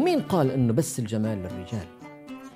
ومين 0.00 0.22
قال 0.22 0.50
إنه 0.50 0.72
بس 0.72 0.98
الجمال 0.98 1.38
للرجال؟ 1.38 1.86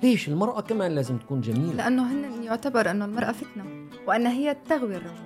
ليش 0.03 0.27
المرأة 0.27 0.61
كمان 0.61 0.91
لازم 0.91 1.17
تكون 1.17 1.41
جميلة؟ 1.41 1.73
لأنه 1.73 2.11
هن 2.11 2.43
يعتبر 2.43 2.91
أنه 2.91 3.05
المرأة 3.05 3.31
فتنة 3.31 3.89
وأن 4.07 4.27
هي 4.27 4.57
تغوي 4.69 4.95
الرجل. 4.95 5.23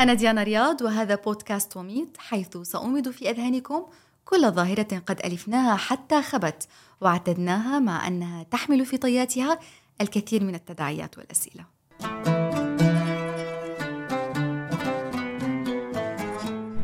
أنا 0.00 0.14
ديانا 0.14 0.42
رياض 0.42 0.82
وهذا 0.82 1.14
بودكاست 1.14 1.76
وميت 1.76 2.16
حيث 2.18 2.56
سأومد 2.56 3.10
في 3.10 3.30
أذهانكم 3.30 3.86
كل 4.24 4.50
ظاهرة 4.50 5.02
قد 5.06 5.20
ألفناها 5.24 5.76
حتى 5.76 6.22
خبت 6.22 6.68
وأعتدناها 7.00 7.78
مع 7.78 8.08
أنها 8.08 8.42
تحمل 8.42 8.86
في 8.86 8.96
طياتها 8.96 9.58
الكثير 10.00 10.44
من 10.44 10.54
التداعيات 10.54 11.18
والأسئلة. 11.18 11.64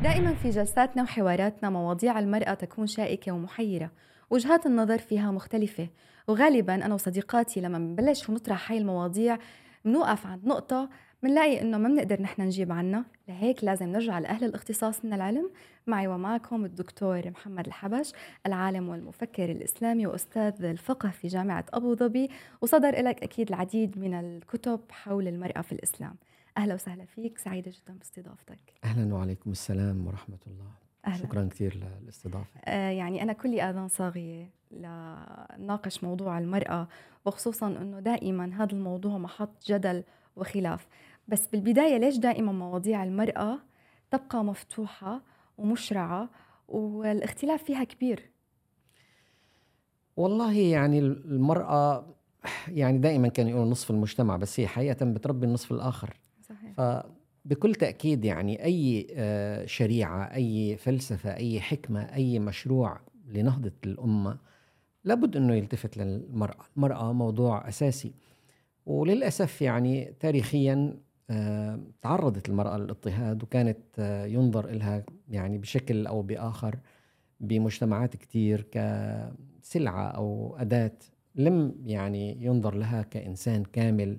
دائما 0.02 0.34
في 0.34 0.50
جلساتنا 0.50 1.02
وحواراتنا 1.02 1.70
مواضيع 1.70 2.18
المرأة 2.18 2.54
تكون 2.54 2.86
شائكة 2.86 3.32
ومحيرة 3.32 3.90
وجهات 4.30 4.66
النظر 4.66 4.98
فيها 4.98 5.30
مختلفة. 5.30 5.88
وغالبا 6.28 6.74
أنا 6.74 6.94
وصديقاتي 6.94 7.60
لما 7.60 7.78
بنبلش 7.78 8.28
ونطرح 8.28 8.72
هاي 8.72 8.78
المواضيع 8.78 9.38
بنوقف 9.84 10.26
عند 10.26 10.44
نقطة 10.44 10.90
بنلاقي 11.22 11.60
إنه 11.60 11.78
ما 11.78 11.88
بنقدر 11.88 12.22
نحن 12.22 12.42
نجيب 12.42 12.72
عنها. 12.72 13.04
لهيك 13.28 13.64
لازم 13.64 13.88
نرجع 13.88 14.18
لأهل 14.18 14.44
الاختصاص 14.44 15.04
من 15.04 15.12
العلم. 15.12 15.50
معي 15.86 16.06
ومعكم 16.08 16.64
الدكتور 16.64 17.30
محمد 17.30 17.66
الحبش 17.66 18.12
العالم 18.46 18.88
والمفكر 18.88 19.50
الإسلامي 19.50 20.06
وأستاذ 20.06 20.64
الفقه 20.64 21.10
في 21.10 21.28
جامعة 21.28 21.64
أبو 21.72 21.94
ظبي. 21.94 22.30
وصدر 22.60 23.02
لك 23.02 23.22
أكيد 23.22 23.48
العديد 23.48 23.98
من 23.98 24.14
الكتب 24.14 24.80
حول 24.90 25.28
المرأة 25.28 25.60
في 25.60 25.72
الإسلام. 25.72 26.14
أهلا 26.58 26.74
وسهلا 26.74 27.04
فيك 27.04 27.38
سعيدة 27.38 27.70
جدا 27.70 27.98
باستضافتك. 27.98 28.58
أهلا 28.84 29.14
وعليكم 29.14 29.50
السلام 29.50 30.06
ورحمة 30.06 30.38
الله. 30.46 30.89
أهلا. 31.06 31.22
شكرا 31.26 31.48
كثير 31.50 31.76
للاستضافة 32.02 32.60
آه 32.64 32.90
يعني 32.90 33.22
أنا 33.22 33.32
كلي 33.32 33.62
آذان 33.62 33.88
صاغيه 33.88 34.50
لناقش 34.70 36.04
موضوع 36.04 36.38
المرأة 36.38 36.88
وخصوصا 37.24 37.66
إنه 37.66 38.00
دائما 38.00 38.50
هذا 38.62 38.72
الموضوع 38.72 39.18
محط 39.18 39.64
جدل 39.66 40.04
وخلاف 40.36 40.86
بس 41.28 41.46
بالبداية 41.46 41.96
ليش 41.96 42.16
دائما 42.16 42.52
مواضيع 42.52 43.04
المرأة 43.04 43.58
تبقى 44.10 44.44
مفتوحة 44.44 45.20
ومشرعة 45.58 46.28
والاختلاف 46.68 47.62
فيها 47.64 47.84
كبير 47.84 48.30
والله 50.16 50.52
يعني 50.58 50.98
المرأة 50.98 52.06
يعني 52.68 52.98
دائما 52.98 53.28
كان 53.28 53.48
يقولوا 53.48 53.70
نصف 53.70 53.90
المجتمع 53.90 54.36
بس 54.36 54.60
هي 54.60 54.66
حقيقة 54.66 55.06
بتربي 55.06 55.46
النصف 55.46 55.72
الآخر 55.72 56.16
صحيح. 56.42 57.04
فبكل 57.44 57.74
تأكيد 57.74 58.24
يعني 58.24 58.64
أي 58.64 59.06
آه، 59.14 59.66
شريعة 59.66 60.34
أي 60.34 60.76
فلسفة 60.76 61.36
أي 61.36 61.60
حكمة 61.60 62.00
أي 62.02 62.38
مشروع 62.38 63.00
لنهضة 63.26 63.72
الأمة 63.86 64.38
لابد 65.04 65.36
أنه 65.36 65.54
يلتفت 65.54 65.96
للمرأة. 65.96 66.64
المرأة 66.76 67.12
موضوع 67.12 67.68
أساسي. 67.68 68.12
وللأسف 68.86 69.62
يعني 69.62 70.14
تاريخيا 70.20 70.96
آه، 71.30 71.80
تعرضت 72.02 72.48
المرأة 72.48 72.76
للاضطهاد 72.78 73.42
وكانت 73.42 73.78
آه، 73.98 74.24
ينظر 74.26 74.68
إلها 74.68 75.04
يعني 75.28 75.58
بشكل 75.58 76.06
أو 76.06 76.22
بآخر 76.22 76.78
بمجتمعات 77.40 78.16
كتير 78.16 78.66
كسلعة 78.72 80.08
أو 80.08 80.56
أداة 80.58 80.92
لم 81.34 81.74
يعني 81.86 82.44
ينظر 82.44 82.74
لها 82.74 83.02
كإنسان 83.02 83.64
كامل. 83.64 84.18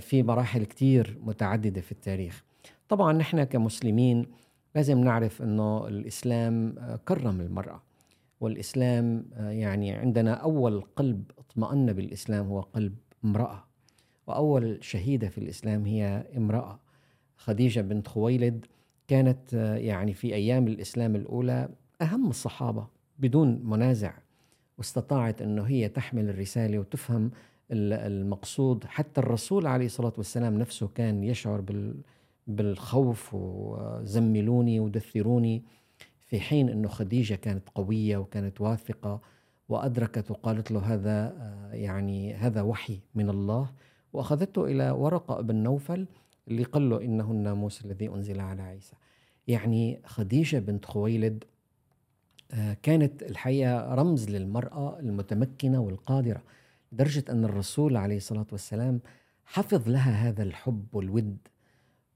في 0.00 0.22
مراحل 0.22 0.64
كتير 0.64 1.18
متعددة 1.22 1.80
في 1.80 1.92
التاريخ. 1.92 2.44
طبعا 2.88 3.12
نحن 3.12 3.44
كمسلمين 3.44 4.26
لازم 4.74 5.04
نعرف 5.04 5.42
أنه 5.42 5.88
الإسلام 5.88 6.74
كرم 7.04 7.40
المرأة. 7.40 7.82
والإسلام 8.40 9.24
يعني 9.36 9.92
عندنا 9.92 10.34
أول 10.34 10.80
قلب 10.80 11.30
اطمأن 11.38 11.92
بالإسلام 11.92 12.46
هو 12.46 12.60
قلب 12.60 12.94
امرأة. 13.24 13.64
وأول 14.26 14.78
شهيدة 14.80 15.28
في 15.28 15.38
الإسلام 15.38 15.86
هي 15.86 16.24
امرأة. 16.36 16.80
خديجة 17.36 17.80
بنت 17.80 18.08
خويلد 18.08 18.66
كانت 19.08 19.52
يعني 19.78 20.14
في 20.14 20.34
أيام 20.34 20.66
الإسلام 20.66 21.16
الأولى 21.16 21.68
أهم 22.02 22.30
الصحابة 22.30 22.86
بدون 23.18 23.60
منازع. 23.64 24.12
واستطاعت 24.78 25.42
أنه 25.42 25.62
هي 25.62 25.88
تحمل 25.88 26.28
الرسالة 26.28 26.78
وتفهم 26.78 27.30
المقصود 27.70 28.84
حتى 28.84 29.20
الرسول 29.20 29.66
عليه 29.66 29.86
الصلاة 29.86 30.12
والسلام 30.16 30.58
نفسه 30.58 30.88
كان 30.94 31.24
يشعر 31.24 31.64
بالخوف 32.46 33.34
وزملوني 33.34 34.80
ودثروني 34.80 35.62
في 36.26 36.40
حين 36.40 36.68
أنه 36.68 36.88
خديجة 36.88 37.34
كانت 37.34 37.68
قوية 37.74 38.16
وكانت 38.16 38.60
واثقة 38.60 39.20
وأدركت 39.68 40.30
وقالت 40.30 40.70
له 40.70 40.80
هذا 40.80 41.34
يعني 41.72 42.34
هذا 42.34 42.62
وحي 42.62 43.00
من 43.14 43.30
الله. 43.30 43.70
وأخذته 44.12 44.64
إلى 44.64 44.90
ورقة 44.90 45.40
بن 45.40 45.56
نوفل 45.56 46.06
اللي 46.48 46.62
قال 46.62 46.90
له 46.90 47.00
إنه 47.00 47.30
الناموس 47.30 47.84
الذي 47.84 48.08
أنزل 48.08 48.40
على 48.40 48.62
عيسى. 48.62 48.96
يعني 49.48 50.00
خديجة 50.04 50.58
بنت 50.58 50.84
خويلد 50.84 51.44
آه، 52.52 52.76
كانت 52.82 53.22
الحقيقة 53.22 53.94
رمز 53.94 54.30
للمرأة 54.30 54.98
المتمكنة 54.98 55.80
والقادرة. 55.80 56.42
لدرجة 56.92 57.24
أن 57.30 57.44
الرسول 57.44 57.96
عليه 57.96 58.16
الصلاة 58.16 58.46
والسلام 58.52 59.00
حفظ 59.44 59.88
لها 59.88 60.28
هذا 60.28 60.42
الحب 60.42 60.86
والود 60.92 61.38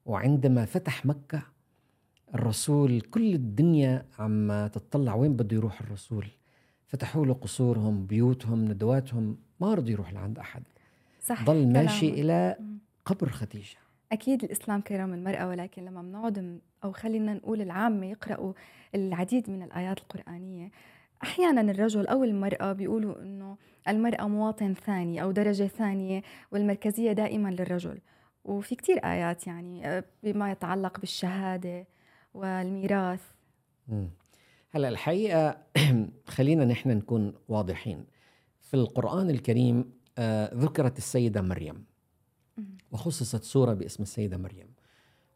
وعندما 0.07 0.65
فتح 0.65 1.07
مكة 1.07 1.43
الرسول 2.35 3.01
كل 3.01 3.35
الدنيا 3.35 4.07
عم 4.19 4.67
تطلع 4.67 5.15
وين 5.15 5.37
بده 5.37 5.57
يروح 5.57 5.81
الرسول؟ 5.81 6.27
فتحوا 6.87 7.27
له 7.27 7.35
قصورهم 7.35 8.07
بيوتهم 8.07 8.65
ندواتهم 8.65 9.39
ما 9.61 9.75
رضي 9.75 9.93
يروح 9.93 10.13
لعند 10.13 10.39
أحد. 10.39 10.63
صح 11.21 11.45
ضل 11.45 11.73
ماشي 11.73 12.09
إلى 12.09 12.57
قبر 13.05 13.29
خديجة. 13.29 13.77
أكيد 14.13 14.45
الإسلام 14.45 14.81
كرم 14.81 15.15
المرأة 15.15 15.49
ولكن 15.49 15.85
لما 15.85 16.03
بنقعد 16.03 16.61
أو 16.85 16.93
خلينا 16.93 17.35
نقول 17.35 17.61
العامة 17.63 18.07
يقرأوا 18.07 18.53
العديد 18.95 19.51
من 19.51 19.63
الآيات 19.63 19.99
القرآنية 19.99 20.71
أحيانا 21.23 21.61
الرجل 21.61 22.07
أو 22.07 22.25
المرأة 22.25 22.73
بيقولوا 22.73 23.23
إنه 23.23 23.57
المرأة 23.89 24.29
مواطن 24.29 24.75
ثاني 24.75 25.23
أو 25.23 25.31
درجة 25.31 25.67
ثانية 25.67 26.23
والمركزية 26.53 27.13
دائما 27.13 27.49
للرجل. 27.49 27.99
وفي 28.45 28.75
كتير 28.75 28.99
آيات 28.99 29.47
يعني 29.47 29.87
آه، 29.89 30.05
بما 30.23 30.51
يتعلق 30.51 31.01
بالشهادة 31.01 31.87
والميراث. 32.35 33.23
هلا 34.71 34.89
الحقيقة 34.89 35.57
خلينا 36.37 36.65
نحن 36.65 36.89
نكون 36.91 37.35
واضحين. 37.49 38.07
في 38.61 38.75
القرآن 38.75 39.31
الكريم 39.31 39.93
آه، 40.19 40.55
ذكرت 40.55 40.99
السيدة 40.99 41.43
مريم. 41.43 41.85
وخصصت 42.93 43.43
سورة 43.43 43.75
باسم 43.75 44.03
السيدة 44.03 44.37
مريم. 44.37 44.72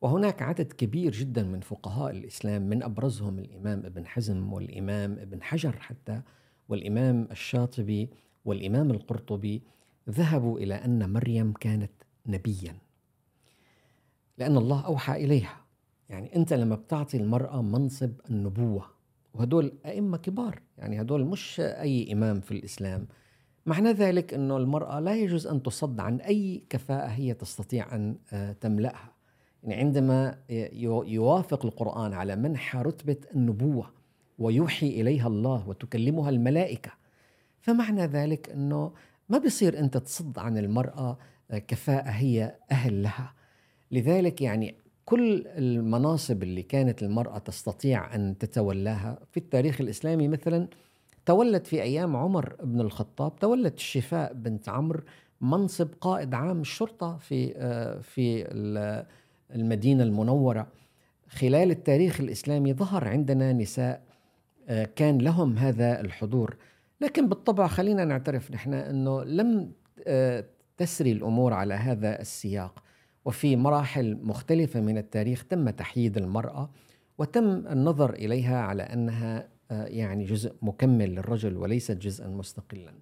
وهناك 0.01 0.43
عدد 0.43 0.73
كبير 0.73 1.13
جدا 1.13 1.43
من 1.43 1.61
فقهاء 1.61 2.11
الإسلام 2.11 2.63
من 2.63 2.83
أبرزهم 2.83 3.39
الإمام 3.39 3.87
ابن 3.87 4.07
حزم 4.07 4.53
والإمام 4.53 5.13
ابن 5.19 5.43
حجر 5.43 5.73
حتى 5.73 6.23
والإمام 6.69 7.29
الشاطبي 7.31 8.11
والإمام 8.45 8.91
القرطبي 8.91 9.63
ذهبوا 10.11 10.59
إلى 10.59 10.75
أن 10.75 11.13
مريم 11.13 11.53
كانت 11.53 11.93
نبيا. 12.27 12.77
لأن 14.39 14.57
الله 14.57 14.87
أوحى 14.87 15.25
إليها. 15.25 15.57
يعني 16.09 16.37
أنت 16.37 16.53
لما 16.53 16.77
بتعطي 16.77 17.17
المرأة 17.17 17.63
منصب 17.63 18.13
النبوة 18.31 18.85
وهدول 19.35 19.73
أئمة 19.87 20.17
كبار 20.17 20.61
يعني 20.79 21.01
هدول 21.01 21.25
مش 21.25 21.61
أي 21.61 22.13
إمام 22.13 22.41
في 22.41 22.53
الإسلام. 22.53 23.07
معنى 23.67 23.93
ذلك 23.93 24.35
أنه 24.35 24.57
المرأة 24.57 25.01
لا 25.01 25.15
يجوز 25.17 25.47
أن 25.47 25.63
تصد 25.63 26.01
عن 26.01 26.21
أي 26.21 26.65
كفاءة 26.71 27.07
هي 27.07 27.35
تستطيع 27.35 27.95
أن 27.95 28.17
آه، 28.33 28.53
تملأها. 28.53 29.16
يعني 29.63 29.81
عندما 29.81 30.39
يوافق 31.07 31.67
القرآن 31.67 32.13
على 32.13 32.37
منح 32.37 32.77
رتبة 32.77 33.17
النبوة 33.35 33.91
ويوحي 34.39 34.89
إليها 34.89 35.27
الله 35.27 35.69
وتكلمها 35.69 36.31
الملائكة 36.31 36.91
فمعنى 37.61 38.07
ذلك 38.07 38.51
أنه 38.51 38.93
ما 39.29 39.39
بيصير 39.39 39.79
أنت 39.79 39.97
تصد 39.97 40.39
عن 40.39 40.59
المرأة 40.59 41.19
آه، 41.51 41.59
كفاءة 41.59 42.11
هي 42.11 42.55
أهل 42.71 43.03
لها. 43.03 43.35
لذلك 43.91 44.43
يعني 44.43 44.75
كل 45.05 45.47
المناصب 45.47 46.43
اللي 46.43 46.63
كانت 46.63 47.03
المرأة 47.03 47.39
تستطيع 47.39 48.15
أن 48.15 48.39
تتولاها 48.39 49.19
في 49.31 49.37
التاريخ 49.37 49.81
الإسلامي 49.81 50.29
مثلاً 50.29 50.69
تولد 51.27 51.65
في 51.65 51.83
أيام 51.83 52.17
عمر 52.17 52.57
بن 52.63 52.81
الخطاب 52.81 53.37
تولد 53.37 53.73
الشفاء 53.73 54.33
بنت 54.33 54.69
عمرو 54.69 55.01
منصب 55.41 55.89
قائد 56.01 56.35
عام 56.35 56.61
الشرطة 56.61 57.17
في 57.17 57.53
آه، 57.57 58.01
في 58.01 58.45
المدينة 59.55 60.03
المنورة 60.03 60.67
خلال 61.29 61.71
التاريخ 61.71 62.21
الإسلامي 62.21 62.73
ظهر 62.73 63.09
عندنا 63.09 63.53
نساء 63.53 64.03
آه، 64.69 64.89
كان 64.97 65.19
لهم 65.19 65.59
هذا 65.59 66.01
الحضور. 66.01 66.57
لكن 67.01 67.29
بالطبع 67.29 67.67
خلينا 67.67 68.05
نعترف 68.05 68.51
نحن 68.51 68.75
أنه 68.75 69.25
لم 69.25 69.73
آه، 70.07 70.45
تسري 70.77 71.13
الأمور 71.13 71.53
على 71.53 71.75
هذا 71.75 72.21
السياق. 72.21 72.83
وفي 73.25 73.57
مراحل 73.57 74.19
مختلفة 74.23 74.81
من 74.81 74.99
التاريخ 74.99 75.45
تم 75.45 75.71
تحييد 75.71 76.17
المرأة 76.17 76.71
وتم 77.19 77.67
النظر 77.67 78.15
إليها 78.15 78.61
على 78.61 78.83
أنها 78.83 79.49
يعني 79.71 80.25
جزء 80.25 80.55
مكمل 80.63 81.11
للرجل 81.11 81.57
وليست 81.57 81.97
جزءا 81.97 82.29
مستقلا. 82.29 82.95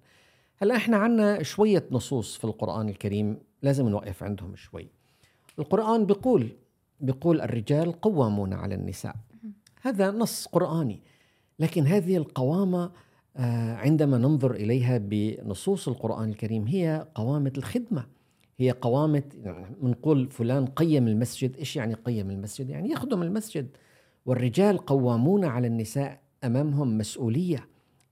هلأ 0.57 0.75
إحنا 0.75 0.97
عندنا 0.97 1.43
شوية 1.43 1.85
نصوص 1.91 2.37
في 2.37 2.43
القرآن 2.45 2.89
الكريم 2.89 3.39
لازم 3.61 3.89
نوقف 3.89 4.23
عندهم 4.23 4.55
شوي. 4.55 4.94
القرآن 5.59 6.05
بيقول 6.05 6.49
بيقول 6.99 7.41
الرجال 7.41 8.01
قوامون 8.01 8.53
على 8.53 8.75
النساء. 8.75 9.15
هذا 9.81 10.11
نص 10.11 10.45
قرآني. 10.45 11.01
لكن 11.59 11.87
هذه 11.87 12.17
القوامة 12.17 12.91
آه، 13.37 13.75
عندما 13.75 14.17
ننظر 14.17 14.51
إليها 14.51 14.97
بنصوص 14.97 15.87
القرآن 15.87 16.29
الكريم 16.29 16.67
هي 16.67 17.07
قوامة 17.15 17.53
الخدمة. 17.57 18.05
هي 18.57 18.71
قوامة 18.71 19.23
بنقول 19.81 20.17
يعني 20.17 20.29
فلان 20.29 20.65
قيم 20.65 21.07
المسجد. 21.07 21.57
إيش 21.57 21.75
يعني 21.75 21.93
قيم 21.93 22.31
المسجد؟ 22.31 22.69
يعني 22.69 22.89
يخدم 22.91 23.21
المسجد. 23.21 23.67
والرجال 24.25 24.77
قوامون 24.77 25.45
على 25.45 25.67
النساء 25.67 26.19
أمامهم 26.43 26.97
مسؤولية 26.97 27.67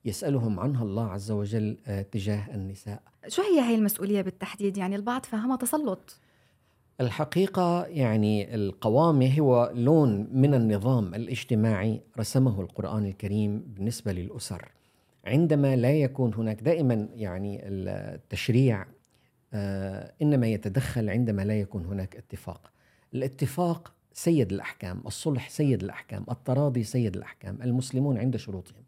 يسألهم 0.05 0.59
عنها 0.59 0.83
الله 0.83 1.05
عز 1.11 1.31
وجل 1.31 1.77
آه، 1.87 2.01
تجاه 2.01 2.55
النساء. 2.55 3.01
شو 3.27 3.41
هي 3.41 3.61
هي 3.61 3.75
المسؤولية 3.75 4.21
بالتحديد؟ 4.21 4.77
يعني 4.77 4.95
البعض 4.95 5.25
فهمها 5.25 5.57
تسلط. 5.57 6.19
الحقيقة 7.01 7.85
يعني 7.85 8.55
القوامة 8.55 9.39
هو 9.39 9.71
لون 9.75 10.27
من 10.31 10.53
النظام 10.53 11.15
الاجتماعي 11.15 12.01
رسمه 12.19 12.61
القرآن 12.61 13.05
الكريم 13.05 13.59
بالنسبة 13.59 14.11
للأسر. 14.11 14.71
عندما 15.25 15.75
لا 15.75 15.91
يكون 15.91 16.33
هناك 16.33 16.61
دائما 16.61 17.09
يعني 17.15 17.61
التشريع 17.63 18.85
آه، 19.53 20.13
إنما 20.21 20.47
يتدخل 20.47 21.09
عندما 21.09 21.41
لا 21.41 21.59
يكون 21.59 21.85
هناك 21.85 22.15
اتفاق. 22.15 22.71
الاتفاق 23.13 23.93
سيد 24.13 24.51
الأحكام 24.51 25.03
الصلح 25.05 25.49
سيد 25.49 25.83
الأحكام 25.83 26.25
التراضي 26.31 26.83
سيد 26.83 27.15
الأحكام 27.15 27.59
المسلمون 27.61 28.17
عند 28.17 28.37
شروطهم. 28.37 28.83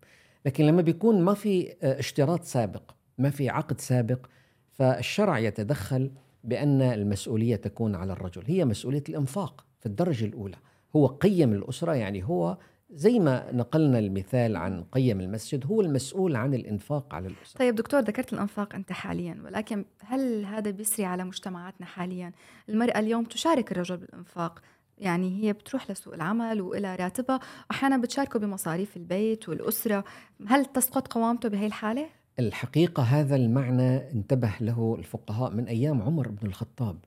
لكن 0.46 0.66
لما 0.66 0.81
بيكون 0.81 1.22
ما 1.22 1.34
في 1.34 1.74
آه، 1.84 2.00
اشتراط 2.00 2.44
سابق 2.44 2.92
ما 3.18 3.30
في 3.30 3.50
عقد 3.50 3.81
سابق 3.81 4.25
فالشرع 4.74 5.40
يتدخل 5.40 6.12
بأن 6.46 6.82
المسؤولية 6.82 7.56
تكون 7.56 7.96
على 7.96 8.14
الرجل. 8.14 8.44
هي 8.46 8.66
مسؤولية 8.66 9.04
الإنفاق 9.10 9.66
في 9.80 9.86
الدرجة 9.86 10.26
الأولى. 10.26 10.58
هو 10.96 11.08
قيم 11.08 11.54
الأسرة 11.54 11.94
يعني 11.94 12.24
هو 12.24 12.58
زي 12.90 13.20
ما 13.20 13.52
نقلنا 13.52 14.00
المثال 14.00 14.56
عن 14.56 14.84
قيم 14.84 15.22
المسجد 15.22 15.66
هو 15.66 15.82
المسؤول 15.82 16.36
عن 16.36 16.54
الإنفاق 16.54 17.14
على 17.16 17.28
الأسرة. 17.28 17.60
طيب 17.60 17.76
دكتور 17.76 18.00
ذكرت 18.00 18.34
الإنفاق 18.34 18.76
أنت 18.76 18.92
حاليا 18.92 19.42
ولكن 19.46 19.86
هل 20.00 20.46
هذا 20.46 20.72
بيسري 20.72 21.06
على 21.06 21.24
مجتمعاتنا 21.24 21.86
حاليا؟ 21.86 22.32
المرأة 22.70 23.00
اليوم 23.00 23.24
تشارك 23.24 23.72
الرجل 23.72 23.98
بالإنفاق 23.98 24.62
يعني 24.98 25.44
هي 25.44 25.54
بتروح 25.54 25.92
لسوق 25.92 26.14
العمل 26.14 26.62
وإلى 26.62 26.96
راتبها 26.96 27.40
أحيانا 27.72 27.98
بتشاركه 27.98 28.40
بمصاريف 28.40 28.98
البيت 28.98 29.50
والأسرة. 29.50 30.04
هل 30.48 30.66
تسقط 30.66 31.08
قوامته 31.08 31.50
بهي 31.50 31.66
الحالة؟ 31.66 32.10
الحقيقة 32.40 33.04
هذا 33.04 33.36
المعنى 33.36 34.12
انتبه 34.12 34.52
له 34.62 34.96
الفقهاء 35.00 35.52
من 35.52 35.68
أيام 35.68 36.02
عمر 36.02 36.28
بن 36.28 36.48
الخطاب. 36.48 36.98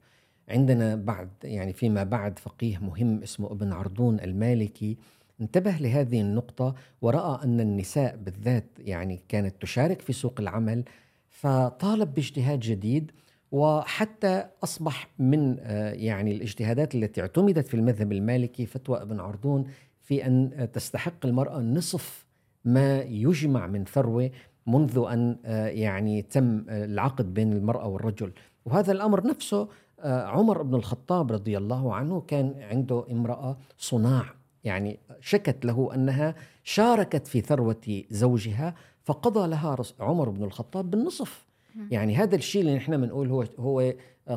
عندنا 0.48 0.96
بعد 0.96 1.28
يعني 1.44 1.72
فيما 1.72 2.04
بعد 2.04 2.38
فقيه 2.38 2.78
مهم 2.78 3.22
اسمه 3.22 3.52
ابن 3.52 3.72
عرضون 3.72 4.20
المالكي 4.20 4.96
انتبه 5.40 5.70
لهذه 5.70 6.20
النقطة 6.20 6.74
ورأى 7.02 7.44
أن 7.44 7.60
النساء 7.60 8.16
بالذات 8.16 8.64
يعني 8.78 9.20
كانت 9.28 9.62
تشارك 9.62 10.00
في 10.00 10.12
سوق 10.12 10.40
العمل 10.40 10.84
فطالب 11.28 12.14
باجتهاد 12.14 12.60
جديد 12.60 13.12
وحتى 13.52 14.44
أصبح 14.64 15.08
من 15.18 15.56
آه، 15.60 15.92
يعني 15.92 16.32
الاجتهادات 16.32 16.94
التي 16.94 17.20
اعتمدت 17.20 17.66
في 17.66 17.74
المذهب 17.74 18.12
المالكي 18.12 18.66
فتوى 18.66 19.02
ابن 19.02 19.20
عرضون 19.20 19.66
في 20.02 20.26
أن 20.26 20.68
تستحق 20.72 21.26
المرأة 21.26 21.60
نصف 21.60 22.26
ما 22.64 23.00
يجمع 23.00 23.66
من 23.66 23.84
ثروة 23.84 24.30
منذ 24.68 25.04
أن 25.12 25.36
آه، 25.44 25.66
يعني 25.66 26.22
تم 26.22 26.64
آه، 26.68 26.84
العقد 26.84 27.34
بين 27.34 27.52
المرأة 27.52 27.88
والرجل. 27.88 28.32
وهذا 28.66 28.92
الأمر 28.92 29.26
نفسه 29.26 29.68
آه، 30.00 30.26
عمر 30.26 30.62
بن 30.62 30.74
الخطاب 30.74 31.32
رضي 31.32 31.58
الله 31.58 31.94
عنه 31.94 32.20
كان 32.20 32.54
عنده 32.70 33.04
امرأة 33.10 33.56
صناع. 33.78 34.24
يعني 34.64 34.98
شكت 35.20 35.64
له 35.64 35.94
أنها 35.94 36.34
شاركت 36.64 37.26
في 37.26 37.40
ثروة 37.40 38.02
زوجها 38.10 38.74
فقضى 39.04 39.48
لها 39.48 39.76
عمر 40.00 40.28
بن 40.28 40.44
الخطاب 40.44 40.90
بالنصف. 40.90 41.44
يعني 41.90 42.16
هذا 42.16 42.36
الشيء 42.36 42.60
اللي 42.60 42.76
نحن 42.76 43.00
بنقول 43.00 43.28
هو 43.28 43.44
هو 43.58 43.94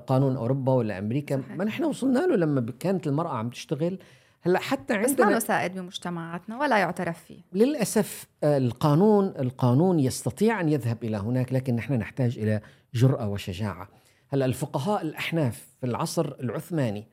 قانون 0.08 0.36
أوروبا 0.36 0.74
ولا 0.74 1.00
أمريكا. 1.00 1.42
صحيح. 1.42 1.58
ما 1.58 1.64
نحن 1.64 1.84
وصلنا 1.84 2.20
له 2.20 2.36
لما 2.36 2.66
كانت 2.80 3.08
المرأة 3.08 3.30
عم 3.30 3.50
تشتغل 3.50 3.98
هلأ 4.42 4.60
حتى 4.60 4.94
عندنا 4.94 5.28
بس 5.28 5.34
ما 5.34 5.40
سائد 5.40 5.74
بمجتمعاتنا 5.74 6.60
ولا 6.60 6.78
يعترف 6.78 7.24
فيه. 7.24 7.40
للأسف 7.54 8.28
آه، 8.44 8.58
القانون 8.58 9.34
القانون 9.40 10.00
يستطيع 10.00 10.62
أن 10.62 10.70
يذهب 10.70 11.04
إلى 11.04 11.18
هناك 11.18 11.54
لكن 11.54 11.76
نحن 11.76 11.94
نحتاج 11.94 12.40
إلى 12.40 12.62
جرأة 12.94 13.30
وشجاعة. 13.30 13.90
هلأ 14.30 14.46
الفقهاء 14.46 15.02
الأحناف 15.02 15.68
في 15.80 15.86
العصر 15.86 16.34
العثماني 16.40 17.08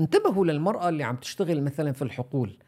انتبهوا 0.00 0.44
للمرأة 0.44 0.88
اللي 0.88 1.04
عم 1.04 1.16
تشتغل 1.16 1.62
مثلا 1.62 1.92
في 1.92 2.02
الحقول. 2.02 2.58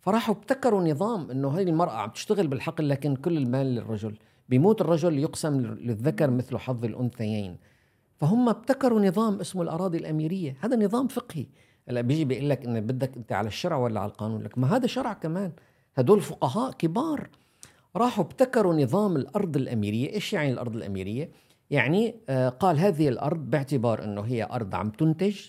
فراحوا 0.00 0.34
ابتكروا 0.34 0.82
نظام 0.82 1.30
إنه 1.30 1.58
هذه 1.58 1.62
المرأة 1.62 1.92
عم 1.92 2.10
تشتغل 2.10 2.46
بالحقل 2.46 2.88
لكن 2.88 3.16
كل 3.16 3.36
المال 3.36 3.66
للرجل. 3.66 4.18
بيموت 4.48 4.80
الرجل 4.80 5.18
يقسم 5.18 5.60
للذكر 5.60 6.30
مثل 6.30 6.58
حظ 6.58 6.84
الأنثيين. 6.84 7.56
فهم 8.16 8.48
ابتكروا 8.48 9.00
نظام 9.00 9.40
اسمه 9.40 9.62
الأراضي 9.62 9.98
الأميرية. 9.98 10.56
هذا 10.60 10.76
نظام 10.76 11.08
فقهي. 11.08 11.46
هلا 11.88 12.00
بيجي 12.00 12.24
بيقول 12.24 12.50
لك 12.50 12.64
إن 12.64 12.80
بدك 12.80 13.16
أنت 13.16 13.32
على 13.32 13.48
الشرع 13.48 13.76
ولا 13.76 14.00
على 14.00 14.10
القانون؟ 14.10 14.42
لك 14.42 14.58
ما 14.58 14.76
هذا 14.76 14.86
شرع 14.86 15.12
كمان. 15.12 15.52
هدول 15.96 16.20
فقهاء 16.20 16.72
كبار. 16.72 17.28
راحوا 17.96 18.24
ابتكروا 18.24 18.74
نظام 18.74 19.16
الأرض 19.16 19.56
الأميرية. 19.56 20.12
إيش 20.12 20.32
يعني 20.32 20.52
الأرض 20.52 20.76
الأميرية؟ 20.76 21.30
يعني 21.70 22.14
آه 22.28 22.48
قال 22.48 22.78
هذه 22.78 23.08
الأرض 23.08 23.50
باعتبار 23.50 24.04
إنه 24.04 24.20
هي 24.20 24.44
أرض 24.44 24.74
عم 24.74 24.90
تنتج 24.90 25.40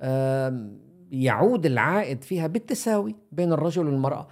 آه 0.00 0.70
يعود 1.10 1.66
العائد 1.66 2.24
فيها 2.24 2.46
بالتساوي 2.46 3.16
بين 3.32 3.52
الرجل 3.52 3.86
والمرأة. 3.86 4.28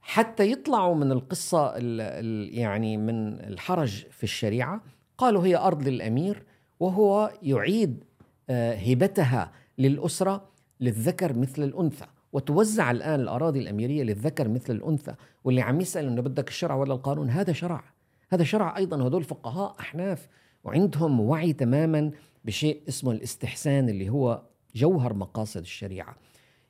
حتى 0.00 0.50
يطلعوا 0.52 0.94
من 0.94 1.12
القصة 1.12 1.66
ال 1.66 2.00
ال 2.00 2.58
يعني 2.58 2.96
من 2.96 3.40
الحرج 3.40 4.06
في 4.10 4.24
الشريعة. 4.24 4.80
قالوا 5.18 5.46
هي 5.46 5.56
أرض 5.56 5.88
للأمير 5.88 6.44
وهو 6.80 7.32
يعيد 7.42 8.04
آه 8.50 8.74
هبتها 8.74 9.52
للأسرة. 9.78 10.48
للذكر 10.80 11.38
مثل 11.38 11.62
الأنثى. 11.62 12.06
وتوزع 12.32 12.90
الآن 12.90 13.20
الأراضي 13.20 13.58
الأميرية 13.58 14.02
للذكر 14.02 14.48
مثل 14.48 14.72
الأنثى 14.74 15.14
واللي 15.44 15.60
عم 15.60 15.80
يسأل 15.80 16.06
أنه 16.06 16.22
بدك 16.22 16.48
الشرع 16.48 16.74
ولا 16.74 16.94
القانون؟ 16.94 17.30
هذا 17.30 17.52
شرع. 17.52 17.84
هذا 18.30 18.44
شرع 18.44 18.76
أيضا. 18.76 19.06
هدول 19.06 19.24
فقهاء 19.24 19.76
أحناف 19.80 20.28
وعندهم 20.64 21.20
وعي 21.20 21.52
تماما 21.52 22.10
بشيء 22.44 22.82
اسمه 22.88 23.12
الاستحسان 23.12 23.88
اللي 23.88 24.08
هو 24.08 24.42
جوهر 24.74 25.14
مقاصد 25.14 25.60
الشريعة. 25.60 26.16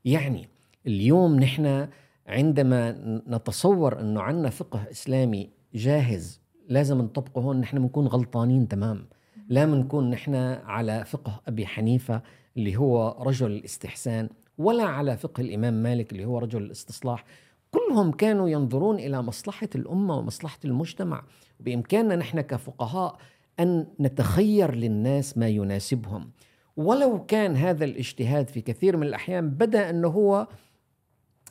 يعني 0.05 0.49
اليوم 0.87 1.41
نحن 1.41 1.89
عندما 2.27 2.91
نتصور 3.29 4.01
أنه 4.01 4.23
عندنا 4.23 4.51
فقه 4.51 4.87
إسلامي 4.91 5.51
جاهز 5.75 6.41
لازم 6.69 6.99
نطبقه 6.99 7.41
هون 7.41 7.61
نحن 7.61 7.79
بنكون 7.79 8.07
غلطانين 8.07 8.69
تمام. 8.69 9.07
لا 9.49 9.65
بنكون 9.65 10.11
نحن 10.11 10.35
على 10.65 11.05
فقه 11.05 11.41
أبي 11.49 11.67
حنيفة 11.67 12.23
اللي 12.59 12.77
هو 12.77 13.17
رجل 13.21 13.51
الاستحسان 13.51 14.29
ولا 14.59 14.85
على 14.85 15.17
فقه 15.17 15.41
الإمام 15.41 15.75
مالك 15.75 16.13
اللي 16.13 16.25
هو 16.25 16.39
رجل 16.39 16.63
الاستصلاح. 16.63 17.25
كلهم 17.71 18.13
كانوا 18.13 18.49
ينظرون 18.49 18.99
إلى 18.99 19.23
مصلحة 19.23 19.69
الأمة 19.75 20.17
ومصلحة 20.17 20.59
المجتمع. 20.65 21.23
بإمكاننا 21.61 22.17
نحن 22.17 22.41
كفقهاء 22.41 23.19
أن 23.61 23.87
نتخير 24.01 24.75
للناس 24.75 25.39
ما 25.39 25.49
يناسبهم. 25.49 26.31
ولو 26.77 27.25
كان 27.27 27.57
هذا 27.57 27.85
الاجتهاد 27.85 28.49
في 28.49 28.61
كثير 28.61 28.97
من 28.97 29.07
الأحيان 29.07 29.51
بدأ 29.51 29.91
أنه 29.91 30.09
هو 30.09 30.47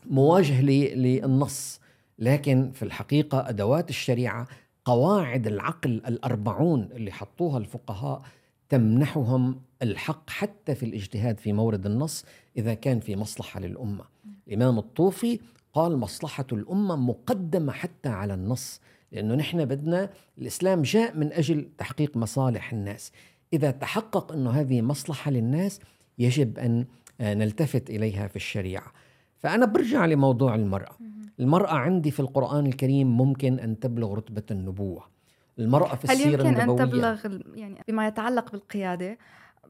مواجه 0.06 0.62
للنص. 0.62 1.80
لكن 2.20 2.72
في 2.72 2.84
الحقيقة 2.84 3.50
أدوات 3.50 3.90
الشريعة 3.90 4.48
قواعد 4.86 5.48
العقل 5.48 5.92
الأربعون 5.92 6.90
اللي 6.94 7.12
حطوها 7.12 7.58
الفقهاء 7.58 8.22
تمنحهم 8.70 9.62
الحق 9.82 10.30
حتى 10.30 10.76
في 10.76 10.86
الاجتهاد 10.86 11.40
في 11.40 11.54
مورد 11.54 11.86
النص 11.86 12.26
إذا 12.58 12.74
كان 12.74 13.00
في 13.00 13.16
مصلحة 13.16 13.60
للأمة. 13.60 14.04
الإمام 14.48 14.78
الطوفي 14.78 15.40
قال 15.74 15.98
مصلحة 15.98 16.46
الأمة 16.52 16.96
مقدمة 16.96 17.72
حتى 17.72 18.10
على 18.10 18.34
النص 18.34 18.82
لأنه 19.12 19.36
نحن 19.36 19.66
بدنا 19.66 20.10
الإسلام 20.38 20.82
جاء 20.82 21.18
من 21.18 21.34
أجل 21.34 21.70
تحقيق 21.78 22.18
مصالح 22.18 22.74
الناس. 22.74 23.12
إذا 23.54 23.72
تحقق 23.72 24.32
إنه 24.32 24.50
هذه 24.50 24.82
مصلحة 24.82 25.32
للناس 25.32 25.80
يجب 26.20 26.60
أن 26.60 26.86
نلتفت 27.22 27.90
إليها 27.90 28.28
في 28.28 28.36
الشريعة. 28.36 28.92
فأنا 29.38 29.66
برجع 29.66 30.06
لموضوع 30.06 30.56
المرأة. 30.56 30.98
المرأة 31.40 31.74
عندي 31.74 32.12
في 32.12 32.20
القرآن 32.20 32.68
الكريم 32.68 33.18
ممكن 33.18 33.60
أن 33.60 33.80
تبلغ 33.80 34.14
رتبة 34.14 34.44
النبوة. 34.52 35.04
المرأة 35.60 35.96
في 35.96 36.04
السيرة 36.04 36.42
هل 36.42 36.46
يمكن 36.48 36.62
النبوية 36.62 36.84
ان 36.84 36.90
تبلغ 36.90 37.40
يعني 37.56 37.84
بما 37.88 38.08
يتعلق 38.08 38.52
بالقيادة 38.52 39.18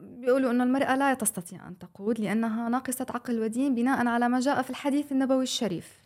بيقولوا 0.01 0.51
أن 0.51 0.62
المرأة 0.62 0.96
لا 0.96 1.13
تستطيع 1.13 1.68
أن 1.68 1.77
تقود 1.77 2.20
لأنها 2.20 2.70
ناقصة 2.70 3.06
عقل 3.10 3.39
ودين 3.39 3.75
بناء 3.75 4.08
على 4.08 4.30
ما 4.30 4.39
جاء 4.39 4.62
في 4.62 4.70
الحديث 4.70 5.12
النبوي 5.12 5.44
الشريف. 5.44 6.00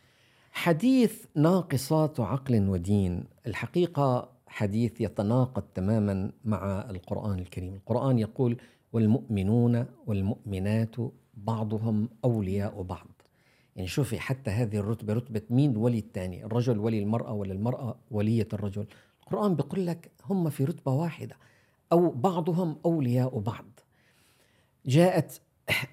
حديث 0.51 1.25
ناقصات 1.35 2.19
عقل 2.19 2.69
ودين. 2.69 3.23
الحقيقة 3.47 4.29
حديث 4.47 5.01
يتناقض 5.01 5.63
تماما 5.75 6.31
مع 6.45 6.85
القرآن 6.89 7.39
الكريم. 7.39 7.73
القرآن 7.73 8.19
يقول 8.19 8.57
والمؤمنون 8.93 9.85
والمؤمنات 10.07 10.95
بعضهم 11.33 12.09
أولياء 12.25 12.81
بعض. 12.81 13.07
يعني 13.75 13.87
شوفي 13.87 14.19
حتى 14.19 14.51
هذه 14.51 14.77
الرتبة 14.77 15.13
رتبة 15.13 15.41
مين 15.49 15.77
ولي 15.77 15.97
الثاني 15.97 16.45
الرجل 16.45 16.79
ولي 16.79 16.99
المرأة 16.99 17.33
ولا 17.33 17.53
المرأة 17.53 17.95
ولية 18.11 18.47
الرجل؟ 18.53 18.85
القرآن 19.23 19.55
بيقول 19.55 19.87
لك 19.87 20.11
هم 20.25 20.49
في 20.49 20.63
رتبة 20.63 20.91
واحدة 20.91 21.35
أو 21.91 22.09
بعضهم 22.09 22.75
أولياء 22.85 23.39
بعض. 23.39 23.65
جاءت 24.85 25.41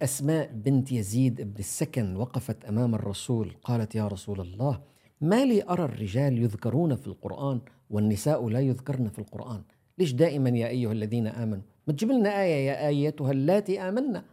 أسماء 0.03 0.51
بنت 0.53 0.93
يزيد 0.93 1.43
بن 1.43 1.59
السكن 1.59 2.17
وقفت 2.17 2.65
أمام 2.65 2.95
الرسول 2.95 3.55
قالت 3.65 3.95
يا 3.95 4.09
رسول 4.09 4.41
الله 4.41 4.81
ما 5.21 5.45
لي 5.45 5.69
أرى 5.69 5.85
الرجال 5.85 6.39
يذكرون 6.39 6.97
في 6.97 7.07
القرآن 7.07 7.61
والنساء 7.91 8.49
لا 8.49 8.61
يذكرن 8.61 9.09
في 9.09 9.19
القرآن؟ 9.19 9.63
ليش 9.99 10.13
دائما 10.13 10.51
يا 10.51 10.69
أيها 10.69 10.93
الذين 10.93 11.27
آمنوا؟ 11.27 11.63
ما 11.87 11.93
تجيب 11.93 12.11
لنا 12.11 12.43
آية 12.43 12.67
يا 12.67 12.89
آيتها 12.89 13.31
اللاتي 13.31 13.81
آمنا. 13.81 14.25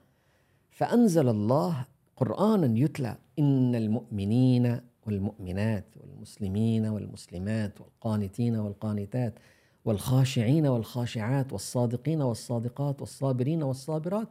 فأنزل 0.71 1.29
الله 1.29 1.85
قرآنا 2.15 2.79
يتلى 2.79 3.17
إن 3.39 3.75
المؤمنين 3.75 4.79
والمؤمنات 5.07 5.85
والمسلمين 5.97 6.85
والمسلمات 6.85 7.81
والقانتين 7.81 8.55
والقانتات 8.55 9.39
والخاشعين 9.85 10.67
والخاشعات 10.67 11.53
والصادقين 11.53 12.21
والصادقات 12.21 13.01
والصابرين 13.01 13.63
والصابرات 13.63 14.27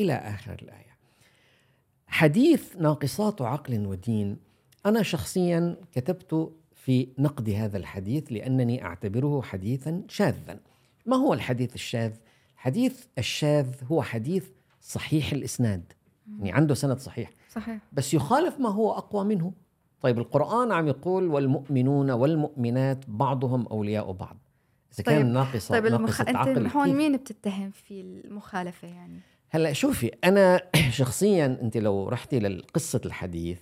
إلى 0.00 0.12
آخر 0.12 0.56
الآية. 0.62 0.96
حديث 2.06 2.76
ناقصات 2.76 3.42
عقل 3.42 3.86
ودين. 3.86 4.36
أنا 4.86 5.02
شخصيا 5.02 5.76
كتبت 5.92 6.52
في 6.74 7.08
نقد 7.18 7.50
هذا 7.50 7.76
الحديث 7.76 8.32
لأنني 8.32 8.84
أعتبره 8.84 9.42
حديثا 9.42 10.02
شاذا. 10.08 10.60
ما 11.06 11.16
هو 11.16 11.34
الحديث 11.34 11.74
الشاذ؟ 11.74 12.12
الحديث 12.54 13.04
الشاذ 13.18 13.68
هو 13.90 14.02
حديث 14.02 14.48
صحيح 14.80 15.32
الإسناد. 15.32 15.92
يعني 16.38 16.52
عنده 16.52 16.74
سند 16.74 16.98
صحيح. 16.98 17.30
صحيح. 17.48 17.78
بس 17.92 18.14
يخالف 18.14 18.60
ما 18.60 18.68
هو 18.68 18.92
أقوى 18.92 19.24
منه. 19.24 19.52
طيب 20.00 20.18
القرآن 20.18 20.72
عم 20.72 20.88
يقول 20.88 21.26
والمؤمنون 21.26 22.10
والمؤمنات 22.10 23.04
بعضهم 23.08 23.66
أولياء 23.66 24.12
بعض. 24.12 24.36
إذا 24.94 25.04
كان 25.04 25.22
طيب 25.22 25.32
ناقصة 25.32 25.72
طيب 25.72 25.86
المخ... 25.86 26.20
أنت 26.20 26.36
عقل 26.36 26.66
هون 26.66 26.92
مين 26.92 27.16
بتتهم 27.16 27.70
في 27.70 28.00
المخالفة 28.00 28.88
يعني؟ 28.88 29.20
هلأ 29.50 29.72
شوفي 29.72 30.10
أنا 30.24 30.60
شخصيا 31.00 31.58
أنت 31.62 31.76
لو 31.76 32.08
رحتي 32.08 32.38
لقصة 32.38 33.00
الحديث 33.06 33.58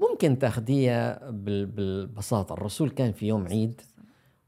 ممكن 0.00 0.38
تاخذيها 0.38 1.30
بالبساطة. 1.30 2.52
الرسول 2.52 2.90
كان 2.90 3.12
في 3.12 3.26
يوم 3.26 3.46
عيد 3.46 3.80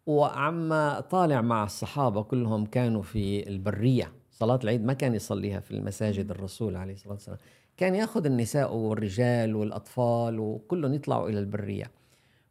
وعم 0.07 0.69
طالع 1.01 1.41
مع 1.41 1.65
الصحابة 1.65 2.23
كلهم 2.23 2.67
كانوا 2.67 3.03
في 3.03 3.49
البرية. 3.49 4.13
صلاة 4.31 4.59
العيد 4.65 4.85
ما 4.85 4.93
كان 4.93 5.15
يصليها 5.15 5.61
في 5.61 5.71
المساجد 5.71 6.31
الرسول 6.31 6.77
عليه 6.77 6.95
الصلاة 6.95 7.13
والسلام. 7.13 7.39
كان 7.77 7.95
ياخذ 7.95 8.27
النساء 8.27 8.75
والرجال 8.75 9.57
والأطفال 9.57 10.39
وكلهم 10.39 10.95
يطلعوا 10.95 11.29
إلى 11.29 11.39
البرية. 11.39 11.91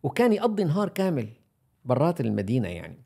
وكان 0.03 0.33
يقضي 0.33 0.63
نهار 0.63 0.89
كامل 0.89 1.27
برات 1.85 2.21
المدينة 2.21 2.67
يعني. 2.67 3.04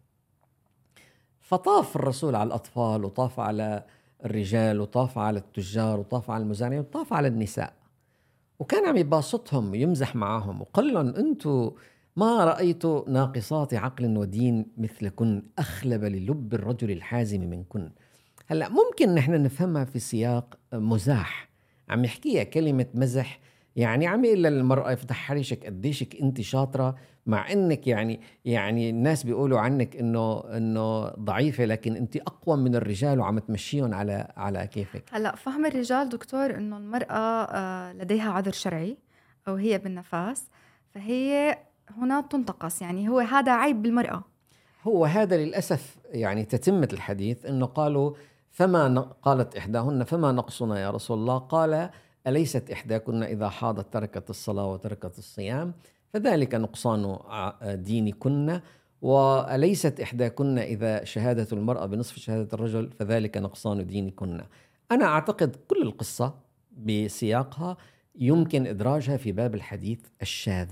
فطاف 1.49 1.95
الرسول 1.95 2.35
على 2.35 2.47
الأطفال 2.47 3.05
وطاف 3.05 3.39
على 3.39 3.83
الرجال 4.25 4.81
وطاف 4.81 5.17
على 5.17 5.39
التجار 5.39 5.99
وطاف 5.99 6.31
على 6.31 6.43
المزارعين 6.43 6.79
وطاف 6.79 7.13
على 7.13 7.27
النساء. 7.27 7.73
وكان 8.59 8.85
عم 8.85 8.97
يباسطهم 8.97 9.71
ويمزح 9.71 10.15
معهم 10.15 10.61
وقال 10.61 10.93
لهم 10.93 11.07
أنتم 11.07 11.71
ما 12.15 12.45
رأيت 12.45 12.85
ناقصات 12.85 13.73
عقل 13.73 14.17
ودين 14.17 14.65
مثلكن 14.77 15.43
أخلب 15.59 16.03
للب 16.03 16.53
الرجل 16.53 16.91
الحازم 16.91 17.49
منكن. 17.49 17.91
هلأ 18.47 18.69
ممكن 18.69 19.15
نحن 19.15 19.43
نفهمها 19.43 19.85
في 19.85 19.99
سياق 19.99 20.57
مزاح. 20.73 21.49
عم 21.89 22.05
يحكيها 22.05 22.43
كلمة 22.43 22.87
مزح 22.93 23.39
يعني 23.79 24.07
عم 24.07 24.25
يقول 24.25 24.43
للمرأة 24.43 24.93
افتح 24.93 25.15
حريشك 25.15 25.65
قديشك 25.65 26.21
انت 26.21 26.41
شاطرة؟ 26.41 26.95
مع 27.25 27.51
انك 27.51 27.87
يعني 27.87 28.21
يعني 28.45 28.89
الناس 28.89 29.23
بيقولوا 29.23 29.59
عنك 29.59 29.95
انه 29.95 30.43
انه 30.57 31.09
ضعيفة 31.09 31.65
لكن 31.65 31.95
انت 31.95 32.15
أقوى 32.15 32.57
من 32.57 32.75
الرجال 32.75 33.19
وعم 33.19 33.39
تمشيهم 33.39 33.93
على 33.93 34.27
على 34.37 34.67
كيفك. 34.67 35.03
هلأ 35.11 35.35
فهم 35.35 35.65
الرجال 35.65 36.09
دكتور 36.09 36.55
إنه 36.55 36.77
المرأة 36.77 37.43
آه، 37.43 37.93
لديها 37.93 38.31
عذر 38.31 38.51
شرعي 38.51 38.97
أو 39.47 39.55
هي 39.55 39.77
بالنفاس 39.77 40.49
فهي 40.89 41.57
هنا 41.97 42.21
تنتقص. 42.21 42.81
يعني 42.81 43.09
هو 43.09 43.19
هذا 43.19 43.51
عيب 43.51 43.81
بالمرأة. 43.81 44.23
هو 44.83 45.05
هذا 45.05 45.37
للأسف 45.37 45.97
يعني 46.11 46.45
تتمة 46.45 46.89
الحديث 46.93 47.45
أنه 47.45 47.65
قالوا 47.65 48.13
فما 48.51 48.99
قالت 48.99 49.55
إحداهن 49.55 50.03
فما 50.03 50.31
نقصنا 50.31 50.79
يا 50.79 50.91
رسول 50.91 51.17
الله؟ 51.17 51.37
قال 51.37 51.89
أليست 52.27 52.71
إحداكن 52.71 53.23
إذا 53.23 53.49
حاضت 53.49 53.93
تركت 53.93 54.29
الصلاة 54.29 54.71
وتركت 54.71 55.17
الصيام؟ 55.17 55.73
فذلك 56.13 56.55
نقصان 56.55 57.17
دينكن 57.63 58.59
وأليست 59.01 59.99
إحداكن 59.99 60.57
إذا 60.57 61.03
شهادة 61.03 61.47
المرأة 61.53 61.85
بنصف 61.85 62.19
شهادة 62.19 62.47
الرجل 62.53 62.89
فذلك 62.99 63.37
نقصان 63.37 63.87
دينكن. 63.87 64.41
أنا 64.91 65.05
أعتقد 65.05 65.55
كل 65.67 65.81
القصة 65.81 66.33
بسياقها 66.77 67.77
يمكن 68.15 68.67
إدراجها 68.67 69.17
في 69.17 69.31
باب 69.31 69.55
الحديث 69.55 69.99
الشاذ. 70.21 70.69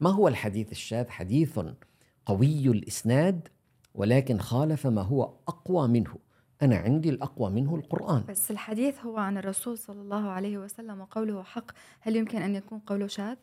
ما 0.00 0.10
هو 0.10 0.28
الحديث 0.28 0.72
الشاذ؟ 0.72 1.08
حديث 1.08 1.60
قوي 2.26 2.66
الإسناد 2.66 3.48
ولكن 3.94 4.38
خالف 4.38 4.86
ما 4.86 5.02
هو 5.02 5.34
أقوى 5.48 5.88
منه. 5.88 6.14
أنا 6.62 6.76
عندي 6.76 7.08
الأقوى 7.08 7.50
منه 7.50 7.74
القرآن. 7.74 8.24
بس 8.28 8.50
الحديث 8.50 9.00
هو 9.00 9.16
عن 9.16 9.38
الرسول 9.38 9.78
صلى 9.78 10.00
الله 10.00 10.28
عليه 10.28 10.58
وسلم 10.58 11.00
وقوله 11.00 11.42
حق. 11.42 11.70
هل 12.00 12.16
يمكن 12.16 12.42
أن 12.42 12.54
يكون 12.54 12.78
قوله 12.78 13.06
شاذ؟ 13.06 13.36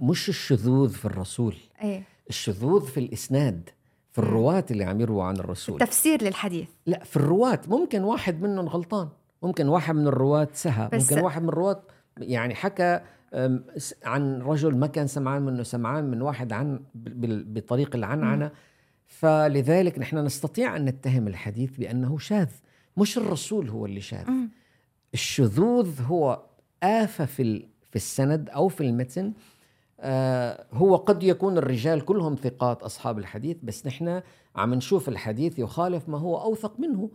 مش 0.00 0.28
الشذوذ 0.28 0.90
في 0.90 1.04
الرسول. 1.04 1.56
إيه. 1.82 2.02
الشذوذ 2.28 2.86
في 2.86 3.00
الإسناد 3.00 3.70
في 4.12 4.18
الرواة 4.18 4.64
اللي 4.70 4.84
عم 4.84 5.00
يرووا 5.00 5.24
عن 5.24 5.36
الرسول. 5.36 5.82
التفسير 5.82 6.22
للحديث. 6.22 6.68
لا 6.86 7.04
في 7.04 7.16
الرواة. 7.16 7.60
ممكن 7.68 8.02
واحد 8.02 8.42
منهم 8.42 8.68
غلطان. 8.68 9.08
ممكن 9.42 9.68
واحد 9.68 9.94
من 9.94 10.06
الرواة 10.06 10.48
سهى. 10.52 10.88
ممكن 10.92 11.18
واحد 11.18 11.42
من 11.42 11.48
الرواة 11.48 11.82
يعني 12.18 12.54
حكى 12.54 13.00
عن 14.04 14.42
رجل 14.42 14.76
ما 14.76 14.86
كان 14.86 15.06
سمعان 15.06 15.42
منه 15.42 15.62
سمعان 15.62 16.04
من 16.04 16.22
واحد 16.22 16.52
عن 16.52 16.80
بطريق 16.94 17.96
العنعنة. 17.96 18.50
فلذلك 19.18 19.98
نحن 19.98 20.18
نستطيع 20.18 20.76
أن 20.76 20.84
نتهم 20.84 21.28
الحديث 21.28 21.76
بأنه 21.76 22.18
شاذ. 22.18 22.48
مش 22.96 23.18
الرسول 23.18 23.68
هو 23.68 23.86
اللي 23.86 24.00
شاذ. 24.00 24.28
الشذوذ 25.14 26.02
هو 26.02 26.42
آفة 26.82 27.24
في 27.24 27.66
في 27.90 27.96
السند 27.96 28.48
أو 28.50 28.68
في 28.68 28.80
المتن. 28.80 29.32
آه 30.00 30.66
هو 30.72 30.96
قد 30.96 31.22
يكون 31.22 31.58
الرجال 31.58 32.04
كلهم 32.04 32.34
ثقات 32.34 32.82
أصحاب 32.82 33.18
الحديث 33.18 33.56
بس 33.62 33.86
نحن 33.86 34.22
عم 34.56 34.74
نشوف 34.74 35.08
الحديث 35.08 35.58
يخالف 35.58 36.08
ما 36.08 36.18
هو 36.18 36.42
أوثق 36.42 36.80
منه. 36.80 37.10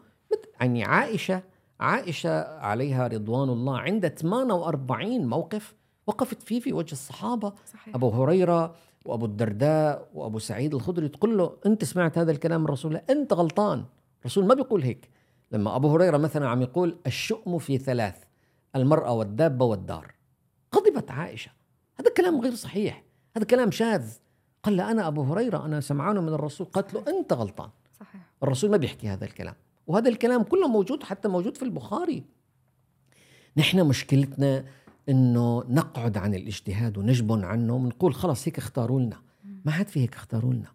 يعني 0.62 0.84
عائشة 0.84 1.44
عائشة 1.80 2.44
عليها 2.58 3.08
رضوان 3.08 3.50
الله 3.50 3.80
عند 3.80 4.08
48 4.08 5.26
موقف 5.28 5.76
وقفت 6.08 6.44
فيه 6.44 6.60
في 6.60 6.74
وجه 6.74 6.92
الصحابة. 6.92 7.54
صحيح. 7.74 7.96
أبو 7.96 8.10
هريرة 8.10 8.76
وأبو 9.10 9.26
الدرداء 9.26 10.10
وأبو 10.14 10.40
سعيد 10.40 10.74
الخدري 10.74 11.08
تقول 11.08 11.38
له 11.38 11.58
أنت 11.66 11.84
سمعت 11.84 12.18
هذا 12.18 12.32
الكلام 12.32 12.60
من 12.62 12.66
الرسول 12.66 12.96
أنت 12.96 13.34
غلطان. 13.34 13.86
الرسول 14.22 14.46
ما 14.46 14.54
بيقول 14.54 14.84
هيك. 14.84 15.10
لما 15.52 15.76
أبو 15.76 15.94
هريرة 15.94 16.18
مثلا 16.18 16.50
عم 16.50 16.62
يقول 16.62 16.98
الشؤم 17.08 17.60
في 17.60 17.78
ثلاث 17.78 18.16
المرأة 18.76 19.14
والدابة 19.14 19.66
والدار. 19.66 20.14
غضبت 20.76 21.12
عائشة. 21.12 21.52
هذا 22.00 22.14
كلام 22.18 22.42
غير 22.42 22.56
صحيح. 22.56 23.04
هذا 23.38 23.46
كلام 23.46 23.72
شاذ. 23.72 24.12
قال 24.64 24.78
لا 24.78 24.92
أنا 24.92 25.08
أبو 25.08 25.24
هريرة 25.24 25.66
أنا 25.66 25.82
سمعانه 25.82 26.22
من 26.22 26.34
الرسول. 26.34 26.68
قالت 26.68 26.94
له 26.94 27.04
أنت 27.08 27.34
غلطان. 27.34 27.70
صحيح. 28.00 28.22
الرسول 28.44 28.72
ما 28.72 28.78
بيحكي 28.78 29.08
هذا 29.08 29.26
الكلام. 29.26 29.56
وهذا 29.88 30.10
الكلام 30.10 30.44
كله 30.44 30.68
موجود 30.68 31.04
حتى 31.04 31.28
موجود 31.28 31.58
في 31.58 31.64
البخاري. 31.64 32.24
نحن 33.58 33.88
مشكلتنا 33.88 34.66
إنه 35.10 35.64
نقعد 35.70 36.18
عن 36.18 36.36
الاجتهاد 36.36 36.98
ونجبن 36.98 37.44
عنه 37.44 37.76
ونقول 37.76 38.14
خلص 38.14 38.48
هيك 38.48 38.58
اختاروا 38.58 39.00
لنا. 39.00 39.18
ما 39.66 39.72
عاد 39.72 39.88
في 39.88 40.00
هيك 40.00 40.16
اختاروا 40.16 40.54
لنا. 40.54 40.72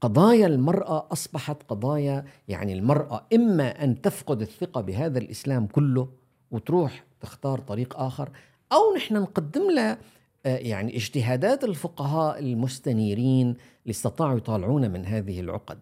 قضايا 0.00 0.46
المرأة 0.46 1.08
أصبحت 1.12 1.62
قضايا 1.68 2.24
يعني 2.48 2.72
المرأة 2.72 3.26
إما 3.34 3.84
أن 3.84 4.00
تفقد 4.00 4.40
الثقة 4.40 4.80
بهذا 4.80 5.18
الإسلام 5.18 5.66
كله 5.66 6.08
وتروح 6.50 7.04
تختار 7.20 7.58
طريق 7.58 8.00
آخر 8.00 8.30
أو 8.72 8.96
نحن 8.96 9.14
نقدم 9.14 9.70
لها 9.70 9.98
آه، 10.46 10.56
يعني 10.56 10.96
اجتهادات 10.96 11.64
الفقهاء 11.64 12.38
المستنيرين 12.38 13.46
اللي 13.46 13.90
استطاعوا 13.90 14.36
يطالعونا 14.36 14.88
من 14.88 15.06
هذه 15.06 15.40
العقد. 15.40 15.78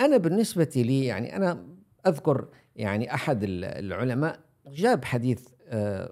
أنا 0.00 0.16
بالنسبة 0.16 0.72
لي 0.76 1.04
يعني 1.04 1.36
أنا 1.36 1.64
أذكر 2.06 2.48
يعني 2.76 3.14
أحد 3.14 3.38
العلماء 3.42 4.40
جاب 4.66 5.04
حديث 5.04 5.48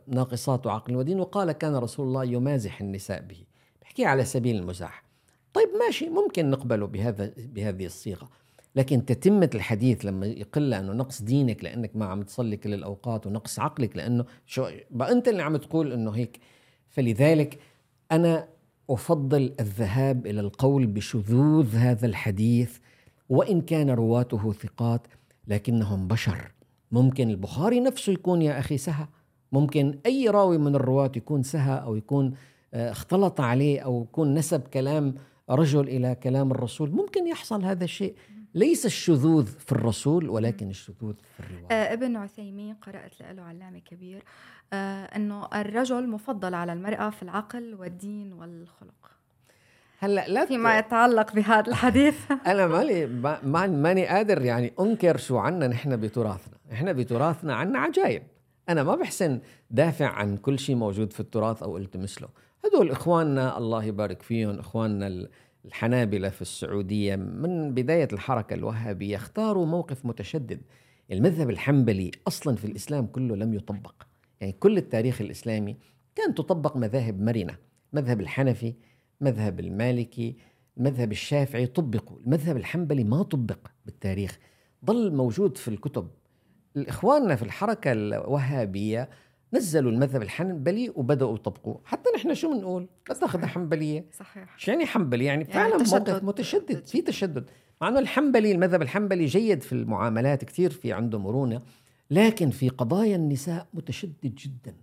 ناقصات 0.09 0.67
عقل 0.67 0.97
ودين 0.97 1.21
وقال 1.21 1.53
كان 1.53 1.77
رسول 1.77 2.07
الله 2.07 2.25
يمازح 2.25 2.81
النساء 2.81 3.23
به. 3.23 3.45
احكي 3.83 4.05
على 4.05 4.25
سبيل 4.25 4.57
المزاح. 4.57 5.05
طيب 5.55 5.69
ماشي 5.87 6.09
ممكن 6.09 6.51
نقبله 6.51 6.87
بهذا 6.87 7.33
بهذه 7.37 7.87
الصيغة. 7.87 8.29
لكن 8.77 9.05
تتمة 9.05 9.51
الحديث 9.55 10.05
لما 10.05 10.27
يقل 10.27 10.75
أنه 10.75 10.93
نقص 10.93 11.23
دينك 11.23 11.65
لأنك 11.65 11.97
ما 11.97 12.07
عم 12.07 12.23
تصلي 12.23 12.57
كل 12.57 12.75
الاوقات 12.75 13.27
ونقص 13.27 13.59
عقلك 13.59 13.97
لأنه 13.97 14.25
شو 14.47 14.67
بقى 14.91 15.13
أنت 15.13 15.29
اللي 15.29 15.43
عم 15.43 15.57
تقول 15.57 15.93
إنه 15.93 16.11
هيك. 16.11 16.41
فلذلك 16.89 17.59
أنا 18.13 18.49
أفضل 18.91 19.55
الذهاب 19.61 20.27
إلى 20.27 20.41
القول 20.41 20.87
بشذوذ 20.87 21.77
هذا 21.77 22.07
الحديث 22.07 22.79
وإن 23.29 23.61
كان 23.61 23.91
رواته 23.91 24.53
ثقات 24.53 25.07
لكنهم 25.49 26.09
بشر. 26.09 26.53
ممكن 26.93 27.31
البخاري 27.31 27.81
نفسه 27.81 28.13
يكون 28.13 28.43
يا 28.43 28.59
أخي 28.59 28.79
سهى. 28.79 29.07
ممكن 29.53 29.99
أي 30.07 30.29
راوي 30.29 30.59
من 30.59 30.75
الرواة 30.75 31.13
يكون 31.17 31.43
سهى 31.43 31.83
أو 31.83 31.97
يكون 31.97 32.35
آه، 32.75 32.91
اختلط 32.91 33.41
عليه 33.41 33.81
أو 33.81 34.03
يكون 34.03 34.35
نسب 34.35 34.61
كلام 34.61 35.15
رجل 35.51 35.89
إلى 35.89 36.15
كلام 36.15 36.51
الرسول. 36.51 36.91
ممكن 36.91 37.27
يحصل 37.27 37.65
هذا 37.65 37.85
الشيء. 37.85 38.15
ليس 38.55 38.87
الشذوذ 38.87 39.47
في 39.47 39.73
الرسول 39.73 40.29
ولكن 40.29 40.71
الشذوذ 40.71 41.15
في 41.37 41.41
الروايه 41.41 41.67
آه 41.71 41.93
ابن 41.93 42.17
عثيمين 42.17 42.75
قرأت 42.75 43.21
له 43.21 43.43
علامة 43.43 43.79
كبير 43.79 44.25
آه 44.73 45.05
إنه 45.05 45.49
الرجل 45.55 46.09
مفضل 46.09 46.55
على 46.55 46.73
المرأة 46.73 47.11
في 47.11 47.23
العقل 47.23 47.75
والدين 47.75 48.33
والخلق. 48.33 49.11
هلأ 49.99 50.29
لا 50.29 50.47
فيما 50.47 50.79
يتعلق 50.79 51.35
بهذا 51.35 51.69
الحديث. 51.69 52.33
أنا 52.47 52.67
مالي 52.67 53.07
ما 53.43 53.67
ماني 53.67 54.07
قادر 54.07 54.43
يعني 54.43 54.73
أنكر 54.81 55.17
شو 55.17 55.39
عنا 55.39 55.67
نحن 55.67 55.97
بتراثنا. 55.97 56.55
إحنا 56.73 56.93
بتراثنا 56.93 57.55
عنا 57.55 57.79
عجائب 57.79 58.23
أنا 58.71 58.83
ما 58.83 58.95
بحسن 58.95 59.41
دافع 59.71 60.07
عن 60.07 60.37
كل 60.37 60.59
شيء 60.59 60.77
موجود 60.77 61.13
في 61.13 61.21
التراث 61.21 61.63
أو 61.63 61.77
التمس 61.77 62.23
له 62.23 62.29
هدول 62.65 62.91
إخواننا 62.91 63.59
الله 63.59 63.85
يبارك 63.85 64.23
فيهم 64.23 64.59
إخواننا 64.59 65.29
الحنابلة 65.65 66.29
في 66.29 66.43
السعودية. 66.43 67.17
من 67.17 67.75
بداية 67.75 68.09
الحركة 68.13 68.55
الوهابية 68.55 69.17
اختاروا 69.17 69.67
موقف 69.67 70.07
متشدد. 70.07 70.61
المذهب 71.13 71.51
الحنبلي 71.51 72.11
أصلا 72.29 72.57
في 72.57 72.65
الإسلام 72.65 73.07
كله 73.07 73.37
لم 73.37 73.55
يطبق. 73.55 73.95
يعني 74.41 74.53
كل 74.53 74.77
التاريخ 74.77 75.21
الإسلامي 75.21 75.77
كان 76.15 76.35
تطبق 76.35 76.77
مذاهب 76.77 77.21
مرنة. 77.21 77.57
مذهب 77.93 78.21
الحنفي 78.21 78.75
مذهب 79.21 79.61
المالكي 79.61 80.37
المذهب 80.77 81.13
الشافعي 81.13 81.67
طبقوا. 81.67 82.19
المذهب 82.21 82.57
الحنبلي 82.57 83.05
ما 83.05 83.23
طبق 83.23 83.59
بالتاريخ. 83.87 84.39
ظل 84.87 85.15
موجود 85.15 85.59
في 85.59 85.69
الكتب. 85.69 86.09
الإخواننا 86.77 87.37
في 87.37 87.43
الحركة 87.43 87.93
الوهابية 87.93 89.09
نزلوا 89.53 89.93
المذهب 89.93 90.23
الحنبلي 90.23 90.93
وبدأوا 90.97 91.35
يطبقوه. 91.35 91.81
حتى 91.85 92.11
نحن 92.17 92.35
شو 92.35 92.55
بنقول؟ 92.55 92.87
لا 93.09 93.15
تاخذ 93.15 93.47
حنبلية. 93.47 94.05
صحيح. 94.19 94.59
شو 94.59 94.71
يعني 94.71 94.87
حنبلي 94.87 95.25
يعني, 95.25 95.43
يعني 95.43 95.55
فعلا 95.55 95.85
يعني 95.85 96.07
موقف 96.07 96.25
متشدد. 96.25 96.87
في 96.87 97.03
تشدد. 97.03 97.51
مع 97.81 97.89
إنه 97.89 97.99
الحنبلي 97.99 98.53
المذهب 98.53 98.83
الحنبلي 98.83 99.27
جيد 99.27 99.63
في 99.63 99.73
المعاملات 99.73 100.45
كثير 100.45 100.71
في 100.71 100.93
عنده 100.93 101.19
مرونة 101.19 101.63
لكن 102.11 102.51
في 102.51 102.69
قضايا 102.69 103.17
النساء 103.17 103.67
متشدد 103.75 104.35
جدا. 104.35 104.75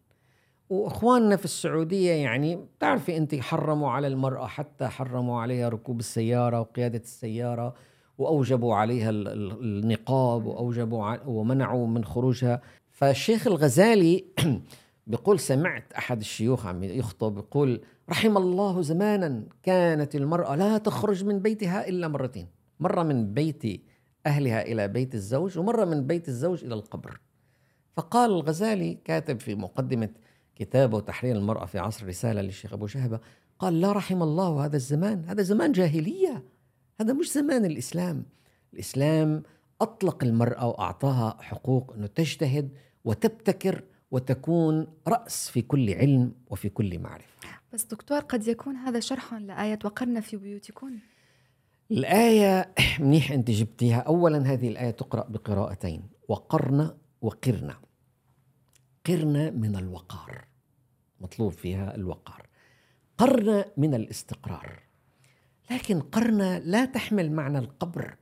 وإخواننا 0.70 1.36
في 1.36 1.46
السعودية 1.46 2.12
يعني 2.12 2.56
بتعرفي 2.56 3.18
انت 3.18 3.36
حرموا 3.36 3.92
على 3.92 4.08
المرأة 4.08 4.48
حتى 4.48 4.88
حرموا 4.88 5.42
عليها 5.42 5.70
ركوب 5.70 6.00
السيارة 6.00 6.60
وقيادة 6.60 7.00
السيارة. 7.00 7.74
وأوجبوا 8.18 8.76
عليها 8.76 9.10
النقاب 9.10 10.46
وأوجبوا 10.46 11.18
ومنعوا 11.26 11.88
من 11.88 12.06
خروجها. 12.06 12.62
فالشيخ 12.92 13.48
الغزالي 13.48 14.26
بيقول 15.08 15.40
سمعت 15.40 15.94
أحد 15.94 16.20
الشيوخ 16.20 16.66
عم 16.66 16.84
يخطب 16.84 17.36
بيقول 17.36 17.82
رحم 18.10 18.38
الله 18.38 18.82
زمانا 18.82 19.44
كانت 19.64 20.16
المرأة 20.16 20.56
لا 20.56 20.78
تخرج 20.78 21.26
من 21.26 21.40
بيتها 21.40 21.88
إلا 21.88 22.08
مرتين. 22.08 22.48
مرة 22.80 23.04
من 23.04 23.34
بيت 23.34 23.82
أهلها 24.26 24.62
إلى 24.62 24.88
بيت 24.88 25.16
الزوج 25.16 25.58
ومرة 25.58 25.86
من 25.86 26.08
بيت 26.08 26.28
الزوج 26.28 26.64
إلى 26.64 26.74
القبر. 26.74 27.20
فقال 27.98 28.32
الغزالي 28.32 28.98
كاتب 29.06 29.40
في 29.40 29.56
مقدمة 29.56 30.10
كتابه 30.56 31.00
تحرير 31.00 31.36
المرأة 31.36 31.66
في 31.66 31.80
عصر 31.80 32.08
رساله 32.08 32.42
للشيخ 32.42 32.74
أبو 32.74 32.88
شهبة 32.88 33.20
قال 33.60 33.82
لا 33.82 33.92
رحم 33.92 34.24
الله 34.24 34.66
هذا 34.66 34.76
الزمان. 34.76 35.26
هذا 35.28 35.44
زمان 35.44 35.72
جاهلية. 35.72 36.44
هذا 37.02 37.14
مش 37.14 37.32
زمان 37.34 37.66
الإسلام. 37.66 38.26
الإسلام 38.74 39.44
أطلق 39.82 40.24
المرأة 40.24 40.68
وأعطاها 40.68 41.38
حقوق 41.42 41.94
إنه 41.94 42.08
تجتهد 42.08 42.70
وتبتكر 43.06 43.84
وتكون 44.12 44.88
رأس 45.08 45.50
في 45.50 45.62
كل 45.62 45.94
علم 45.94 46.32
وفي 46.50 46.70
كل 46.70 47.00
معرفة. 47.00 47.28
بس 47.74 47.84
دكتور 47.84 48.20
قد 48.20 48.48
يكون 48.48 48.76
هذا 48.76 49.00
شرح 49.00 49.34
لآية 49.34 49.80
وقرن 49.86 50.20
في 50.22 50.38
بيوتكن 50.38 51.00
الآية 51.92 52.74
منيح 53.00 53.32
أنت 53.32 53.52
جبتيها. 53.52 54.00
أولا 54.00 54.54
هذه 54.54 54.68
الآية 54.68 54.92
تقرأ 54.92 55.28
بقراءتين. 55.30 56.04
وقرن 56.28 56.98
وقرن 57.22 57.74
قرن 59.06 59.60
من 59.60 59.76
الوقار. 59.76 60.48
مطلوب 61.22 61.52
فيها 61.52 61.96
الوقار. 61.96 62.48
قرن 63.18 63.66
من 63.78 63.94
الاستقرار. 63.94 64.87
لكن 65.72 66.00
قرن 66.00 66.58
لا 66.58 66.86
تحمل 66.86 67.32
معنى 67.32 67.58
القبر. 67.58 68.16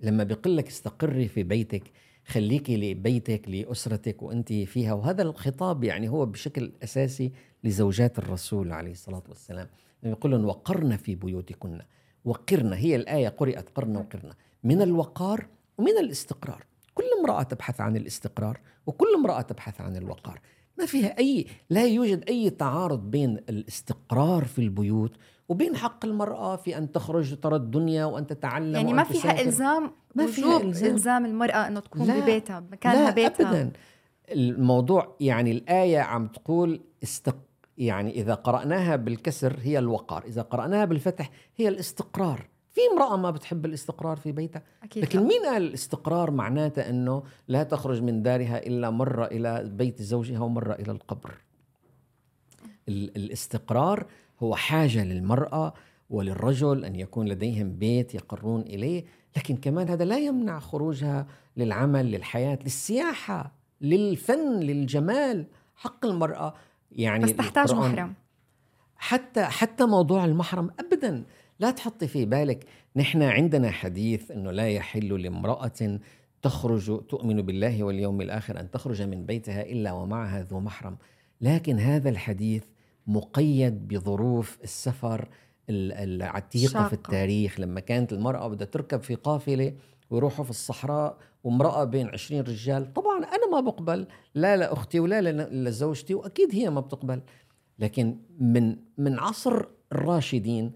لما 0.00 0.24
بيقول 0.24 0.56
لك 0.56 0.68
استقري 0.68 1.28
في 1.28 1.42
بيتك 1.42 1.82
خليكي 2.26 2.76
لبيتك 2.76 3.48
لأسرتك 3.48 4.22
وأنت 4.22 4.52
فيها 4.52 4.92
وهذا 4.92 5.22
الخطاب 5.22 5.84
يعني 5.84 6.08
هو 6.08 6.26
بشكل 6.26 6.72
أساسي 6.82 7.32
لزوجات 7.64 8.18
الرسول 8.18 8.72
عليه 8.72 8.90
الصلاة 8.90 9.22
والسلام. 9.28 9.68
يقول 10.02 10.32
لهم 10.32 10.44
وقرن 10.44 10.96
في 10.96 11.14
بيوتكن 11.14 11.80
وقرن 12.24 12.72
هي 12.72 12.96
الآية 12.96 13.28
قرأت 13.28 13.68
قرن 13.70 13.96
وقرن 13.96 14.30
من 14.64 14.82
الوقار 14.82 15.46
ومن 15.78 15.98
الاستقرار. 15.98 16.64
كل 16.94 17.04
امرأة 17.20 17.42
تبحث 17.42 17.80
عن 17.80 17.96
الاستقرار 17.96 18.60
وكل 18.86 19.06
امرأة 19.18 19.40
تبحث 19.40 19.80
عن 19.80 19.96
الوقار. 19.96 20.40
ما 20.78 20.86
فيها 20.86 21.18
أي 21.18 21.46
لا 21.70 21.86
يوجد 21.86 22.24
أي 22.28 22.50
تعارض 22.50 23.10
بين 23.10 23.38
الاستقرار 23.48 24.44
في 24.44 24.58
البيوت 24.58 25.16
وبين 25.48 25.76
حق 25.76 26.04
المرأة 26.04 26.56
في 26.56 26.78
أن 26.78 26.92
تخرج 26.92 27.40
ترى 27.40 27.56
الدنيا 27.56 28.04
وأن 28.04 28.26
تتعلم 28.26 28.74
يعني 28.74 28.92
ما 28.92 29.04
فيها 29.04 29.40
إلزام 29.42 29.92
ما 30.14 30.26
فيها 30.26 30.60
إلزام. 30.60 30.90
إلزام 30.90 31.26
المرأة 31.26 31.68
أنه 31.68 31.80
تكون 31.80 32.06
لا 32.06 32.20
ببيتها 32.20 32.60
مكانها 32.60 33.04
لا 33.04 33.10
بيتها. 33.10 33.50
أبدا. 33.50 33.72
الموضوع 34.30 35.16
يعني 35.20 35.52
الآية 35.52 35.98
عم 35.98 36.26
تقول 36.26 36.80
استق 37.02 37.36
يعني 37.78 38.10
إذا 38.10 38.34
قرأناها 38.34 38.96
بالكسر 38.96 39.56
هي 39.62 39.78
الوقار 39.78 40.24
إذا 40.24 40.42
قرأناها 40.42 40.84
بالفتح 40.84 41.30
هي 41.56 41.68
الاستقرار. 41.68 42.48
في 42.76 42.82
امرأة 42.92 43.16
ما 43.16 43.30
بتحب 43.30 43.66
الاستقرار 43.66 44.16
في 44.16 44.32
بيتها. 44.32 44.62
أكيد 44.82 45.04
لكن 45.04 45.22
مين 45.22 45.42
قال 45.42 45.62
الاستقرار 45.62 46.30
معناته 46.30 46.90
أنه 46.90 47.22
لا 47.48 47.62
تخرج 47.62 48.02
من 48.02 48.22
دارها 48.22 48.66
إلا 48.66 48.90
مرة 48.90 49.26
إلى 49.26 49.70
بيت 49.72 50.02
زوجها 50.02 50.40
ومرة 50.40 50.72
إلى 50.72 50.92
القبر؟ 50.92 51.34
الاستقرار 52.88 54.06
هو 54.40 54.54
حاجة 54.54 55.04
للمرأة 55.04 55.74
وللرجل 56.10 56.84
أن 56.84 56.96
يكون 56.96 57.28
لديهم 57.28 57.72
بيت 57.72 58.14
يقرون 58.14 58.60
إليه 58.60 59.04
لكن 59.36 59.56
كمان 59.56 59.88
هذا 59.88 60.04
لا 60.04 60.18
يمنع 60.18 60.58
خروجها 60.58 61.26
للعمل 61.56 62.10
للحياة 62.10 62.58
للسياحة 62.62 63.52
للفن 63.80 64.60
للجمال 64.60 65.46
حق 65.76 66.06
المرأة. 66.06 66.54
يعني 66.92 67.24
بس 67.24 67.36
تحتاج 67.36 67.74
محرم. 67.74 68.14
حتى 68.96 69.44
حتى 69.44 69.84
موضوع 69.84 70.24
المحرم 70.24 70.70
أبدا. 70.80 71.24
لا 71.60 71.70
تحطي 71.70 72.06
في 72.08 72.24
بالك 72.24 72.64
نحن 72.96 73.22
عندنا 73.22 73.70
حديث 73.70 74.30
أنه 74.30 74.50
لا 74.50 74.68
يحل 74.68 75.22
لامرأة 75.22 75.98
تخرج 76.42 77.06
تؤمن 77.06 77.42
بالله 77.42 77.84
واليوم 77.84 78.20
الآخر 78.20 78.60
أن 78.60 78.70
تخرج 78.70 79.02
من 79.02 79.26
بيتها 79.26 79.62
إلا 79.62 79.92
ومعها 79.92 80.42
ذو 80.42 80.60
محرم. 80.60 80.96
لكن 81.40 81.78
هذا 81.78 82.08
الحديث 82.08 82.64
مقيد 83.06 83.88
بظروف 83.88 84.58
السفر 84.64 85.28
العتيقة 85.70 86.72
شاقة. 86.72 86.88
في 86.88 86.92
التاريخ. 86.92 87.60
لما 87.60 87.80
كانت 87.80 88.12
المرأة 88.12 88.48
بدها 88.48 88.66
تركب 88.66 89.02
في 89.02 89.14
قافلة 89.14 89.74
ويروحوا 90.10 90.44
في 90.44 90.50
الصحراء 90.50 91.18
وامرأة 91.44 91.84
بين 91.84 92.08
عشرين 92.08 92.40
رجال. 92.40 92.92
طبعا 92.92 93.18
أنا 93.18 93.50
ما 93.52 93.60
بقبل 93.60 94.06
لا 94.34 94.56
لأختي 94.56 95.00
ولا 95.00 95.48
لزوجتي 95.52 96.14
وأكيد 96.14 96.48
هي 96.52 96.70
ما 96.70 96.80
بتقبل. 96.80 97.20
لكن 97.78 98.16
من 98.40 98.76
من 98.98 99.18
عصر 99.18 99.64
الراشدين 99.92 100.72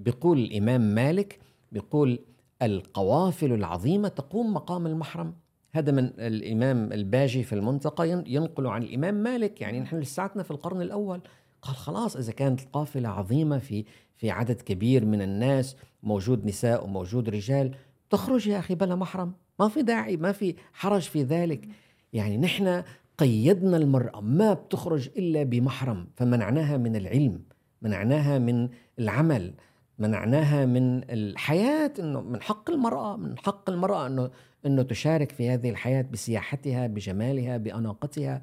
بيقول 0.00 0.38
الإمام 0.38 0.80
مالك 0.80 1.38
بيقول 1.72 2.18
القوافل 2.62 3.52
العظيمة 3.52 4.08
تقوم 4.08 4.54
مقام 4.54 4.86
المحرم. 4.86 5.34
هذا 5.72 5.92
من 5.92 6.04
الإمام 6.04 6.92
الباجي 6.92 7.42
في 7.42 7.54
المنطقة 7.54 8.04
ينقل 8.04 8.66
عن 8.66 8.82
الإمام 8.82 9.14
مالك 9.14 9.60
يعني 9.60 9.80
نحن 9.80 9.96
لساتنا 9.96 10.42
في 10.42 10.50
القرن 10.50 10.82
الأول. 10.82 11.20
قال 11.62 11.76
خلاص 11.76 12.16
إذا 12.16 12.32
كانت 12.32 12.60
القافلة 12.60 13.08
عظيمة 13.08 13.58
في 13.58 13.84
في 14.16 14.30
عدد 14.30 14.60
كبير 14.60 15.04
من 15.04 15.22
الناس 15.22 15.76
موجود 16.02 16.46
نساء 16.46 16.84
وموجود 16.84 17.28
رجال 17.28 17.74
تخرج 18.10 18.46
يا 18.46 18.58
أخي 18.58 18.74
بلا 18.74 18.94
محرم. 18.94 19.32
ما 19.60 19.68
في 19.68 19.82
داعي 19.82 20.16
ما 20.16 20.32
في 20.32 20.54
حرج 20.72 21.02
في 21.02 21.22
ذلك. 21.22 21.68
يعني 22.12 22.36
نحن 22.36 22.82
قيدنا 23.18 23.76
المرأة 23.76 24.20
ما 24.20 24.52
بتخرج 24.52 25.08
إلا 25.16 25.42
بمحرم 25.42 26.06
فمنعناها 26.16 26.76
من 26.76 26.96
العلم 26.96 27.42
منعناها 27.82 28.38
من 28.38 28.68
العمل. 28.98 29.54
منعناها 30.00 30.66
من 30.66 31.10
الحياة 31.10 31.92
إنه 31.98 32.20
من 32.20 32.42
حق 32.42 32.70
المرأة 32.70 33.16
من 33.16 33.38
حق 33.38 33.70
المرأة 33.70 34.06
إنه 34.06 34.30
إنه 34.66 34.82
تشارك 34.82 35.32
في 35.32 35.50
هذه 35.50 35.70
الحياة 35.70 36.02
بسياحتها 36.02 36.86
بجمالها 36.86 37.56
بأناقتها. 37.56 38.42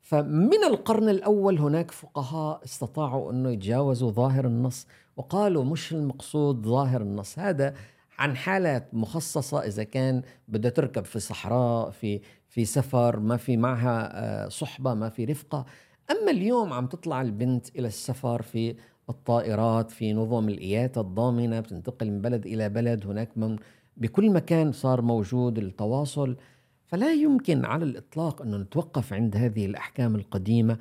فمن 0.00 0.64
القرن 0.64 1.08
الأول 1.08 1.58
هناك 1.58 1.90
فقهاء 1.90 2.64
استطاعوا 2.64 3.32
أنه 3.32 3.50
يتجاوزوا 3.50 4.10
ظاهر 4.10 4.44
النص 4.44 4.86
وقالوا 5.16 5.64
مش 5.64 5.92
المقصود 5.92 6.66
ظاهر 6.66 7.00
النص. 7.00 7.38
هذا 7.38 7.74
عن 8.18 8.36
حالات 8.36 8.94
مخصصة 8.94 9.60
إذا 9.60 9.84
كان 9.84 10.22
بدها 10.48 10.70
تركب 10.70 11.04
في 11.04 11.20
صحراء 11.20 11.90
في 11.90 12.20
في 12.48 12.64
سفر 12.64 13.20
ما 13.20 13.36
في 13.36 13.56
معها 13.56 14.10
آه، 14.12 14.48
صحبة 14.48 14.94
ما 14.94 15.08
في 15.08 15.24
رفقة. 15.24 15.66
أما 16.10 16.30
اليوم 16.30 16.72
عم 16.72 16.86
تطلع 16.86 17.22
البنت 17.22 17.76
إلى 17.76 17.88
السفر 17.88 18.42
في 18.42 18.76
الطائرات 19.08 19.90
في 19.90 20.12
نظم 20.12 20.48
الإيات 20.48 20.98
الضامنة 20.98 21.60
بتنتقل 21.60 22.10
من 22.10 22.20
بلد 22.20 22.46
إلى 22.46 22.68
بلد. 22.68 23.06
هناك 23.06 23.38
من 23.38 23.56
بكل 23.96 24.30
مكان 24.30 24.72
صار 24.72 25.02
موجود 25.02 25.58
التواصل 25.58 26.36
فلا 26.86 27.12
يمكن 27.12 27.64
على 27.64 27.84
الإطلاق 27.84 28.42
أن 28.42 28.60
نتوقف 28.60 29.12
عند 29.12 29.36
هذه 29.36 29.66
الأحكام 29.66 30.14
القديمة 30.14 30.78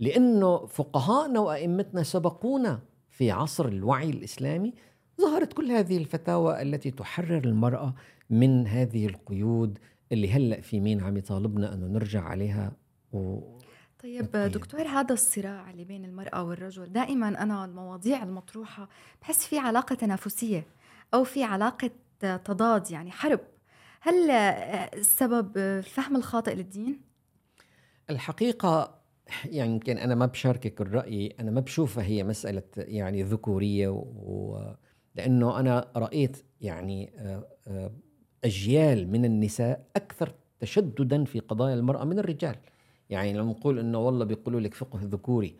لأنه 0.00 0.66
فقهاءنا 0.66 1.40
وأئمتنا 1.40 2.02
سبقونا 2.02 2.80
في 3.10 3.30
عصر 3.30 3.68
الوعي 3.68 4.10
الإسلامي. 4.10 4.74
ظهرت 5.20 5.52
كل 5.52 5.70
هذه 5.70 5.96
الفتاوى 5.96 6.62
التي 6.62 6.90
تحرر 6.90 7.44
المرأة 7.44 7.94
من 8.30 8.66
هذه 8.66 9.06
القيود 9.06 9.78
اللي 10.12 10.32
هلأ 10.32 10.60
في 10.60 10.80
مين 10.80 11.00
عم 11.00 11.16
يطالبنا 11.16 11.74
أنه 11.74 11.86
نرجع 11.86 12.22
عليها 12.22 12.72
و... 13.12 13.38
طيب 14.02 14.30
دكتور 14.32 14.82
هذا 14.82 15.12
الصراع 15.14 15.70
اللي 15.70 15.84
بين 15.84 16.04
المرأة 16.04 16.42
والرجل 16.42 16.92
دائما 16.92 17.28
أنا 17.28 17.64
المواضيع 17.64 18.22
المطروحة 18.22 18.88
بحس 19.22 19.46
في 19.46 19.58
علاقة 19.58 19.94
تنافسية 19.94 20.66
أو 21.14 21.24
في 21.24 21.44
علاقة 21.44 21.90
تضاد 22.20 22.90
يعني 22.90 23.10
حرب. 23.10 23.40
هل 24.00 24.30
السبب 24.30 25.58
الفهم 25.58 26.16
الخاطئ 26.16 26.54
للدين؟ 26.54 27.00
الحقيقة 28.10 29.00
يعني 29.44 29.72
يمكن 29.72 29.98
أنا 29.98 30.14
ما 30.14 30.26
بشاركك 30.26 30.80
الرأي 30.80 31.34
أنا 31.40 31.50
ما 31.50 31.60
بشوفها 31.60 32.04
هي 32.04 32.24
مسألة 32.24 32.62
يعني 32.76 33.22
ذكورية 33.22 33.88
و... 33.88 34.58
لأنه 35.14 35.60
أنا 35.60 35.90
رأيت 35.96 36.44
يعني 36.60 37.12
آه، 37.16 37.46
آه، 37.66 37.92
أجيال 38.44 39.08
من 39.08 39.24
النساء 39.24 39.86
أكثر 39.96 40.34
تشددا 40.60 41.24
في 41.24 41.40
قضايا 41.40 41.74
المرأة 41.74 42.04
من 42.04 42.18
الرجال. 42.18 42.56
يعني 43.10 43.32
لما 43.32 43.50
نقول 43.50 43.78
إنه 43.78 43.98
والله 43.98 44.24
بيقولوا 44.24 44.60
لك 44.60 44.74
فقه 44.74 44.98
ذكوري. 45.02 45.54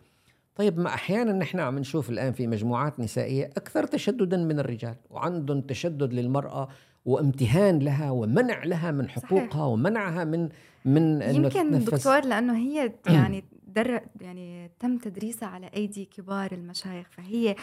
طيب 0.57 0.79
ما 0.79 0.95
أحيانا 0.95 1.33
نحن 1.33 1.61
عم 1.61 1.79
نشوف 1.79 2.11
الآن 2.11 2.33
في 2.33 2.47
مجموعات 2.47 3.01
نسائية 3.01 3.45
أكثر 3.45 3.87
تشددا 3.87 4.37
من 4.37 4.59
الرجال 4.59 4.95
وعندهم 5.11 5.61
تشدد 5.61 6.13
للمرأة 6.13 6.69
وامتهان 7.05 7.79
لها 7.79 8.11
ومنع 8.11 8.65
لها 8.65 8.91
من 8.91 9.09
حقوقها 9.09 9.49
صحيح. 9.49 9.63
ومنعها 9.63 10.25
من 10.25 10.49
من 10.85 11.23
يمكن 11.23 11.85
دكتور 11.85 12.25
لأنه 12.25 12.57
هي 12.57 12.93
يعني 13.17 13.45
در 13.67 14.01
يعني 14.21 14.71
تم 14.81 14.99
تدريسها 14.99 15.49
على 15.49 15.71
أيدي 15.77 16.05
كبار 16.05 16.53
المشايخ 16.53 17.07
فهي 17.11 17.57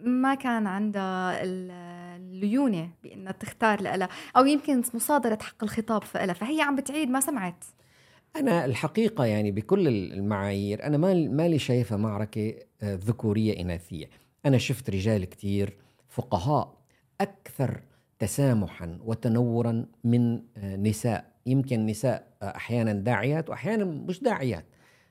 ما 0.00 0.34
كان 0.34 0.66
عندها 0.66 1.44
الليونة 1.44 2.90
بإنها 3.02 3.32
تختار 3.32 3.82
لها 3.82 4.08
أو 4.36 4.46
يمكن 4.46 4.82
مصادرة 4.94 5.38
حق 5.42 5.64
الخطاب 5.64 6.02
فإلها 6.02 6.34
فهي 6.34 6.62
عم 6.62 6.76
بتعيد 6.76 7.10
ما 7.10 7.20
سمعت. 7.20 7.64
أنا 8.36 8.64
الحقيقة 8.64 9.24
يعني 9.24 9.50
بكل 9.50 9.88
المعايير 9.88 10.84
أنا 10.84 10.96
ما 10.96 11.14
مالي 11.14 11.58
شايفها 11.58 11.96
معركة 11.98 12.54
آه، 12.82 12.94
ذكورية 12.94 13.60
إناثية. 13.60 14.10
أنا 14.46 14.58
شفت 14.58 14.90
رجال 14.90 15.24
كتير 15.24 15.76
فقهاء 16.08 16.78
أكثر 17.20 17.80
تسامحا 18.18 18.98
وتنورا 19.04 19.86
من 20.04 20.40
آه، 20.56 20.76
نساء. 20.76 21.32
يمكن 21.46 21.86
نساء 21.86 22.26
آه، 22.42 22.56
أحيانا 22.56 22.92
داعيات 22.92 23.50
وأحيانا 23.50 23.84
مش 23.84 24.22
داعيات 24.22 24.64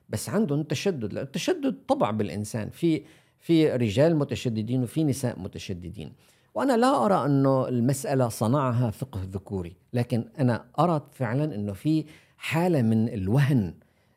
بس 0.08 0.28
عندهم 0.28 0.62
تشدد. 0.62 1.18
التشدد 1.18 1.76
طبع 1.88 2.10
بالإنسان. 2.10 2.70
في 2.70 3.02
في 3.38 3.70
رجال 3.70 4.16
متشددين 4.16 4.82
وفي 4.82 5.04
نساء 5.04 5.38
متشددين. 5.38 6.12
وأنا 6.54 6.76
لا 6.76 7.04
أرى 7.04 7.26
أنه 7.26 7.68
المسألة 7.68 8.28
صنعها 8.28 8.90
فقه 8.90 9.20
ذكوري 9.24 9.76
لكن 9.92 10.24
أنا 10.38 10.64
أرى 10.78 11.06
فعلا 11.12 11.54
أنه 11.54 11.72
في 11.72 12.04
حالة 12.38 12.82
من 12.82 13.08
الوهن 13.08 13.74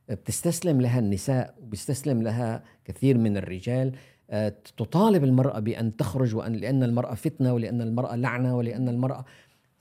بتستسلم 0.10 0.82
لها 0.82 1.00
النساء 1.00 1.56
وبيستسلم 1.62 2.22
لها 2.22 2.64
كثير 2.86 3.18
من 3.18 3.38
الرجال 3.38 3.92
آه، 4.32 4.54
تطالب 4.78 5.24
المرأة 5.24 5.60
بأن 5.60 5.98
تخرج 5.98 6.36
وأن 6.36 6.54
لأن 6.54 6.84
المرأة 6.84 7.14
فتنة 7.14 7.54
ولأن 7.54 7.82
المرأة 7.82 8.16
لعنة 8.16 8.58
ولأن 8.58 8.90
المرأة. 8.90 9.26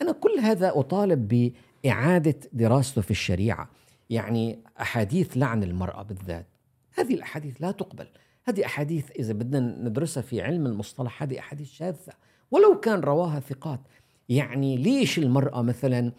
أنا 0.02 0.12
كل 0.12 0.38
هذا 0.42 0.72
أطالب 0.74 1.52
بإعادة 1.84 2.36
دراسته 2.52 3.02
في 3.02 3.10
الشريعة. 3.10 3.68
يعني 4.10 4.58
أحاديث 4.80 5.36
لعن 5.36 5.62
المرأة 5.62 6.02
بالذات. 6.02 6.46
هذه 6.94 7.14
الأحاديث 7.14 7.62
لا 7.62 7.70
تقبل. 7.70 8.06
هذه 8.44 8.64
أحاديث 8.66 9.10
إذا 9.10 9.32
بدنا 9.32 9.60
ندرسها 9.60 10.22
في 10.22 10.42
علم 10.42 10.66
المصطلح 10.66 11.22
هذه 11.22 11.38
أحاديث 11.38 11.72
شاذة. 11.72 12.12
ولو 12.50 12.80
كان 12.80 13.00
رواها 13.00 13.40
ثقات. 13.40 13.80
يعني 14.28 14.76
ليش 14.76 15.18
المرأة 15.18 15.62
مثلا 15.62 16.06
آه، 16.06 16.12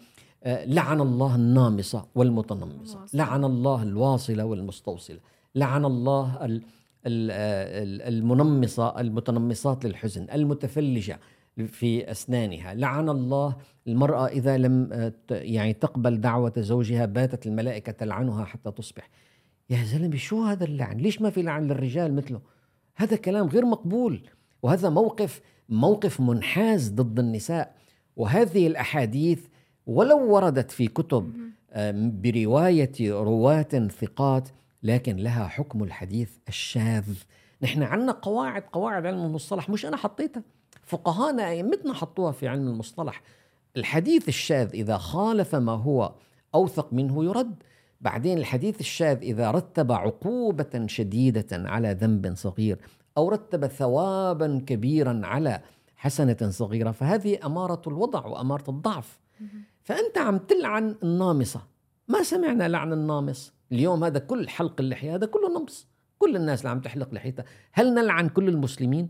لعن 0.46 1.00
الله 1.00 1.34
النامصة 1.34 2.06
والمتنمصة 2.14 3.06
لعن 3.14 3.44
الله 3.44 3.82
الواصلة 3.82 4.44
والمستوصلة 4.44 5.18
لعن 5.54 5.84
الله 5.84 6.60
المنمصة 7.06 9.00
المتنمصات 9.00 9.84
للحزن 9.84 10.26
المتفلجة 10.32 11.20
في 11.66 12.10
أسنانها 12.10 12.74
لعن 12.74 13.08
الله 13.08 13.56
المرأة 13.86 14.26
إذا 14.26 14.58
لم 14.58 14.88
آه، 14.92 15.12
يعني 15.30 15.72
تقبل 15.72 16.20
دعوة 16.20 16.52
زوجها 16.56 17.06
باتت 17.06 17.46
الملائكة 17.46 17.92
تلعنها 17.92 18.44
حتى 18.44 18.70
تصبح. 18.70 19.10
يا 19.70 19.84
زلمة 19.84 20.16
شو 20.16 20.42
هذا 20.42 20.64
اللعن؟ 20.64 20.96
ليش 20.96 21.22
ما 21.22 21.30
في 21.30 21.42
لعن 21.42 21.66
للرجال 21.66 22.14
مثله؟ 22.14 22.40
هذا 22.94 23.16
كلام 23.16 23.46
غير 23.46 23.64
مقبول 23.64 24.20
وهذا 24.62 24.90
موقف 24.90 25.40
موقف 25.68 26.20
منحاز 26.20 26.90
ضد 26.90 27.18
النساء. 27.18 27.74
وهذه 28.16 28.66
الأحاديث 28.66 29.46
ولو 29.86 30.34
وردت 30.34 30.70
في 30.70 30.86
كتب 30.86 31.32
برواية 32.22 32.92
رواة 33.00 33.88
ثقات 34.00 34.48
لكن 34.82 35.16
لها 35.16 35.48
حكم 35.48 35.82
الحديث 35.82 36.30
الشاذ. 36.48 37.14
نحن 37.62 37.82
عندنا 37.82 38.12
قواعد 38.12 38.62
قواعد 38.72 39.06
علم 39.06 39.22
المصطلح 39.22 39.70
مش 39.70 39.86
أنا 39.86 39.96
حطيتها. 39.96 40.42
فقهانا 40.82 41.48
أئمتنا 41.48 41.94
حطوها 41.94 42.32
في 42.32 42.48
علم 42.48 42.68
المصطلح. 42.68 43.22
الحديث 43.76 44.28
الشاذ 44.28 44.70
إذا 44.74 44.96
خالف 44.96 45.54
ما 45.54 45.72
هو 45.72 46.12
أوثق 46.54 46.92
منه 46.92 47.24
يرد. 47.24 47.54
بعدين 48.00 48.38
الحديث 48.38 48.80
الشاذ 48.80 49.22
إذا 49.22 49.50
رتب 49.50 49.92
عقوبة 49.92 50.86
شديدة 50.86 51.46
على 51.52 51.92
ذنب 51.92 52.34
صغير 52.34 52.78
أو 53.16 53.28
رتب 53.28 53.66
ثوابا 53.66 54.62
كبيرا 54.66 55.20
على 55.24 55.60
حسنة 55.96 56.50
صغيرة 56.50 56.90
فهذه 56.90 57.46
أمارة 57.46 57.82
الوضع 57.86 58.26
وأمارة 58.26 58.70
الضعف. 58.70 59.18
فأنت 59.82 60.18
عم 60.18 60.38
تلعن 60.38 60.96
النامصة. 61.02 61.62
ما 62.08 62.22
سمعنا 62.22 62.68
لعن 62.68 62.92
النامص. 62.92 63.52
اليوم 63.72 64.04
هذا 64.04 64.18
كل 64.18 64.48
حلق 64.48 64.80
اللحية 64.80 65.14
هذا 65.14 65.26
كله 65.26 65.60
نمص 65.60 65.88
كل 66.18 66.36
الناس 66.36 66.60
اللي 66.60 66.70
عم 66.70 66.80
تحلق 66.80 67.14
لحيتها. 67.14 67.44
هل 67.72 67.94
نلعن 67.94 68.28
كل 68.28 68.48
المسلمين؟ 68.48 69.08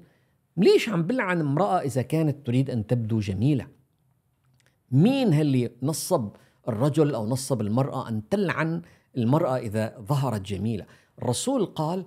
ليش 0.57 0.89
عم 0.89 1.03
بلعن 1.03 1.41
امرأة 1.41 1.79
إذا 1.79 2.03
كانت 2.03 2.47
تريد 2.47 2.71
أن 2.71 2.87
تبدو 2.87 3.19
جميلة؟ 3.21 3.67
مين 4.91 5.41
اللي 5.41 5.71
نصب 5.83 6.29
الرجل 6.69 7.15
أو 7.15 7.27
نصب 7.27 7.61
المرأة 7.61 8.09
أن 8.09 8.29
تلعن 8.29 8.83
المرأة 9.17 9.57
إذا 9.57 9.97
ظهرت 10.01 10.41
جميلة؟ 10.41 10.87
الرسول 11.19 11.67
قال 11.67 12.05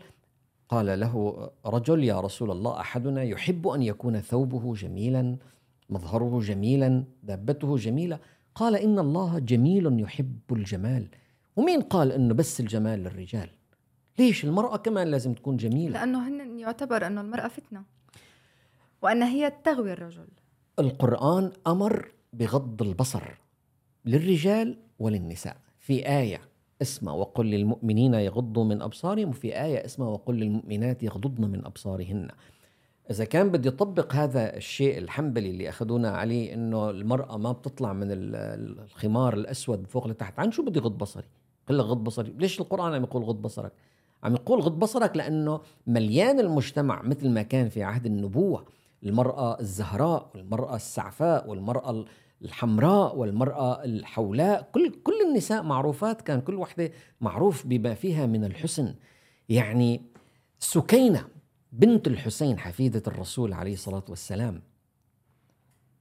قال 0.70 1.00
له 1.00 1.50
رجل 1.66 2.04
يا 2.04 2.20
رسول 2.20 2.52
الله 2.52 2.80
أحدنا 2.80 3.24
يحب 3.24 3.68
أن 3.68 3.82
يكون 3.82 4.20
ثوبه 4.20 4.74
جميلا 4.74 5.38
مظهره 5.90 6.40
جميلا 6.40 7.04
دابته 7.24 7.78
جميلة. 7.78 8.20
قال 8.56 8.76
إن 8.76 9.00
الله 9.00 9.40
جميل 9.40 10.00
يحب 10.00 10.40
الجمال. 10.52 11.08
ومين 11.56 11.82
قال 11.82 12.12
إنه 12.12 12.34
بس 12.34 12.60
الجمال 12.60 13.00
للرجال؟ 13.00 13.50
ليش 14.20 14.46
المرأة 14.46 14.78
كمان 14.78 15.08
لازم 15.08 15.34
تكون 15.34 15.58
جميلة؟ 15.58 16.00
لأنه 16.00 16.28
هن 16.28 16.60
يعتبر 16.60 17.08
أنه 17.08 17.22
المرأة 17.22 17.48
فتنة 17.48 17.84
وأن 19.02 19.24
هي 19.24 19.54
تغوي 19.64 19.94
الرجل. 19.94 20.28
القرآن 20.80 21.52
أمر 21.68 22.12
بغض 22.34 22.82
البصر 22.82 23.24
للرجال 24.06 24.78
وللنساء. 25.00 25.58
في 25.80 26.08
آية 26.08 26.42
اسمها 26.82 27.14
وقل 27.14 27.46
للمؤمنين 27.46 28.14
يغضوا 28.14 28.64
من 28.64 28.82
أبصارهم 28.82 29.30
وفي 29.30 29.62
آية 29.64 29.86
اسمها 29.86 30.08
وقل 30.08 30.36
للمؤمنات 30.36 31.04
يغضضن 31.04 31.50
من 31.50 31.66
أبصارهن. 31.66 32.28
إذا 33.12 33.26
كان 33.26 33.50
بدي 33.50 33.70
أطبق 33.70 34.14
هذا 34.14 34.58
الشيء 34.58 34.98
الحنبلي 34.98 35.50
اللي 35.50 35.70
أخذونا 35.70 36.10
عليه 36.10 36.54
إنه 36.54 36.90
المرأة 36.90 37.38
ما 37.38 37.52
بتطلع 37.52 37.94
من 37.94 38.08
الخمار 38.12 39.34
الأسود 39.34 39.88
فوق 39.88 40.08
لتحت 40.08 40.40
عن 40.40 40.52
شو 40.52 40.64
بدي 40.64 40.80
غض 40.80 40.98
بصري؟ 40.98 41.28
قل 41.70 41.82
غض 41.82 42.04
بصري. 42.04 42.34
ليش 42.38 42.62
القرآن 42.62 42.94
عم 42.94 43.04
يقول 43.04 43.24
غض 43.24 43.42
بصرك؟ 43.42 43.72
عم 44.24 44.34
يقول 44.34 44.62
غض 44.62 44.80
بصرك 44.80 45.18
لأنه 45.18 45.62
مليان 45.88 46.40
المجتمع 46.40 47.02
مثل 47.02 47.30
ما 47.30 47.42
كان 47.42 47.70
في 47.70 47.84
عهد 47.84 48.06
النبوة. 48.06 48.66
المرأة 49.04 49.60
الزهراء 49.60 50.30
والمرأة 50.36 50.76
السعفاء 50.76 51.50
والمرأة 51.50 52.06
الحمراء 52.42 53.18
والمرأة 53.18 53.84
الحولاء. 53.84 54.70
كل 54.72 54.92
كل 55.04 55.22
النساء 55.30 55.64
معروفات 55.64 56.22
كان 56.22 56.42
كل 56.42 56.56
وحدة 56.56 56.92
معروف 57.22 57.68
بما 57.68 57.94
فيها 57.94 58.26
من 58.26 58.44
الحسن. 58.46 58.96
يعني 59.50 60.02
سكينة 60.60 61.35
بنت 61.78 62.08
الحسين 62.08 62.60
حفيدة 62.60 63.04
الرسول 63.08 63.54
عليه 63.54 63.74
الصلاة 63.74 64.04
والسلام. 64.10 64.62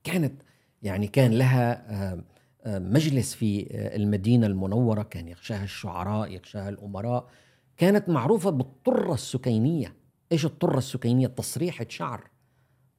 كانت 0.04 0.42
يعني 0.82 1.06
كان 1.06 1.32
لها 1.32 1.72
آه، 2.12 2.24
آه، 2.64 2.78
مجلس 2.78 3.34
في 3.34 3.66
آه، 3.70 3.96
المدينة 3.96 4.46
المنورة 4.46 5.02
كان 5.02 5.28
يغشاها 5.28 5.64
الشعراء 5.64 6.30
يغشاها 6.30 6.68
الأمراء. 6.68 7.28
كانت 7.76 8.08
معروفة 8.08 8.50
بالطرة 8.50 9.14
السكينية. 9.14 9.94
إيش 10.32 10.44
الطرة 10.44 10.78
السكينية؟ 10.78 11.26
تصريحة 11.26 11.86
شعر. 11.88 12.30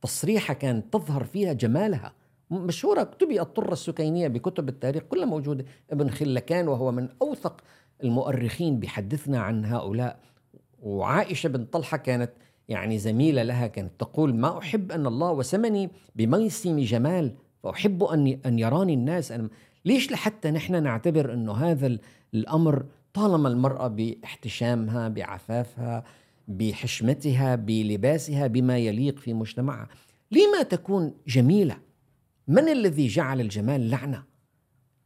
تصريحة 0.01 0.53
كانت 0.53 0.93
تظهر 0.93 1.23
فيها 1.23 1.53
جمالها. 1.53 2.13
مشهورة 2.51 3.01
اكتبي 3.01 3.41
الطرة 3.41 3.73
السكينية 3.73 4.27
بكتب 4.27 4.69
التاريخ 4.69 5.03
كلها 5.03 5.25
موجودة. 5.25 5.65
ابن 5.91 6.09
خلكان 6.09 6.67
وهو 6.67 6.91
من 6.91 7.09
أوثق 7.21 7.61
المؤرخين 8.03 8.79
بيحدثنا 8.79 9.39
عن 9.39 9.65
هؤلاء. 9.65 10.19
وعائشة 10.79 11.47
بن 11.47 11.65
طلحة 11.65 11.97
كانت 11.97 12.31
يعني 12.69 12.97
زميلة 12.97 13.43
لها 13.43 13.67
كانت 13.67 13.91
تقول 13.99 14.35
ما 14.35 14.57
أحب 14.57 14.91
أن 14.91 15.07
الله 15.07 15.31
وسمني 15.31 15.89
بميسم 16.15 16.79
جمال 16.79 17.35
فأحب 17.63 18.03
أن 18.03 18.39
أن 18.45 18.59
يراني 18.59 18.93
الناس. 18.93 19.31
أنا 19.31 19.49
ليش 19.85 20.11
لحتى 20.11 20.51
نحن 20.51 20.83
نعتبر 20.83 21.33
أنه 21.33 21.53
هذا 21.53 21.97
الأمر 22.33 22.85
طالما 23.13 23.49
المرأة 23.49 23.87
باحتشامها 23.87 25.07
بعفافها 25.07 26.03
بحشمتها 26.47 27.55
بلباسها 27.55 28.47
بما 28.47 28.77
يليق 28.77 29.19
في 29.19 29.33
مجتمعها 29.33 29.87
لما 30.31 30.63
تكون 30.63 31.13
جميلة؟ 31.27 31.77
من 32.47 32.69
الذي 32.69 33.07
جعل 33.07 33.41
الجمال 33.41 33.89
لعنة؟ 33.89 34.23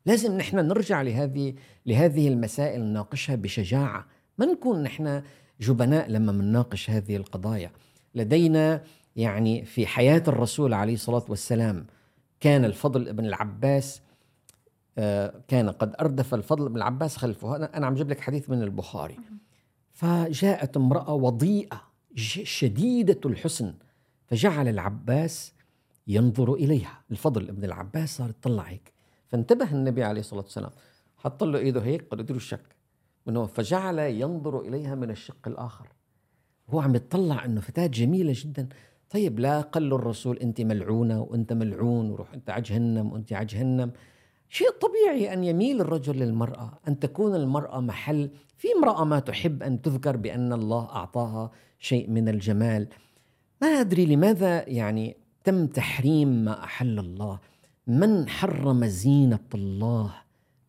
لازم 0.05 0.37
نحن 0.37 0.57
نرجع 0.57 1.01
لهذه 1.01 1.53
لهذه 1.85 2.27
المسائل 2.27 2.81
نناقشها 2.81 3.35
بشجاعة. 3.35 4.07
ما 4.37 4.45
نكون 4.45 4.83
نحن 4.83 5.21
جبناء 5.61 6.09
لما 6.09 6.31
نناقش 6.31 6.89
هذه 6.89 7.15
القضايا. 7.15 7.71
لدينا 8.15 8.83
يعني 9.15 9.65
في 9.65 9.87
حياة 9.87 10.23
الرسول 10.27 10.73
عليه 10.73 10.93
الصلاة 10.93 11.25
والسلام 11.29 11.87
كان 12.39 12.65
الفضل 12.65 13.13
بن 13.13 13.25
العباس 13.25 14.01
آه، 14.97 15.33
كان 15.47 15.69
قد 15.69 15.95
أردف 15.99 16.33
الفضل 16.33 16.69
بن 16.69 16.77
العباس 16.77 17.17
خلفه. 17.17 17.55
أنا 17.55 17.87
عم 17.87 17.93
جيب 17.93 18.09
لك 18.09 18.19
حديث 18.19 18.49
من 18.49 18.63
البخاري. 18.63 19.17
فجاءت 19.91 20.77
امرأة 20.77 21.13
وضيئة 21.13 21.81
شديدة 22.43 23.19
الحسن 23.25 23.73
فجعل 24.27 24.67
العباس 24.67 25.53
ينظر 26.07 26.53
إليها. 26.53 27.01
الفضل 27.11 27.49
ابن 27.49 27.63
العباس 27.63 28.17
صار 28.17 28.29
يطلع 28.29 28.63
هيك. 28.63 28.93
فانتبه 29.27 29.71
النبي 29.71 30.03
عليه 30.03 30.19
الصلاة 30.19 30.41
والسلام. 30.41 30.71
حط 31.17 31.43
له 31.43 31.59
إيده 31.59 31.81
هيك 31.81 32.07
قال 32.07 32.25
له 32.29 32.35
الشك 32.35 32.78
من 33.25 33.45
فجعل 33.45 33.99
ينظر 33.99 34.59
إليها 34.59 34.95
من 34.95 35.11
الشق 35.11 35.47
الآخر. 35.47 35.87
هو 36.69 36.79
عم 36.79 36.95
يطلع 36.95 37.45
أنه 37.45 37.61
فتاة 37.61 37.87
جميلة 37.87 38.33
جدا. 38.35 38.69
طيب 39.09 39.39
لا 39.39 39.61
قال 39.61 39.89
له 39.89 39.95
الرسول 39.95 40.37
أنت 40.37 40.61
ملعونة 40.61 41.21
وأنت 41.21 41.53
ملعون 41.53 42.11
وروح 42.11 42.33
أنت 42.33 42.49
على 42.49 42.61
جهنم 42.61 43.11
وأنت 43.11 43.33
على 43.33 43.45
جهنم. 43.45 43.91
شيء 44.49 44.67
طبيعي 44.69 45.33
أن 45.33 45.43
يميل 45.43 45.81
الرجل 45.81 46.19
للمرأة 46.19 46.79
أن 46.87 46.99
تكون 46.99 47.35
المرأة 47.35 47.79
محل. 47.79 48.29
في 48.57 48.67
امرأة 48.77 49.03
ما 49.03 49.19
تحب 49.19 49.63
أن 49.63 49.81
تذكر 49.81 50.17
بأن 50.17 50.53
الله 50.53 50.89
أعطاها 50.89 51.51
شيء 51.79 52.09
من 52.09 52.29
الجمال. 52.29 52.87
ما 53.61 53.67
أدري 53.67 54.05
لماذا 54.05 54.69
يعني 54.69 55.17
تم 55.43 55.67
تحريم 55.67 56.27
ما 56.27 56.63
أحل 56.63 56.99
الله. 56.99 57.39
من 57.87 58.29
حرم 58.29 58.85
زينة 58.85 59.39
الله؟ 59.55 60.15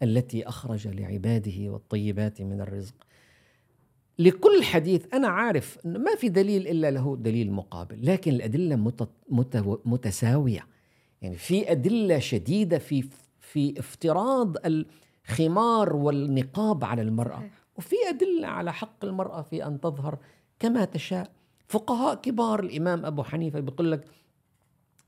التي 0.02 0.48
أخرج 0.48 0.88
لعباده 0.88 1.70
والطيبات 1.70 2.42
من 2.42 2.60
الرزق. 2.60 2.94
لكل 4.18 4.62
حديث 4.62 5.14
أنا 5.14 5.28
عارف 5.28 5.78
أنه 5.86 5.98
ما 5.98 6.14
في 6.16 6.28
دليل 6.28 6.68
إلا 6.68 6.90
له 6.90 7.16
دليل 7.16 7.52
مقابل 7.52 8.06
لكن 8.06 8.32
الأدلة 8.32 8.92
متساوية. 9.84 10.66
يعني 11.22 11.36
في 11.36 11.72
أدلة 11.72 12.18
شديدة 12.18 12.78
في 12.78 13.04
في 13.40 13.78
افتراض 13.78 14.56
الخمار 14.66 15.96
والنقاب 15.96 16.84
على 16.84 17.02
المرأة. 17.02 17.50
وفي 17.78 17.96
أدلة 18.08 18.48
على 18.48 18.72
حق 18.72 19.04
المرأة 19.04 19.42
في 19.42 19.66
أن 19.66 19.80
تظهر 19.80 20.18
كما 20.58 20.84
تشاء. 20.84 21.30
فقهاء 21.68 22.14
كبار 22.14 22.60
الإمام 22.60 23.06
أبو 23.06 23.22
حنيفة 23.22 23.60
بيقول 23.60 23.92
لك 23.92 24.04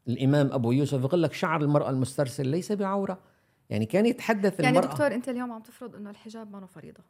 الإمام 0.08 0.52
أبو 0.52 0.72
يوسف 0.72 0.98
بيقول 1.00 1.22
لك 1.22 1.32
شعر 1.32 1.60
المرأة 1.60 1.90
المسترسل 1.90 2.46
ليس 2.48 2.72
بعورة. 2.72 3.18
يعني 3.72 3.86
كان 3.86 4.06
يتحدث 4.06 4.60
يعني 4.60 4.78
المرأة. 4.78 4.92
دكتور 4.92 5.14
أنت 5.14 5.28
اليوم 5.28 5.52
عم 5.52 5.62
تفرض 5.62 5.96
أنه 5.96 6.10
الحجاب 6.10 6.52
ما 6.52 6.66
فريضة. 6.66 7.02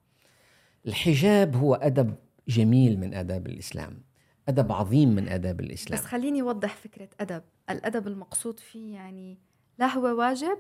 الحجاب 0.87 1.57
هو 1.57 1.75
أدب 1.75 2.15
جميل 2.49 2.99
من 3.01 3.15
آداب 3.15 3.47
الإسلام. 3.47 4.03
أدب 4.49 4.73
عظيم 4.73 5.09
من 5.09 5.29
آداب 5.29 5.61
الإسلام. 5.61 6.01
بس 6.01 6.07
خليني 6.07 6.43
أوضح 6.43 6.77
فكرة 6.77 7.09
أدب. 7.21 7.43
الأدب 7.71 8.07
المقصود 8.07 8.61
فيه 8.61 8.95
يعني 8.95 9.39
لا 9.79 9.87
هو 9.87 10.19
واجب 10.19 10.59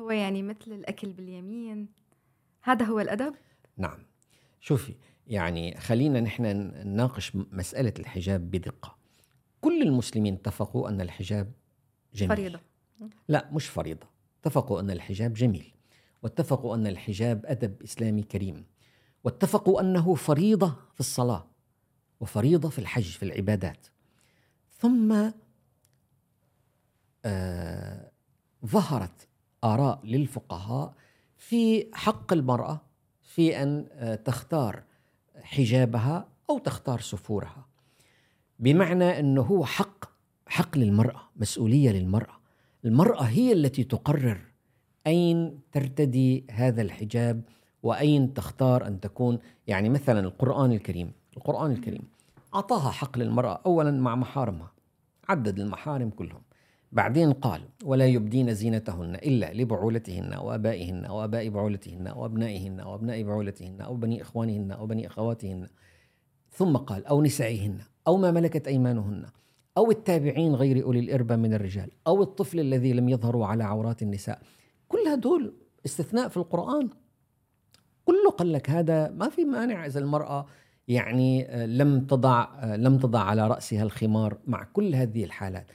هو 0.00 0.10
يعني 0.10 0.42
مثل 0.42 0.72
الأكل 0.72 1.12
باليمين. 1.12 1.88
هذا 2.62 2.84
هو 2.84 3.00
الأدب؟ 3.00 3.34
نعم. 3.76 3.98
شوفي 4.60 4.94
يعني 5.26 5.80
خلينا 5.80 6.20
نحن 6.20 6.42
نناقش 6.86 7.32
مسألة 7.34 7.94
الحجاب 7.98 8.50
بدقة. 8.50 8.96
كل 9.60 9.82
المسلمين 9.82 10.34
اتفقوا 10.34 10.88
أن 10.88 11.00
الحجاب 11.00 11.52
جميل. 12.14 12.36
فريضة. 12.36 12.60
لا 13.28 13.50
مش 13.52 13.66
فريضة. 13.66 14.13
اتفقوا 14.44 14.80
أن 14.80 14.90
الحجاب 14.90 15.32
جميل 15.32 15.74
واتفقوا 16.22 16.74
أن 16.74 16.86
الحجاب 16.86 17.46
أدب 17.46 17.82
إسلامي 17.82 18.22
كريم 18.22 18.64
واتفقوا 19.24 19.80
أنه 19.80 20.14
فريضة 20.14 20.76
في 20.94 21.00
الصلاة 21.00 21.46
وفريضة 22.20 22.68
في 22.68 22.78
الحج 22.78 23.10
في 23.10 23.22
العبادات. 23.22 23.86
ثم 24.78 25.30
آه 27.24 28.10
ظهرت 28.66 29.28
آراء 29.64 30.00
للفقهاء 30.04 30.94
في 31.36 31.90
حق 31.94 32.32
المرأة 32.32 32.80
في 33.22 33.62
أن 33.62 33.86
آه 33.92 34.14
تختار 34.14 34.82
حجابها 35.42 36.28
أو 36.50 36.58
تختار 36.58 37.00
سفورها. 37.00 37.66
بمعنى 38.58 39.20
أنه 39.20 39.42
هو 39.42 39.64
حق 39.64 40.04
حق 40.46 40.78
للمرأة 40.78 41.20
مسؤولية 41.36 41.90
للمرأة. 41.90 42.33
المرأة 42.84 43.22
هي 43.22 43.52
التي 43.52 43.84
تقرر 43.84 44.40
أين 45.06 45.60
ترتدي 45.72 46.44
هذا 46.50 46.82
الحجاب 46.82 47.42
وأين 47.82 48.34
تختار 48.34 48.86
أن 48.86 49.00
تكون. 49.00 49.38
يعني 49.66 49.88
مثلا 49.88 50.20
القرآن 50.20 50.72
الكريم 50.72 51.12
القرآن 51.36 51.70
الكريم 51.70 52.02
أعطاها 52.54 52.90
حق 52.90 53.18
للمرأة 53.18 53.60
أولا 53.66 53.90
مع 53.90 54.14
محارمها 54.14 54.72
عدد 55.28 55.60
المحارم 55.60 56.10
كلهم. 56.10 56.42
بعدين 56.92 57.32
قال 57.32 57.62
ولا 57.84 58.06
يبدين 58.06 58.54
زينتهن 58.54 59.14
إلا 59.14 59.52
لبعولتهن 59.54 60.34
وأبائهن 60.34 61.06
وأباء 61.06 61.48
بعولتهن 61.48 62.08
وأبنائهن 62.08 62.80
وأبناء 62.80 63.22
بعولتهن 63.22 63.80
أو 63.80 63.96
بني 63.96 64.22
إخوانهن 64.22 64.70
أو 64.70 64.86
بني 64.86 65.06
أخواتهن. 65.06 65.68
ثم 66.50 66.76
قال 66.76 67.06
أو 67.06 67.22
نسائهن 67.22 67.78
أو 68.06 68.16
ما 68.16 68.30
ملكت 68.30 68.68
أيمانهن. 68.68 69.26
أو 69.76 69.90
التابعين 69.90 70.54
غير 70.54 70.84
أولي 70.84 71.00
الإربة 71.00 71.36
من 71.36 71.54
الرجال 71.54 71.90
أو 72.06 72.22
الطفل 72.22 72.60
الذي 72.60 72.92
لم 72.92 73.08
يظهروا 73.08 73.46
على 73.46 73.64
عورات 73.64 74.02
النساء. 74.02 74.42
كل 74.88 75.08
هدول 75.08 75.54
استثناء 75.86 76.28
في 76.28 76.36
القرآن. 76.36 76.90
كله 78.04 78.30
قال 78.30 78.52
لك 78.52 78.70
هذا 78.70 79.10
ما 79.10 79.28
في 79.28 79.44
مانع 79.44 79.86
إذا 79.86 80.00
المرأة 80.00 80.46
يعني 80.88 81.48
آه، 81.48 81.66
لم 81.66 82.06
تضع 82.06 82.42
آه، 82.42 82.76
لم 82.76 82.98
تضع 82.98 83.20
على 83.20 83.48
رأسها 83.48 83.82
الخمار 83.82 84.38
مع 84.46 84.64
كل 84.64 84.94
هذه 84.94 85.24
الحالات. 85.24 85.66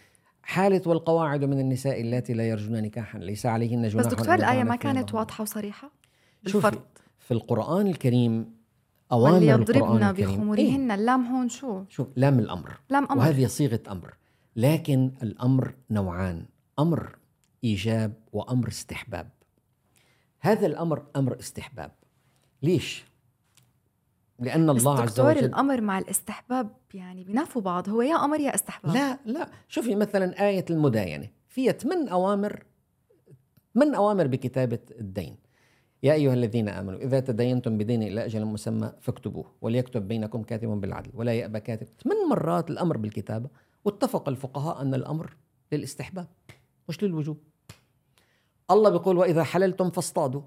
حالة 0.43 0.81
والقواعد 0.85 1.45
من 1.45 1.59
النساء 1.59 2.01
اللاتي 2.01 2.33
لا 2.33 2.49
يرجون 2.49 2.81
نكاحا 2.81 3.19
ليس 3.19 3.45
عليهن 3.45 3.87
جناح 3.87 4.05
بس 4.05 4.13
دكتور 4.13 4.35
الآية 4.35 4.63
ما 4.63 4.75
كانت 4.75 5.13
واضحة 5.13 5.41
وصريحة؟ 5.41 5.91
بالفرد 6.43 6.81
في 7.19 7.33
القرآن 7.33 7.87
الكريم 7.87 8.58
أوامر 9.11 9.35
وليضربن 9.35 10.11
بخمرهن. 10.11 10.57
إيه؟ 10.57 10.95
اللام 10.95 11.25
هون 11.25 11.49
شو؟ 11.49 11.83
شوف 11.89 12.07
لام 12.15 12.39
الأمر. 12.39 12.79
لام 12.89 13.05
أمر. 13.05 13.17
وهذه 13.17 13.47
صيغة 13.47 13.79
أمر. 13.91 14.13
لكن 14.55 15.11
الأمر 15.23 15.73
نوعان. 15.89 16.45
أمر 16.79 17.17
إيجاب 17.63 18.13
وأمر 18.33 18.67
استحباب. 18.67 19.29
هذا 20.39 20.67
الأمر 20.67 21.05
أمر 21.15 21.39
استحباب. 21.39 21.91
ليش؟ 22.63 23.05
لأن 24.39 24.69
الله 24.69 25.01
عز 25.01 25.19
وجل 25.19 25.45
الأمر 25.45 25.81
مع 25.81 25.99
الاستحباب 25.99 26.69
يعني 26.93 27.23
بينافوا 27.23 27.61
بعض. 27.61 27.89
هو 27.89 28.01
يا 28.01 28.15
أمر 28.15 28.39
يا 28.39 28.55
استحباب. 28.55 28.93
لا 28.93 29.19
لا. 29.25 29.49
شوفي 29.67 29.95
مثلا 29.95 30.47
آية 30.47 30.65
المداينة. 30.69 31.29
فيها 31.47 31.71
ثمان 31.71 32.07
أوامر 32.07 32.63
ثمان 33.73 33.95
أوامر 33.95 34.27
بكتابة 34.27 34.79
الدين. 34.99 35.35
يا 36.03 36.13
أيها 36.13 36.33
الذين 36.33 36.69
آمنوا 36.69 36.99
إذا 36.99 37.19
تدينتم 37.19 37.77
بدين 37.77 38.03
إلى 38.03 38.25
أجل 38.25 38.45
مسمى 38.45 38.91
فاكتبوه 39.01 39.45
وليكتب 39.61 40.07
بينكم 40.07 40.43
كاتب 40.43 40.67
بالعدل 40.67 41.11
ولا 41.13 41.33
يأبى 41.33 41.59
كاتب. 41.59 41.87
ثمان 42.03 42.17
مرات 42.29 42.69
الأمر 42.69 42.97
بالكتابة 42.97 43.49
واتفق 43.85 44.29
الفقهاء 44.29 44.81
أن 44.81 44.93
الأمر 44.93 45.35
للاستحباب 45.71 46.27
مش 46.89 47.03
للوجوب. 47.03 47.37
الله 48.71 48.89
بيقول 48.89 49.17
وإذا 49.17 49.43
حللتم 49.43 49.89
فاصطادوا. 49.89 50.41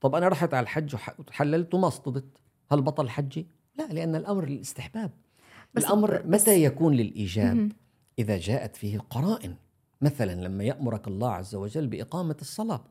طب 0.00 0.14
أنا 0.14 0.28
رحت 0.28 0.54
على 0.54 0.64
الحج 0.64 0.94
وحللت 0.94 1.74
وما 1.74 1.88
اصطدت. 1.88 2.24
هل 2.72 2.82
بطل 2.82 3.08
حجي؟ 3.08 3.46
لا 3.78 3.92
لأن 3.92 4.14
الأمر 4.14 4.48
للاستحباب. 4.48 5.10
بس 5.74 5.84
الأمر 5.84 6.22
بس 6.22 6.42
متى 6.42 6.64
يكون 6.64 6.94
للإيجاب؟ 6.94 7.72
إذا 8.18 8.38
جاءت 8.38 8.76
فيه 8.76 8.98
قرائن 8.98 9.54
مثلا 10.00 10.32
لما 10.32 10.64
يأمرك 10.64 11.08
الله 11.08 11.30
عز 11.30 11.54
وجل 11.54 11.86
بإقامة 11.86 12.36
الصلاة. 12.40 12.84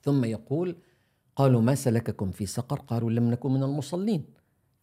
ثم 0.00 0.24
يقول 0.24 0.76
قالوا 1.36 1.60
ما 1.60 1.74
سلككم 1.74 2.30
في 2.30 2.46
سقر؟ 2.46 2.80
قالوا 2.80 3.10
لم 3.10 3.30
نكن 3.30 3.50
من 3.50 3.62
المصلين. 3.62 4.24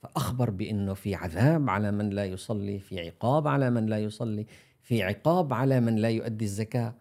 فأخبر 0.02 0.50
بأنه 0.50 0.94
في 0.94 1.16
عذاب 1.16 1.70
على 1.70 1.92
من 1.92 2.10
لا 2.10 2.26
يصلي 2.26 2.80
في 2.80 3.00
عقاب 3.00 3.48
على 3.48 3.70
من 3.70 3.86
لا 3.86 4.00
يصلي 4.00 4.46
في 4.82 5.04
عقاب 5.04 5.54
على 5.54 5.80
من 5.80 5.96
لا 5.96 6.10
يؤدي 6.10 6.46
الزكاة. 6.46 6.96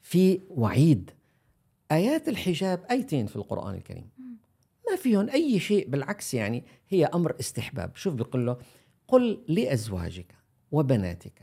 في 0.00 0.40
وعيد. 0.50 1.10
آيات 1.92 2.28
الحجاب 2.28 2.84
آيتين 2.90 3.26
في 3.26 3.36
القرآن 3.36 3.74
الكريم. 3.74 4.10
ما 4.90 4.96
فيهم 4.96 5.30
أي 5.30 5.60
شيء 5.60 5.88
بالعكس 5.88 6.34
يعني 6.34 6.64
هي 6.88 7.04
أمر 7.04 7.36
استحباب. 7.40 7.96
شوف 7.96 8.14
بيقول 8.14 8.46
له 8.46 8.56
قل 9.08 9.44
لأزواجك 9.48 10.34
وبناتك 10.72 11.42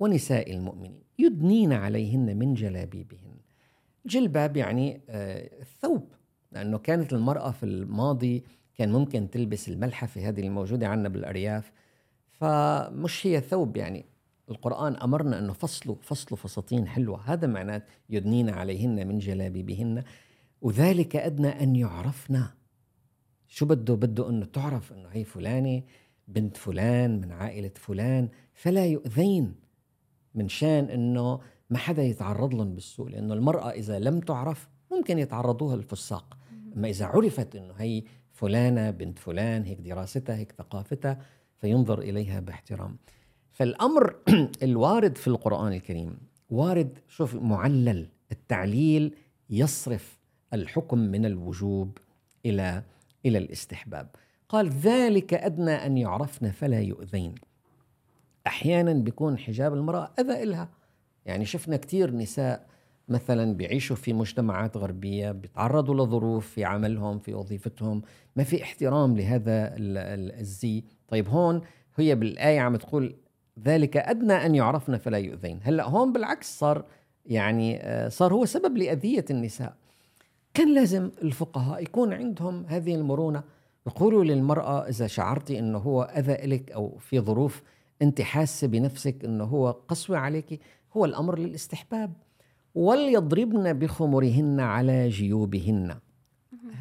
ونساء 0.00 0.52
المؤمنين 0.52 1.02
يدنين 1.18 1.72
عليهن 1.72 2.36
من 2.36 2.54
جلابيبهن. 2.54 3.39
جلباب 4.06 4.56
يعني 4.56 5.00
آه، 5.08 5.60
الثوب 5.60 6.12
لأنه 6.52 6.78
كانت 6.78 7.12
المرأة 7.12 7.50
في 7.50 7.62
الماضي 7.62 8.44
كان 8.74 8.92
ممكن 8.92 9.30
تلبس 9.30 9.68
الملحفة 9.68 10.28
هذه 10.28 10.40
الموجودة 10.40 10.88
عندنا 10.88 11.08
بالأرياف. 11.08 11.72
فمش 12.30 13.26
هي 13.26 13.40
ثوب 13.40 13.76
يعني. 13.76 14.04
القرآن 14.50 14.96
أمرنا 14.96 15.38
أنه 15.38 15.52
فصلوا 15.52 15.96
فصلوا 16.02 16.36
فساتين 16.36 16.88
حلوة. 16.88 17.32
هذا 17.32 17.46
معناه 17.46 17.82
يدنين 18.10 18.50
عليهن 18.50 19.08
من 19.08 19.18
جلابيبهن. 19.18 20.04
وذلك 20.60 21.16
أدنى 21.16 21.48
أن 21.48 21.76
يعرفن. 21.76 22.44
شو 23.48 23.66
بده؟ 23.66 23.94
بده 23.94 24.28
أنه 24.30 24.44
تعرف 24.46 24.92
أنه 24.92 25.08
هي 25.08 25.24
فلانة 25.24 25.82
بنت 26.28 26.56
فلان 26.56 27.20
من 27.20 27.32
عائلة 27.32 27.72
فلان. 27.76 28.28
فلا 28.54 28.86
يؤذين 28.86 29.54
من 30.34 30.48
شان 30.48 30.84
أنه 30.84 31.40
ما 31.70 31.78
حدا 31.78 32.02
يتعرض 32.02 32.54
لهم 32.54 32.74
بالسوء 32.74 33.08
لأنه 33.08 33.34
المرأة 33.34 33.70
إذا 33.70 33.98
لم 33.98 34.20
تعرف 34.20 34.68
ممكن 34.92 35.18
يتعرضوها 35.18 35.74
الفساق 35.74 36.36
أما 36.76 36.88
إذا 36.88 37.06
عرفت 37.06 37.56
أنه 37.56 37.74
هي 37.78 38.02
فلانة 38.32 38.90
بنت 38.90 39.18
فلان 39.18 39.64
هيك 39.64 39.80
دراستها 39.80 40.36
هيك 40.36 40.52
ثقافتها 40.52 41.18
فينظر 41.60 41.98
إليها 41.98 42.40
باحترام. 42.40 42.96
فالأمر 43.52 44.16
الوارد 44.62 45.16
في 45.18 45.28
القرآن 45.28 45.72
الكريم 45.72 46.18
وارد 46.50 46.98
شوف 47.08 47.34
معلل 47.34 48.08
التعليل 48.32 49.14
يصرف 49.50 50.18
الحكم 50.52 50.98
من 50.98 51.26
الوجوب 51.26 51.98
إلى 52.46 52.82
إلى 53.26 53.38
الاستحباب. 53.38 54.08
قال 54.48 54.68
ذلك 54.68 55.34
أدنى 55.34 55.70
أن 55.70 55.98
يعرفن 55.98 56.50
فلا 56.50 56.80
يؤذين. 56.80 57.34
أحيانا 58.46 58.92
بيكون 58.92 59.38
حجاب 59.38 59.74
المرأة 59.74 60.10
أذى 60.18 60.42
إلها. 60.42 60.79
يعني 61.26 61.44
شفنا 61.44 61.76
كثير 61.76 62.16
نساء 62.16 62.66
مثلا 63.08 63.54
بيعيشوا 63.54 63.96
في 63.96 64.12
مجتمعات 64.12 64.76
غربية 64.76 65.32
بيتعرضوا 65.32 65.94
لظروف 65.94 66.46
في 66.46 66.64
عملهم 66.64 67.18
في 67.18 67.34
وظيفتهم. 67.34 68.02
ما 68.36 68.44
في 68.44 68.62
احترام 68.62 69.16
لهذا 69.16 69.74
الزي. 70.40 70.84
طيب 71.08 71.28
هون 71.28 71.60
هي 71.96 72.14
بالآية 72.14 72.60
عم 72.60 72.76
تقول 72.76 73.16
ذلك 73.64 73.96
أدنى 73.96 74.32
أن 74.32 74.54
يعرفن 74.54 74.96
فلا 74.96 75.18
يؤذين. 75.18 75.60
هلأ 75.62 75.88
هون 75.88 76.12
بالعكس 76.12 76.58
صار 76.58 76.84
يعني 77.26 77.82
آه، 77.82 78.08
صار 78.08 78.34
هو 78.34 78.44
سبب 78.44 78.76
لأذية 78.76 79.24
النساء. 79.30 79.74
كان 80.54 80.74
لازم 80.74 81.10
الفقهاء 81.22 81.82
يكون 81.82 82.12
عندهم 82.12 82.66
هذه 82.68 82.94
المرونة. 82.94 83.42
يقولوا 83.86 84.24
للمرأة 84.24 84.88
إذا 84.88 85.06
شعرتي 85.06 85.58
أنه 85.58 85.78
هو 85.78 86.02
أذى 86.02 86.46
لك 86.46 86.72
أو 86.72 86.96
في 86.98 87.20
ظروف 87.20 87.62
أنت 88.02 88.20
حاسة 88.20 88.66
بنفسك 88.66 89.24
أنه 89.24 89.44
هو 89.44 89.70
قسوة 89.70 90.18
عليك 90.18 90.60
هو 90.96 91.04
الأمر 91.04 91.38
للاستحباب. 91.38 92.12
وليضربن 92.74 93.72
بخمرهن 93.72 94.60
على 94.60 95.08
جيوبهن. 95.08 95.96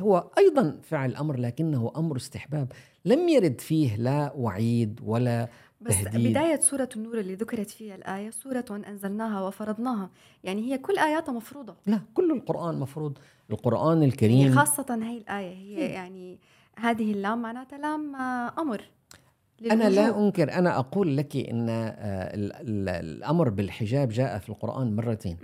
هو 0.01 0.31
أيضا 0.37 0.79
فعل 0.83 1.15
أمر 1.15 1.39
لكنه 1.39 1.91
أمر 1.97 2.15
استحباب. 2.15 2.71
لم 3.05 3.29
يرد 3.29 3.61
فيه 3.61 3.95
لا 3.95 4.33
وعيد 4.35 4.99
ولا 5.03 5.47
بس 5.81 6.03
تهديد. 6.03 6.29
بداية 6.29 6.59
سورة 6.59 6.89
النور 6.95 7.19
اللي 7.19 7.35
ذكرت 7.35 7.69
فيها 7.69 7.95
الآية 7.95 8.29
سورة 8.29 8.65
أنزلناها 8.87 9.41
وفرضناها. 9.41 10.09
يعني 10.43 10.61
هي 10.61 10.77
كل 10.77 10.97
آياتها 10.97 11.31
مفروضة. 11.31 11.75
لا 11.85 12.01
كل 12.13 12.31
القرآن 12.31 12.79
مفروض. 12.79 13.17
القرآن 13.51 14.03
الكريم 14.03 14.39
يعني 14.39 14.55
خاصة 14.55 14.99
هي 15.01 15.17
الآية 15.17 15.55
هي 15.55 15.93
يعني 15.93 16.39
هذه 16.75 17.11
اللام 17.11 17.41
معناتها 17.41 17.77
لام 17.77 18.15
أمر. 18.59 18.81
أنا 19.71 19.89
لا 19.89 20.19
أنكر 20.19 20.53
أنا 20.53 20.79
أقول 20.79 21.17
لك 21.17 21.35
أن 21.35 21.69
آه، 21.69 21.93
الأمر 22.99 23.49
بالحجاب 23.49 24.09
جاء 24.09 24.37
في 24.37 24.49
القرآن 24.49 24.95
مرتين. 24.95 25.37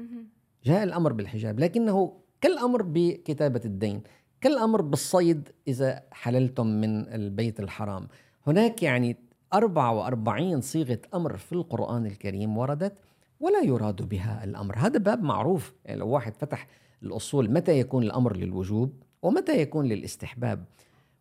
جاء 0.66 0.84
الأمر 0.84 1.14
بالحجاب 1.14 1.60
لكنه 1.60 2.14
كالأمر 2.42 2.82
بكتابة 2.82 3.62
الدين 3.66 4.02
كالأمر 4.42 4.82
بالصيد 4.82 5.50
إذا 5.68 6.04
حللتم 6.12 6.68
من 6.68 7.08
البيت 7.08 7.60
الحرام. 7.60 8.08
هناك 8.48 8.84
يعني 8.84 9.18
44 9.54 10.62
صيغة 10.62 11.00
أمر 11.14 11.38
في 11.38 11.54
القرآن 11.54 12.06
الكريم 12.06 12.58
وردت 12.58 12.94
ولا 13.40 13.62
يراد 13.62 14.10
بها 14.10 14.44
الأمر. 14.44 14.76
هذا 14.78 15.00
باب 15.00 15.24
معروف. 15.24 15.74
يعني 15.86 16.00
لو 16.00 16.08
واحد 16.08 16.36
فتح 16.38 16.68
الأصول 17.04 17.52
متى 17.52 17.80
يكون 17.80 18.04
الأمر 18.04 18.38
للوجوب 18.38 19.04
ومتى 19.22 19.62
يكون 19.62 19.86
للاستحباب؟ 19.86 20.66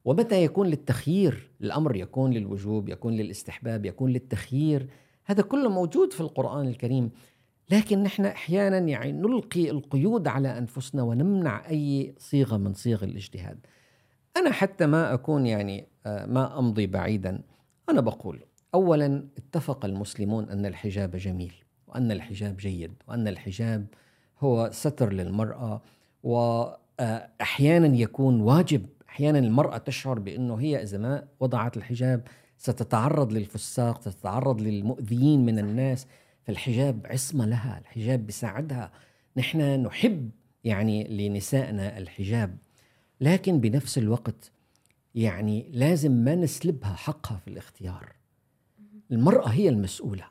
ومتى 0.05 0.45
يكون 0.45 0.67
للتخيير 0.67 1.51
الأمر 1.61 1.97
يكون 1.97 2.33
للوجوب 2.33 2.89
يكون 2.89 3.13
للاستحباب 3.13 3.87
يكون 3.87 4.11
للتخيير؟ 4.11 4.89
هذا 5.25 5.43
كله 5.43 5.69
موجود 5.69 6.13
في 6.13 6.21
القرآن 6.21 6.69
الكريم. 6.69 7.11
لكن 7.71 8.03
نحن 8.03 8.25
أحيانا 8.25 8.79
يعني 8.79 9.13
نلقي 9.13 9.71
القيود 9.71 10.29
على 10.29 10.59
أنفسنا 10.59 11.03
ونمنع 11.03 11.69
أي 11.71 12.15
صيغة 12.19 12.57
من 12.57 12.75
صيغ 12.75 13.05
الاجتهاد. 13.05 13.59
أنا 14.37 14.51
حتى 14.51 14.87
ما 14.87 15.15
أكون 15.15 15.47
يعني 15.47 15.87
آه، 16.07 16.27
ما 16.27 16.59
أمضي 16.59 16.87
بعيدا. 16.87 17.43
أنا 17.89 18.01
بقول 18.01 18.45
اولا 18.75 19.29
اتفق 19.37 19.85
المسلمون 19.85 20.49
أن 20.49 20.67
الحجاب 20.67 21.17
جميل 21.17 21.55
وأن 21.87 22.13
الحجاب 22.13 22.57
جيد 22.57 22.93
وأن 23.09 23.29
الحجاب 23.29 23.87
هو 24.41 24.69
ستر 24.73 25.13
للمرأة. 25.13 25.83
واحيانا 26.23 27.97
يكون 27.97 28.41
واجب 28.41 28.87
أحيانا 29.15 29.39
المرأة 29.39 29.79
تشعر 29.79 30.19
بأنه 30.19 30.55
هي 30.61 30.83
إذا 30.83 30.99
ما 30.99 31.29
وضعت 31.41 31.77
الحجاب 31.77 32.29
ستتعرض 32.59 33.33
للفساق 33.33 34.01
ستتعرض 34.01 34.61
للمؤذيين 34.61 35.45
من 35.45 35.59
الناس 35.59 36.07
فالحجاب 36.45 37.07
عصمة 37.07 37.47
لها 37.47 37.79
الحجاب 37.79 38.27
بيساعدها. 38.27 38.93
نحن 39.37 39.61
نحب 39.83 40.31
يعني 40.65 41.05
لنسائنا 41.05 41.99
الحجاب 41.99 42.57
لكن 43.21 43.61
بنفس 43.61 43.99
الوقت 43.99 44.51
يعني 45.15 45.71
لازم 45.73 46.13
ما 46.13 46.35
نسلبها 46.35 46.95
حقها 46.95 47.37
في 47.37 47.49
الاختيار. 47.49 48.13
المرأة 49.11 49.49
هي 49.49 49.69
المسؤولة 49.69 50.25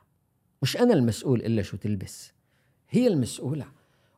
مش 0.61 0.77
أنا 0.77 0.93
المسؤول 0.93 1.41
إلا 1.41 1.61
شو 1.61 1.77
تلبس 1.77 2.33
هي 2.89 3.07
المسؤولة. 3.07 3.65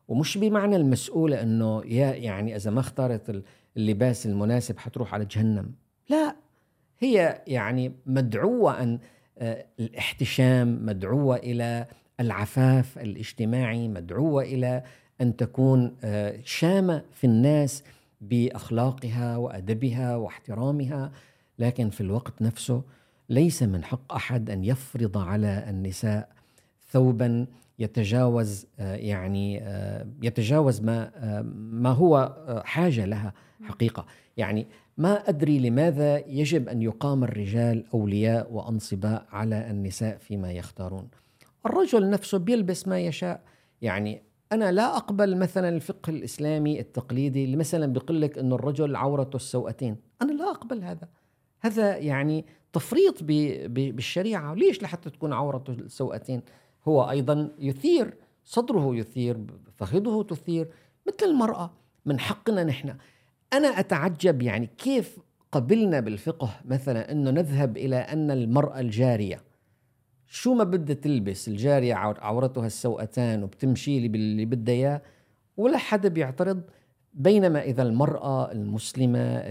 ومش 0.08 0.38
بمعنى 0.38 0.76
المسؤولة 0.76 1.42
أنه 1.42 1.82
يا 1.84 2.14
يعني 2.14 2.56
إذا 2.56 2.70
ما 2.70 2.80
اختارت 2.80 3.42
اللباس 3.76 4.26
المناسب 4.26 4.78
حتروح 4.78 5.14
على 5.14 5.24
جهنم. 5.24 5.72
لا 6.08 6.36
هي 6.98 7.42
يعني 7.46 7.92
مدعوة 8.06 8.82
أن 8.82 8.98
آه، 9.38 9.66
الاحتشام 9.80 10.86
مدعوة 10.86 11.36
إلى 11.36 11.86
العفاف 12.20 12.98
الاجتماعي 12.98 13.88
مدعوة 13.88 14.42
إلى 14.42 14.82
أن 15.20 15.36
تكون 15.36 15.96
آه، 16.04 16.40
شامة 16.44 17.02
في 17.12 17.24
الناس 17.24 17.84
بأخلاقها 18.20 19.36
وأدبها 19.36 20.16
واحترامها. 20.16 21.12
لكن 21.58 21.90
في 21.90 22.00
الوقت 22.00 22.42
نفسه 22.42 22.82
ليس 23.28 23.62
من 23.62 23.84
حق 23.84 24.14
أحد 24.14 24.50
أن 24.50 24.64
يفرض 24.64 25.18
على 25.18 25.64
النساء 25.68 26.28
ثوبا 26.90 27.46
يتجاوز 27.78 28.66
آه، 28.78 28.94
يعني 28.96 29.54
يتجاوز 30.22 30.80
ما 30.80 31.10
ما 31.54 31.90
هو 31.90 32.36
حاجة 32.64 33.04
لها 33.04 33.32
حقيقة. 33.62 34.06
يعني 34.36 34.66
ما 34.98 35.28
أدري 35.28 35.58
لماذا 35.58 36.18
يجب 36.18 36.68
أن 36.68 36.82
يقام 36.82 37.24
الرجال 37.24 37.84
أولياء 37.94 38.52
وأنصباء 38.52 39.26
على 39.30 39.70
النساء 39.70 40.18
فيما 40.18 40.52
يختارون. 40.52 41.08
الرجل 41.66 42.10
نفسه 42.10 42.38
بيلبس 42.38 42.88
ما 42.88 43.00
يشاء، 43.00 43.40
يعني 43.82 44.22
أنا 44.52 44.72
لا 44.72 44.96
أقبل 44.96 45.36
مثلا 45.36 45.68
الفقه 45.68 46.10
الإسلامي 46.10 46.80
التقليدي 46.80 47.44
اللي 47.44 47.56
مثلا 47.56 47.86
بيقول 47.86 48.20
لك 48.22 48.38
إنه 48.38 48.54
الرجل 48.54 48.96
عورته 48.96 49.36
السوأتين 49.36 49.96
أنا 50.22 50.32
لا 50.32 50.50
أقبل 50.50 50.82
هذا. 50.82 51.08
هذا 51.60 51.96
يعني 51.96 52.44
تفريط 52.72 53.22
بالشريعة. 53.68 54.54
ليش 54.54 54.82
لحتى 54.82 55.10
تكون 55.10 55.32
عورته 55.32 55.72
السوأتين 55.72 56.42
هو 56.88 57.10
أيضا 57.10 57.50
يثير 57.58 58.14
صدره 58.44 58.96
يثير 58.96 59.38
فخذه 59.74 60.26
تثير 60.28 60.68
مثل 61.06 61.26
المرأة 61.26 61.70
من 62.06 62.20
حقنا 62.20 62.64
نحن. 62.64 62.94
أنا 63.52 63.68
أتعجب 63.68 64.42
يعني 64.42 64.70
كيف 64.78 65.18
قبلنا 65.52 66.00
بالفقه 66.00 66.50
مثلا 66.64 67.12
إنه 67.12 67.30
نذهب 67.30 67.76
إلى 67.76 67.96
أن 67.96 68.30
المرأة 68.30 68.80
الجارية 68.80 69.40
شو 70.26 70.54
ما 70.54 70.64
بدها 70.64 70.94
تلبس 70.94 71.48
الجارية 71.48 71.94
عورتها 71.94 72.66
السوأتان 72.66 73.42
وبتمشي 73.42 74.00
لي 74.00 74.08
باللي 74.08 74.44
بدها 74.44 74.74
إياه 74.74 75.02
ولا 75.56 75.78
حدا 75.78 76.08
بيعترض. 76.08 76.62
بينما 77.14 77.62
إذا 77.62 77.82
المرأة 77.82 78.52
المسلمة 78.52 79.42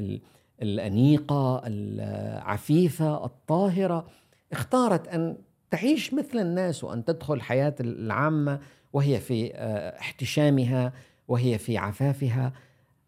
الأنيقة 0.61 1.61
العفيفة 1.65 3.25
الطاهرة 3.25 4.07
اختارت 4.51 5.07
أن 5.07 5.37
تعيش 5.75 6.13
مثل 6.13 6.39
الناس 6.39 6.83
وأن 6.83 7.05
تدخل 7.05 7.41
حياة 7.41 7.75
العامة 7.79 8.59
وهي 8.93 9.19
في 9.19 9.51
آه، 9.55 9.99
احتشامها 9.99 10.93
وهي 11.27 11.57
في 11.57 11.77
عفافها. 11.77 12.53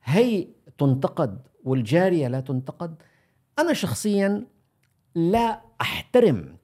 هي 0.03 0.47
تنتقد 0.77 1.47
والجارية 1.63 2.27
لا 2.27 2.39
تنتقد. 2.39 2.95
أنا 3.59 3.73
شخصيا 3.73 4.45
لا 5.15 5.61
أحترم 5.81 6.57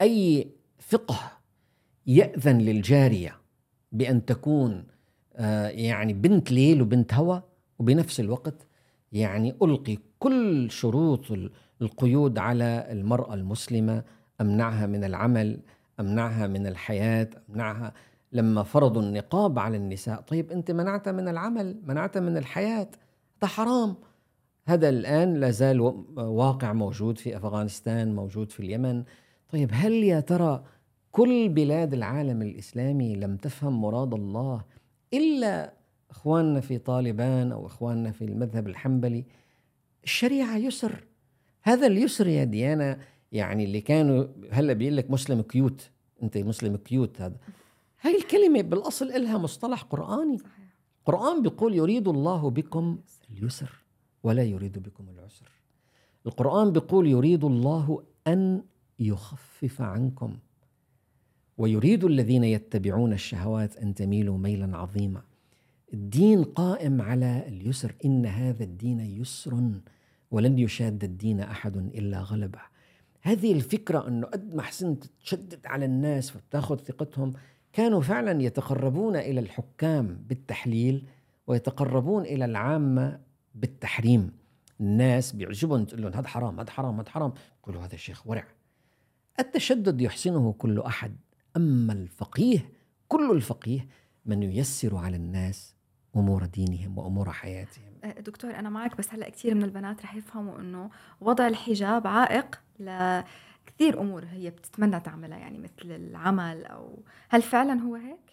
أي 0.00 0.50
فقه 0.78 1.18
يأذن 2.06 2.58
للجارية 2.58 3.36
بأن 3.92 4.24
تكون 4.24 4.86
آه، 5.36 5.68
يعني 5.68 6.12
بنت 6.12 6.52
ليل 6.52 6.82
وبنت 6.82 7.14
هوى 7.14 7.42
وبنفس 7.78 8.20
الوقت 8.20 8.66
يعني 9.12 9.54
ألقي 9.62 9.98
كل 10.18 10.70
شروط 10.70 11.26
القيود 11.82 12.38
على 12.38 12.86
المرأة 12.90 13.34
المسلمة. 13.34 14.04
أمنعها 14.40 14.86
من 14.86 15.04
العمل 15.04 15.60
أمنعها 16.00 16.46
من 16.46 16.66
الحياة 16.66 17.28
أمنعها 17.50 17.92
لما 18.32 18.62
فرضوا 18.62 19.02
النقاب 19.02 19.58
على 19.58 19.76
النساء. 19.76 20.20
طيب 20.20 20.52
أنت 20.52 20.70
منعتها 20.70 21.12
من 21.12 21.28
العمل 21.28 21.76
منعتها 21.86 22.20
من 22.20 22.36
الحياة 22.36 22.88
ده 23.42 23.46
حرام. 23.48 23.96
هذا 24.66 24.88
الآن 24.88 25.34
لا 25.34 25.50
زال 25.50 25.80
واقع 26.16 26.72
موجود 26.72 27.18
في 27.18 27.36
أفغانستان 27.36 28.14
موجود 28.14 28.52
في 28.52 28.60
اليمن. 28.60 29.04
طيب 29.48 29.70
هل 29.72 29.92
يا 29.92 30.20
ترى 30.20 30.64
كل 31.12 31.48
بلاد 31.48 31.94
العالم 31.94 32.42
الإسلامي 32.42 33.16
لم 33.16 33.36
تفهم 33.36 33.80
مراد 33.80 34.14
الله 34.14 34.64
إلا 35.14 35.72
إخواننا 36.10 36.60
في 36.60 36.78
طالبان 36.78 37.52
أو 37.52 37.66
إخواننا 37.66 38.10
في 38.10 38.24
المذهب 38.24 38.68
الحنبلي؟ 38.68 39.24
الشريعة 40.04 40.56
يسر. 40.56 41.04
هذا 41.62 41.86
اليسر 41.86 42.26
يا 42.26 42.44
ديانا 42.44 42.98
يعني 43.32 43.64
اللي 43.64 43.80
كانوا 43.80 44.26
هلا 44.50 44.72
بيقول 44.72 44.96
لك 44.96 45.10
مسلم 45.10 45.42
cute. 45.42 45.90
انت 46.22 46.38
مسلم 46.38 46.76
cute 46.76 47.20
هذا. 47.20 47.36
هاي 48.00 48.16
الكلمة 48.16 48.62
بالأصل 48.62 49.10
إلها 49.10 49.38
مصطلح 49.38 49.82
قرآني. 49.82 50.38
القران 51.00 51.42
بيقول 51.42 51.74
يريد 51.74 52.08
الله 52.08 52.50
بكم 52.50 52.98
اليسر 53.30 53.70
ولا 54.22 54.42
يريد 54.42 54.78
بكم 54.78 55.08
العسر. 55.08 55.50
القرآن 56.26 56.72
بيقول 56.72 57.06
يريد 57.06 57.44
الله 57.44 58.02
أن 58.26 58.62
يخفف 58.98 59.82
عنكم. 59.82 60.36
ويريد 61.58 62.04
الذين 62.04 62.44
يتبعون 62.44 63.12
الشهوات 63.12 63.76
أن 63.76 63.94
تميلوا 63.94 64.38
ميلا 64.38 64.76
عظيما. 64.76 65.22
الدين 65.94 66.44
قائم 66.44 67.02
على 67.02 67.44
اليسر. 67.48 67.94
إن 68.04 68.26
هذا 68.26 68.64
الدين 68.64 69.00
يسر 69.00 69.70
ولن 70.30 70.58
يشاد 70.58 71.04
الدين 71.04 71.40
أحد 71.40 71.76
إلا 71.76 72.20
غلبه. 72.20 72.69
هذه 73.22 73.52
الفكرة 73.52 74.08
أنه 74.08 74.26
قد 74.26 74.54
ما 74.54 74.62
حسنت 74.62 75.04
تشدد 75.24 75.66
على 75.66 75.84
الناس 75.84 76.30
فبتاخذ 76.30 76.76
ثقتهم 76.76 77.32
كانوا 77.72 78.00
فعلا 78.00 78.42
يتقربون 78.42 79.16
إلى 79.16 79.40
الحكام 79.40 80.24
بالتحليل 80.28 81.06
ويتقربون 81.46 82.22
إلى 82.22 82.44
العامة 82.44 83.20
بالتحريم. 83.54 84.32
الناس 84.80 85.32
بيعجبهم 85.32 85.84
تقول 85.84 86.02
لهم 86.02 86.12
هذا 86.12 86.28
حرام 86.28 86.60
هذا 86.60 86.70
حرام 86.70 87.00
هذا 87.00 87.10
حرام. 87.10 87.32
يقولوا 87.62 87.84
هذا 87.84 87.94
الشيخ 87.94 88.26
ورع. 88.26 88.44
التشدد 89.40 90.00
يحسنه 90.00 90.52
كل 90.58 90.80
أحد. 90.80 91.16
أما 91.56 91.92
الفقيه 91.92 92.70
كل 93.08 93.30
الفقيه 93.30 93.86
من 94.26 94.42
ييسر 94.42 94.96
على 94.96 95.16
الناس 95.16 95.74
أمور 96.16 96.44
دينهم 96.44 96.98
وأمور 96.98 97.30
حياتهم. 97.30 97.90
أه، 98.04 98.20
دكتور 98.20 98.50
أنا 98.50 98.70
معك 98.70 98.96
بس 98.96 99.14
هلأ 99.14 99.28
كثير 99.28 99.54
من 99.54 99.62
البنات 99.62 100.02
رح 100.02 100.14
يفهموا 100.14 100.60
إنه 100.60 100.90
وضع 101.20 101.48
الحجاب 101.48 102.06
عائق 102.06 102.60
لكثير 102.80 104.00
أمور 104.00 104.24
هي 104.24 104.50
بتتمنى 104.50 105.00
تعملها 105.00 105.38
يعني 105.38 105.58
مثل 105.58 105.90
العمل 105.90 106.64
أو 106.64 107.02
هل 107.28 107.42
فعلا 107.42 107.80
هو 107.80 107.94
هيك؟ 107.94 108.30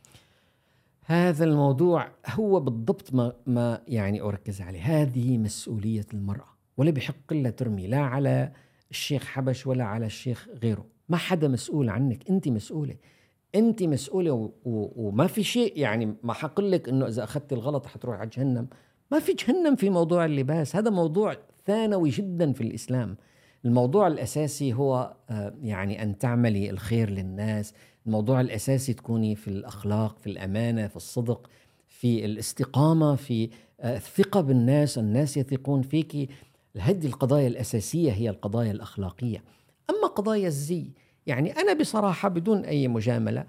هذا 1.06 1.45
الموضوع 1.45 2.12
هو 2.30 2.60
بالضبط 2.60 3.14
ما 3.14 3.34
ما 3.45 3.82
يعني 3.88 4.22
أركز 4.22 4.62
عليه. 4.62 4.82
هذه 4.82 5.38
مسؤولية 5.38 6.06
المرأة 6.14 6.48
ولا 6.78 6.91
بحق 6.91 7.34
لها 7.34 7.52
ترمي 7.52 7.88
لا 7.88 8.00
على 8.00 8.52
الشيخ 8.91 9.26
حبش 9.26 9.68
ولا 9.68 9.84
على 9.84 10.06
الشيخ 10.06 10.48
غيره. 10.64 10.86
ما 11.10 11.18
حدا 11.18 11.48
مسؤول 11.48 11.89
عنك 11.89 12.30
أنت 12.30 12.48
مسؤولة. 12.48 12.95
أنت 13.56 13.84
مسؤولة 13.84 14.32
و... 14.32 14.43
و... 14.66 14.91
وما 14.95 15.28
في 15.28 15.43
شيء 15.43 15.78
يعني 15.78 16.16
ما 16.24 16.34
حقول 16.34 16.72
لك 16.72 16.89
إنه 16.89 17.08
إذا 17.08 17.24
أخذت 17.24 17.54
الغلط 17.54 17.86
حتروح 17.86 18.20
على 18.20 18.30
جهنم. 18.30 18.68
ما 19.12 19.20
في 19.20 19.34
جهنم 19.34 19.76
في 19.76 19.89
موضوع 19.89 20.26
اللباس. 20.26 20.76
هذا 20.76 20.89
موضوع 20.89 21.36
ثانوي 21.66 22.10
جدا 22.10 22.54
في 22.54 22.62
الإسلام. 22.62 23.18
الموضوع 23.68 24.07
الأساسي 24.07 24.74
هو 24.74 25.13
آه، 25.30 25.53
يعني 25.61 26.03
أن 26.03 26.18
تعملي 26.18 26.70
الخير 26.70 27.09
للناس. 27.09 27.74
الموضوع 28.05 28.41
الأساسي 28.41 28.93
تكوني 28.93 29.36
في 29.36 29.47
الأخلاق 29.47 30.20
في 30.20 30.28
الأمانة 30.28 30.88
في 30.88 30.95
الصدق 30.95 31.49
في 31.88 32.26
الاستقامة 32.26 33.15
في 33.15 33.49
آه، 33.82 33.97
الثقة 33.97 34.41
بالناس. 34.41 34.97
الناس 34.97 35.38
يثقون 35.38 35.82
فيك. 35.82 36.30
هذه 36.78 37.07
القضايا 37.07 37.47
الأساسية 37.47 38.11
هي 38.11 38.30
القضايا 38.30 38.72
الأخلاقية. 38.72 39.43
أما 39.89 40.07
قضايا 40.07 40.47
الزي 40.47 40.86
يعني 41.26 41.51
أنا 41.51 41.74
بصراحة 41.74 42.30
بدون 42.30 42.65
أي 42.65 42.88
مجاملة 42.88 43.45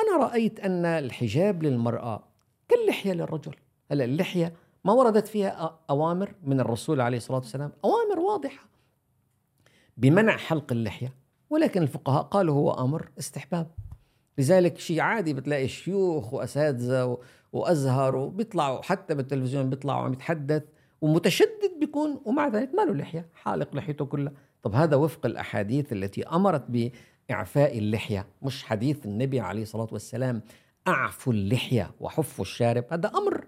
أنا 0.00 0.26
رأيت 0.26 0.60
أن 0.60 0.84
الحجاب 0.84 1.62
للمرأة 1.62 2.22
كاللحية 2.68 3.12
للرجل. 3.12 3.54
هلا 3.90 4.04
اللحية 4.04 4.52
ما 4.84 4.92
وردت 4.92 5.26
فيها 5.28 5.78
أوامر 5.90 6.34
من 6.42 6.60
الرسول 6.60 7.00
عليه 7.00 7.16
الصلاة 7.16 7.38
والسلام. 7.38 7.72
أوامر 7.84 8.18
واضحة. 8.20 8.73
بمنع 9.96 10.36
حلق 10.36 10.72
اللحية 10.72 11.14
ولكن 11.50 11.82
الفقهاء 11.82 12.22
قالوا 12.22 12.54
هو 12.54 12.70
أمر 12.70 13.08
استحباب. 13.18 13.70
لذلك 14.38 14.78
شيء 14.78 15.00
عادي 15.00 15.34
بتلاقي 15.34 15.68
شيوخ 15.68 16.34
وأساتذة 16.34 17.18
وأزهر 17.52 18.16
وبيطلعوا 18.16 18.82
حتى 18.82 19.14
بالتلفزيون 19.14 19.70
بيطلعوا 19.70 20.02
عم 20.04 20.12
يتحدث 20.12 20.62
ومتشدد 21.00 21.72
بيكون 21.80 22.20
ومع 22.24 22.48
ذلك 22.48 22.74
ما 22.74 22.82
له 22.82 22.94
لحية 22.94 23.28
حالق 23.34 23.76
لحيته 23.76 24.04
كلها. 24.04 24.32
طب 24.62 24.74
هذا 24.74 24.96
وفق 24.96 25.26
الأحاديث 25.26 25.92
التي 25.92 26.22
أمرت 26.22 26.64
بإعفاء 26.68 27.78
اللحية 27.78 28.26
مش 28.42 28.64
حديث 28.64 29.06
النبي 29.06 29.40
عليه 29.40 29.62
الصلاة 29.62 29.88
والسلام 29.92 30.42
أعفوا 30.88 31.32
اللحية 31.32 31.90
وحفوا 32.00 32.44
الشارب. 32.44 32.84
هذا 32.90 33.08
أمر 33.08 33.43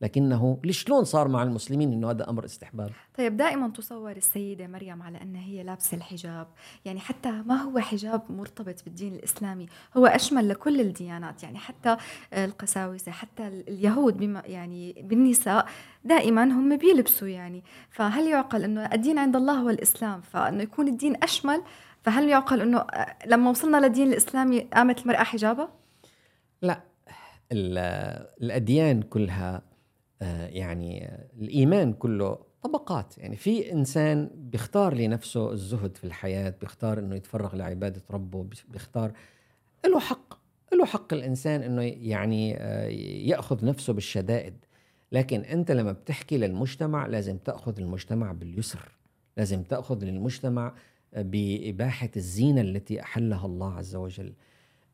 لكنه 0.00 0.58
شلون 0.70 1.04
صار 1.04 1.28
مع 1.28 1.42
المسلمين 1.42 1.92
إنه 1.92 2.10
هذا 2.10 2.30
أمر 2.30 2.44
استحباب؟ 2.44 2.90
طيب 3.18 3.36
دائما 3.36 3.68
تصور 3.68 4.16
السيدة 4.16 4.66
مريم 4.66 5.02
على 5.02 5.22
أنها 5.22 5.42
هي 5.42 5.62
لابسة 5.62 5.96
الحجاب. 5.96 6.46
يعني 6.84 7.00
حتى 7.00 7.30
ما 7.30 7.54
هو 7.54 7.78
حجاب 7.78 8.22
مرتبط 8.28 8.84
بالدين 8.84 9.14
الإسلامي 9.14 9.66
هو 9.96 10.06
أشمل 10.06 10.48
لكل 10.48 10.80
الديانات. 10.80 11.42
يعني 11.42 11.58
حتى 11.58 11.96
القساوسة 12.32 13.12
حتى 13.12 13.48
اليهود 13.48 14.16
بما 14.16 14.42
يعني 14.46 14.94
بالنساء 15.02 15.66
دائما 16.04 16.44
هم 16.44 16.76
بيلبسوا 16.76 17.28
يعني. 17.28 17.64
فهل 17.90 18.26
يعقل 18.26 18.64
إنه 18.64 18.84
الدين 18.84 19.18
عند 19.18 19.36
الله 19.36 19.54
هو 19.54 19.70
الإسلام؟ 19.70 20.20
فإنه 20.20 20.62
يكون 20.62 20.88
الدين 20.88 21.22
أشمل؟ 21.22 21.62
فهل 22.02 22.28
يعقل 22.28 22.60
إنه 22.60 22.86
لما 23.26 23.50
وصلنا 23.50 23.76
للدين 23.76 24.08
الإسلامي 24.08 24.60
قامت 24.60 25.02
المرأة 25.02 25.22
حجابها؟ 25.22 25.68
لا 26.62 26.80
الأديان 28.42 29.02
كلها 29.02 29.69
يعني 30.50 31.10
الإيمان 31.40 31.92
كله 31.92 32.38
طبقات. 32.62 33.18
يعني 33.18 33.36
في 33.36 33.72
إنسان 33.72 34.30
بيختار 34.34 34.94
لنفسه 34.94 35.52
الزهد 35.52 35.96
في 35.96 36.04
الحياة 36.04 36.54
بيختار 36.60 36.98
إنه 36.98 37.14
يتفرغ 37.14 37.56
لعبادة 37.56 38.02
ربه 38.10 38.46
بيختار 38.68 39.12
له 39.86 40.00
حق 40.00 40.40
له 40.72 40.84
حق 40.84 41.12
الإنسان 41.12 41.62
إنه 41.62 41.82
يعني 41.82 42.56
آه، 42.56 42.86
يأخذ 43.28 43.64
نفسه 43.64 43.92
بالشدائد. 43.92 44.54
لكن 45.12 45.40
أنت 45.40 45.70
لما 45.70 45.92
بتحكي 45.92 46.38
للمجتمع 46.38 47.06
لازم 47.06 47.38
تأخذ 47.38 47.78
المجتمع 47.78 48.32
باليسر. 48.32 48.88
لازم 49.36 49.62
تأخذ 49.62 50.04
للمجتمع 50.04 50.74
بإباحة 51.16 52.10
الزينة 52.16 52.60
التي 52.60 53.02
أحلها 53.02 53.46
الله 53.46 53.74
عز 53.74 53.96
وجل. 53.96 54.32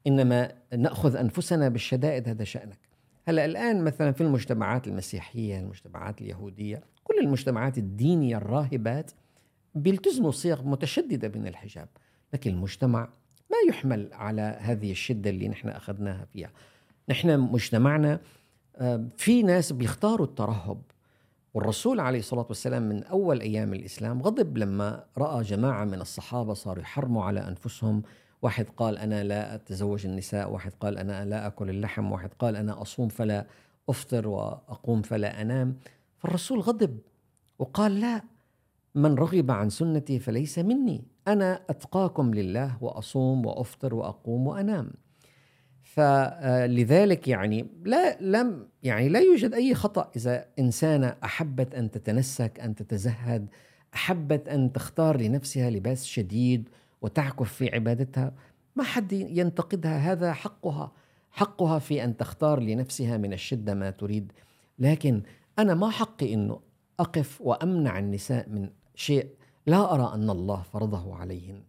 إنما 0.07 0.53
نأخذ 0.77 1.17
أنفسنا 1.17 1.69
بالشدائد 1.69 2.29
هذا 2.29 2.45
شأنك. 2.45 2.86
هلا 3.29 3.45
الآن 3.45 3.85
مثلا 3.85 4.13
في 4.13 4.21
المجتمعات 4.21 4.87
المسيحية 4.89 5.61
المجتمعات 5.61 6.21
اليهودية 6.21 6.83
كل 7.05 7.19
المجتمعات 7.19 7.79
الدينية 7.79 8.37
الراهبات 8.37 9.11
بيلتزموا 9.75 10.31
صيغ 10.31 10.63
متشددة 10.63 11.39
من 11.41 11.47
الحجاب. 11.47 11.89
لكن 12.35 12.51
المجتمع 12.51 13.09
ما 13.51 13.57
يحمل 13.69 14.09
على 14.13 14.59
هذه 14.61 14.91
الشدة 14.91 15.31
اللي 15.31 15.49
نحن 15.49 15.69
أخذناها 15.69 16.25
فيها. 16.25 16.51
نحن 17.09 17.41
مجتمعنا 17.41 18.21
آه، 18.77 19.09
في 19.17 19.43
ناس 19.43 19.73
بيختاروا 19.73 20.27
الترهب. 20.27 20.83
والرسول 21.55 22.01
عليه 22.01 22.19
الصلاة 22.19 22.47
والسلام 22.49 22.89
من 22.89 23.05
أول 23.05 23.41
أيام 23.41 23.75
الإسلام 23.75 24.23
غضب 24.23 24.59
لما 24.59 25.05
رأى 25.19 25.43
جماعة 25.43 25.85
من 25.85 26.01
الصحابة 26.01 26.55
صاروا 26.55 26.83
يحرموا 26.83 27.25
على 27.25 27.49
أنفسهم 27.49 28.03
واحد 28.47 28.67
قال 28.77 28.99
أنا 28.99 29.25
لا 29.25 29.55
أتزوج 29.55 30.07
النساء 30.07 30.51
واحد 30.51 30.73
قال 30.81 30.99
أنا 30.99 31.25
لا 31.25 31.47
أكل 31.47 31.71
اللحم 31.71 32.13
واحد 32.13 32.31
قال 32.39 32.57
أنا 32.57 32.83
أصوم 32.83 33.09
فلا 33.09 33.47
أفطر 33.89 34.29
وأقوم 34.29 35.03
فلا 35.03 35.43
أنام. 35.43 35.77
فالرسول 36.19 36.61
غضب 36.61 36.99
وقال 37.59 38.01
لا 38.01 38.23
من 38.95 39.15
رغب 39.15 39.51
عن 39.51 39.71
سنتي 39.71 40.19
فليس 40.19 40.59
مني. 40.59 41.05
أنا 41.29 41.61
أتقاكم 41.71 42.35
لله 42.35 42.77
وأصوم 42.81 43.47
وأفطر 43.47 43.95
وأقوم 43.95 44.47
وأنام. 44.47 44.91
فلذلك 45.83 47.29
يعني 47.29 47.67
لا 47.85 48.17
لم 48.21 48.69
يعني 48.83 49.09
لا 49.09 49.21
يوجد 49.21 49.55
أي 49.55 49.75
خطأ. 49.75 50.11
إذا 50.17 50.45
إنسانة 50.59 51.17
أحبت 51.25 51.75
أن 51.75 51.91
تتنسك 51.91 52.61
أن 52.61 52.75
تتزهد 52.75 53.49
أحبت 53.95 54.49
أن 54.49 54.73
تختار 54.73 55.21
لنفسها 55.21 55.71
لباس 55.71 56.05
شديد 56.05 56.69
وتعكف 57.03 57.53
في 57.53 57.75
عبادتها 57.75 58.33
ما 58.77 58.85
حد 58.85 59.13
ينتقدها 59.13 59.99
هذا 60.13 60.33
حقها. 60.33 60.93
حقها 61.31 61.79
في 61.79 62.05
أن 62.05 62.17
تختار 62.17 62.61
لنفسها 62.61 63.17
من 63.17 63.33
الشدة 63.33 63.75
ما 63.75 63.91
تريد. 63.91 64.33
لكن 64.79 65.23
أنا 65.59 65.75
ما 65.75 65.91
حقي 65.91 66.35
إنه 66.35 66.61
أقف 67.01 67.41
وأمنع 67.41 67.99
النساء 67.99 68.49
من 68.49 68.71
شيء. 68.95 69.29
لا 69.67 69.95
أرى 69.95 70.15
أن 70.15 70.31
الله 70.31 70.63
فرضه 70.63 71.15
عليهن. 71.15 71.63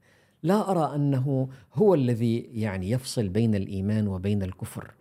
لا 0.44 0.72
أرى 0.72 0.96
أنه 0.96 1.50
هو 1.74 1.94
الذي 1.94 2.38
يعني 2.38 2.90
يفصل 2.92 3.30
بين 3.30 3.56
الإيمان 3.56 4.08
وبين 4.08 4.44
الكفر. 4.44 4.94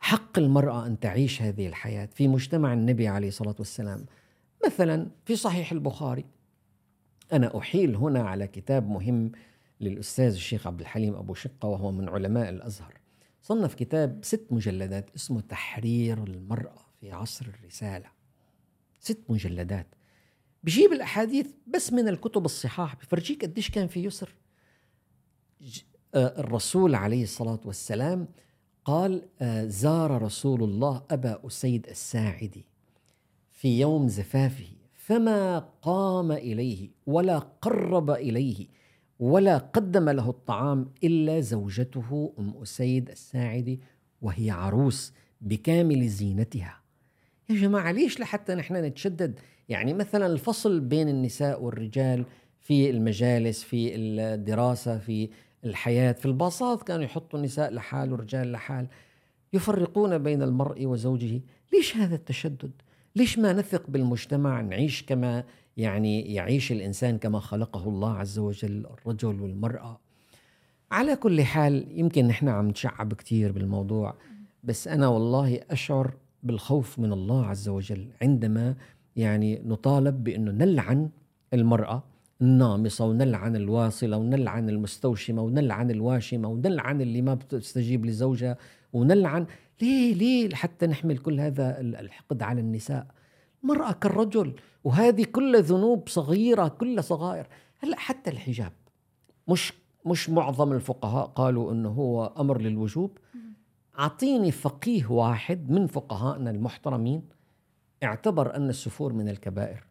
حق 0.00 0.38
المرأة 0.38 0.86
أن 0.86 1.00
تعيش 1.00 1.42
هذه 1.42 1.66
الحياة. 1.66 2.08
في 2.14 2.28
مجتمع 2.28 2.72
النبي 2.72 3.08
عليه 3.08 3.28
الصلاة 3.28 3.54
والسلام 3.58 4.06
مثلا 4.66 5.06
في 5.24 5.36
صحيح 5.36 5.72
البخاري 5.72 6.24
أنا 7.32 7.58
أحيل 7.58 7.96
هنا 7.96 8.22
على 8.22 8.46
كتاب 8.46 8.88
مهم 8.88 9.32
للأستاذ 9.80 10.32
الشيخ 10.32 10.66
عبد 10.66 10.80
الحليم 10.80 11.14
أبو 11.14 11.34
شقة 11.34 11.68
وهو 11.68 11.92
من 11.92 12.08
علماء 12.08 12.48
الأزهر. 12.48 13.00
صنف 13.42 13.74
كتاب 13.74 14.20
ست 14.22 14.46
مجلدات 14.50 15.10
اسمه 15.16 15.40
تحرير 15.40 16.24
المرأة 16.24 16.86
في 17.00 17.12
عصر 17.12 17.46
الرسالة. 17.46 18.06
ست 19.00 19.20
مجلدات. 19.28 19.86
بجيب 20.64 20.92
الأحاديث 20.92 21.46
بس 21.66 21.92
من 21.92 22.08
الكتب 22.08 22.44
الصحاح 22.44 22.96
بفرجيك 22.96 23.44
قديش 23.44 23.70
كان 23.70 23.86
في 23.86 24.04
يسر. 24.04 24.34
آه، 26.14 26.40
الرسول 26.40 26.94
عليه 26.94 27.22
الصلاة 27.22 27.60
والسلام 27.64 28.28
قال 28.84 29.28
آه، 29.40 29.64
زار 29.64 30.22
رسول 30.22 30.62
الله 30.62 31.02
أبا 31.10 31.46
أسيد 31.46 31.86
الساعدي 31.88 32.66
في 33.50 33.80
يوم 33.80 34.08
زفافه. 34.08 34.81
فما 35.04 35.58
قام 35.58 36.32
إليه 36.32 36.90
ولا 37.06 37.38
قرب 37.38 38.10
إليه 38.10 38.66
ولا 39.18 39.58
قدم 39.58 40.08
له 40.08 40.30
الطعام 40.30 40.90
إلا 41.04 41.40
زوجته 41.40 42.32
أم 42.38 42.54
أسيد 42.62 43.10
الساعدي 43.10 43.80
وهي 44.22 44.50
عروس 44.50 45.12
بكامل 45.40 46.08
زينتها. 46.08 46.80
يا 47.50 47.54
جماعة 47.54 47.92
ليش 47.92 48.20
لحتى 48.20 48.54
نحن 48.54 48.76
نتشدد؟ 48.76 49.40
يعني 49.68 49.94
مثلا 49.94 50.26
الفصل 50.26 50.80
بين 50.80 51.08
النساء 51.08 51.62
والرجال 51.62 52.24
في 52.60 52.90
المجالس 52.90 53.62
في 53.62 53.96
الدراسة 53.96 54.98
في 54.98 55.30
الحياة 55.64 56.12
في 56.12 56.26
الباصات 56.26 56.82
كانوا 56.82 57.04
يحطوا 57.04 57.38
النساء 57.38 57.72
لحال 57.72 58.12
والرجال 58.12 58.52
لحال 58.52 58.86
يفرقون 59.52 60.18
بين 60.18 60.42
المرء 60.42 60.86
وزوجه. 60.86 61.40
ليش 61.72 61.96
هذا 61.96 62.14
التشدد؟ 62.14 62.72
ليش 63.16 63.38
ما 63.38 63.52
نثق 63.52 63.90
بالمجتمع 63.90 64.60
نعيش 64.60 65.02
كما 65.02 65.44
يعني 65.76 66.34
يعيش 66.34 66.72
الإنسان 66.72 67.18
كما 67.18 67.40
خلقه 67.40 67.88
الله 67.88 68.12
عز 68.12 68.38
وجل 68.38 68.86
الرجل 68.86 69.40
والمرأة؟ 69.40 70.00
على 70.90 71.16
كل 71.16 71.42
حال 71.42 71.86
يمكن 71.90 72.26
نحن 72.26 72.48
عم 72.48 72.68
نشعب 72.68 73.14
كثير 73.14 73.52
بالموضوع 73.52 74.14
بس 74.64 74.88
أنا 74.88 75.08
والله 75.08 75.60
أشعر 75.70 76.14
بالخوف 76.42 76.98
من 76.98 77.12
الله 77.12 77.46
عز 77.46 77.68
وجل 77.68 78.08
عندما 78.22 78.74
يعني 79.16 79.62
نطالب 79.64 80.24
بأنه 80.24 80.50
نلعن 80.50 81.10
المرأة 81.54 82.02
النامصة 82.42 83.04
ونلعن 83.06 83.56
الواصلة 83.56 84.16
ونلعن 84.16 84.68
المستوشمة 84.70 85.42
ونلعن 85.42 85.90
الواشمة 85.90 86.48
ونلعن 86.48 87.00
اللي 87.00 87.22
ما 87.22 87.34
بتستجيب 87.34 88.06
لزوجها. 88.06 88.56
ونلعن. 88.92 89.46
ليه 89.82 90.14
ليه 90.14 90.54
حتى 90.54 90.86
نحمل 90.86 91.18
كل 91.18 91.40
هذا 91.40 91.80
الحقد 91.80 92.42
على 92.42 92.60
النساء؟ 92.60 93.06
المرأة 93.62 93.92
كالرجل 93.92 94.54
وهذه 94.84 95.24
كل 95.24 95.62
ذنوب 95.62 96.08
صغيرة 96.08 96.68
كل 96.68 97.04
صغائر. 97.04 97.46
هلأ 97.78 97.96
حتى 97.96 98.30
الحجاب. 98.30 98.72
مش 99.48 99.72
مش 100.06 100.30
معظم 100.30 100.72
الفقهاء 100.72 101.26
قالوا 101.26 101.72
إنه 101.72 101.88
هو 101.88 102.26
أمر 102.38 102.60
للوجوب. 102.60 103.18
أعطيني 103.98 104.50
فقيه 104.50 105.06
واحد 105.10 105.70
من 105.70 105.86
فقهائنا 105.86 106.50
المحترمين 106.50 107.28
اعتبر 108.02 108.56
أن 108.56 108.68
السفور 108.68 109.12
من 109.12 109.28
الكبائر. 109.28 109.86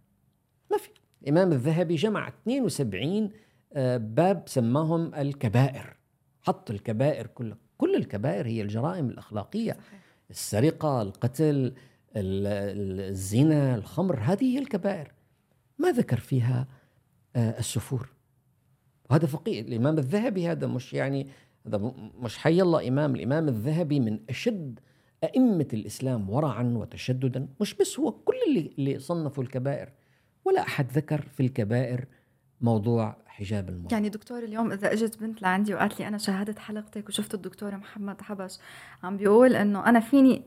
ما 0.71 0.77
في. 0.77 0.89
الإمام 1.21 1.51
الذهبي 1.51 1.95
جمع 1.95 2.27
72 2.27 3.29
آه، 3.73 3.97
باب 3.97 4.43
سماهم 4.45 5.15
الكبائر. 5.15 5.97
حط 6.41 6.71
الكبائر 6.71 7.27
كلها. 7.27 7.57
كل 7.81 7.95
الكبائر 7.95 8.47
هي 8.47 8.61
الجرائم 8.61 9.09
الأخلاقية. 9.09 9.77
السرقة 10.29 11.01
القتل 11.01 11.73
الزنا 12.15 13.75
الخمر 13.75 14.19
هذه 14.19 14.43
هي 14.43 14.59
الكبائر. 14.59 15.11
ما 15.79 15.91
ذكر 15.91 16.17
فيها 16.17 16.67
آه، 17.35 17.59
السفور. 17.59 18.09
وهذا 19.09 19.25
فقيه. 19.25 19.61
الإمام 19.61 19.97
الذهبي 19.97 20.47
هذا 20.47 20.67
مش 20.67 20.93
يعني 20.93 21.27
هذا 21.67 21.93
مش 22.19 22.37
حي 22.37 22.61
الله 22.61 22.87
إمام. 22.87 23.15
الإمام 23.15 23.47
الذهبي 23.47 23.99
من 23.99 24.19
أشد 24.29 24.79
أئمة 25.23 25.67
الإسلام 25.73 26.29
ورعا 26.29 26.63
وتشددا. 26.63 27.47
مش 27.61 27.73
بس 27.73 27.99
هو 27.99 28.11
كل 28.11 28.35
اللي, 28.47 28.71
اللي 28.77 28.99
صنفوا 28.99 29.43
الكبائر. 29.43 29.89
ولا 30.45 30.61
أحد 30.61 30.91
ذكر 30.91 31.21
في 31.21 31.43
الكبائر 31.43 32.05
موضوع 32.61 33.17
حجاب 33.31 33.69
المرأة. 33.69 33.91
يعني 33.91 34.09
دكتور 34.09 34.43
اليوم 34.43 34.71
إذا 34.71 34.93
إجت 34.93 35.19
بنت 35.19 35.41
لعندي 35.41 35.73
وقالت 35.73 35.99
لي 35.99 36.07
أنا 36.07 36.17
شاهدت 36.17 36.59
حلقتك 36.59 37.09
وشفت 37.09 37.33
الدكتور 37.33 37.77
محمد 37.77 38.21
حبش 38.21 38.57
عم 39.03 39.17
بيقول 39.17 39.55
إنه 39.55 39.89
أنا 39.89 39.99
فيني 39.99 40.43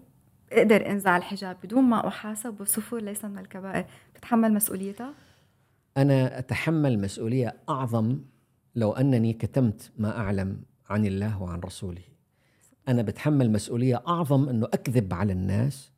أقدر 0.53 0.91
أنزع 0.91 1.17
الحجاب 1.17 1.57
بدون 1.65 1.85
ما 1.85 2.09
أحاسب 2.09 2.61
والسفور 2.61 3.03
ليس 3.03 3.25
من 3.25 3.39
الكبائر. 3.39 3.85
بتحمل 4.17 4.55
مسؤوليتها؟ 4.55 5.15
أنا 5.97 6.39
أتحمل 6.39 7.01
مسؤولية 7.01 7.57
أعظم 7.69 8.19
لو 8.75 8.93
أنني 8.93 9.33
كتمت 9.33 9.93
ما 9.99 10.19
أعلم 10.19 10.63
عن 10.89 11.07
الله 11.07 11.43
وعن 11.43 11.61
رسوله. 11.61 12.03
أنا 12.89 13.03
بتحمل 13.03 13.53
مسؤولية 13.53 14.03
أعظم 14.09 14.49
إنه 14.49 14.67
أكذب 14.67 15.15
على 15.15 15.33
الناس 15.33 15.93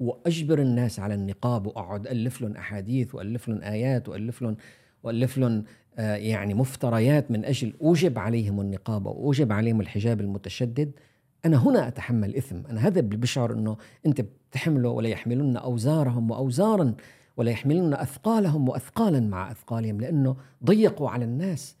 وأجبر 0.00 0.58
الناس 0.58 1.00
على 1.00 1.14
النقاب 1.14 1.66
وأقعد 1.66 2.06
ألف 2.06 2.40
لهم 2.40 2.56
أحاديث 2.56 3.14
وألف 3.14 3.48
لهم 3.48 3.62
آيات 3.62 4.08
وألف 4.08 4.42
لهم 4.42 4.56
والف 5.02 5.38
لهم 5.38 5.64
آه، 5.98 6.16
يعني 6.16 6.54
مفتريات 6.54 7.30
من 7.30 7.44
أجل 7.44 7.74
أوجب 7.82 8.18
عليهم 8.18 8.60
النقاب 8.60 9.06
أو 9.06 9.24
أوجب 9.24 9.52
عليهم 9.52 9.80
الحجاب 9.80 10.20
المتشدد. 10.20 10.92
أنا 11.44 11.56
هنا 11.56 11.88
أتحمل 11.88 12.36
إثم. 12.36 12.56
أنا 12.70 12.86
هذا 12.86 13.00
اللي 13.00 13.16
بشعر 13.16 13.52
إنه 13.52 13.76
أنت 14.06 14.20
بتحمله 14.20 14.88
ولا 14.88 15.08
يحملن 15.08 15.56
أوزارهم 15.56 16.30
وأوزارا 16.30 16.94
ولا 17.36 17.50
يحملن 17.50 17.94
أثقالهم 17.94 18.68
وأثقالا 18.68 19.20
مع 19.20 19.50
أثقالهم 19.50 20.00
لأنه 20.00 20.36
ضيقوا 20.64 21.10
على 21.10 21.24
الناس. 21.24 21.76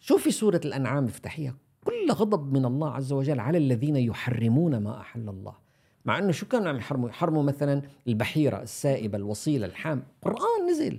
شوفي 0.00 0.30
سورة 0.30 0.60
الأنعام 0.64 1.04
افتحيها؟ 1.04 1.54
كل 1.84 2.12
غضب 2.12 2.52
من 2.52 2.64
الله 2.64 2.90
عز 2.90 3.12
وجل 3.12 3.40
على 3.40 3.58
الذين 3.58 3.96
يحرمون 3.96 4.76
ما 4.76 5.00
أحل 5.00 5.28
الله. 5.28 5.54
مع 6.04 6.18
إنه 6.18 6.32
شو 6.32 6.46
كانوا 6.46 6.68
عم 6.68 6.76
يحرموا؟ 6.76 7.08
يحرموا 7.08 7.42
مثلا 7.42 7.82
البحيرة 8.08 8.62
السائبة 8.62 9.18
الوصيلة 9.18 9.66
الحام. 9.66 10.02
قرآن 10.22 10.70
نزل. 10.70 10.98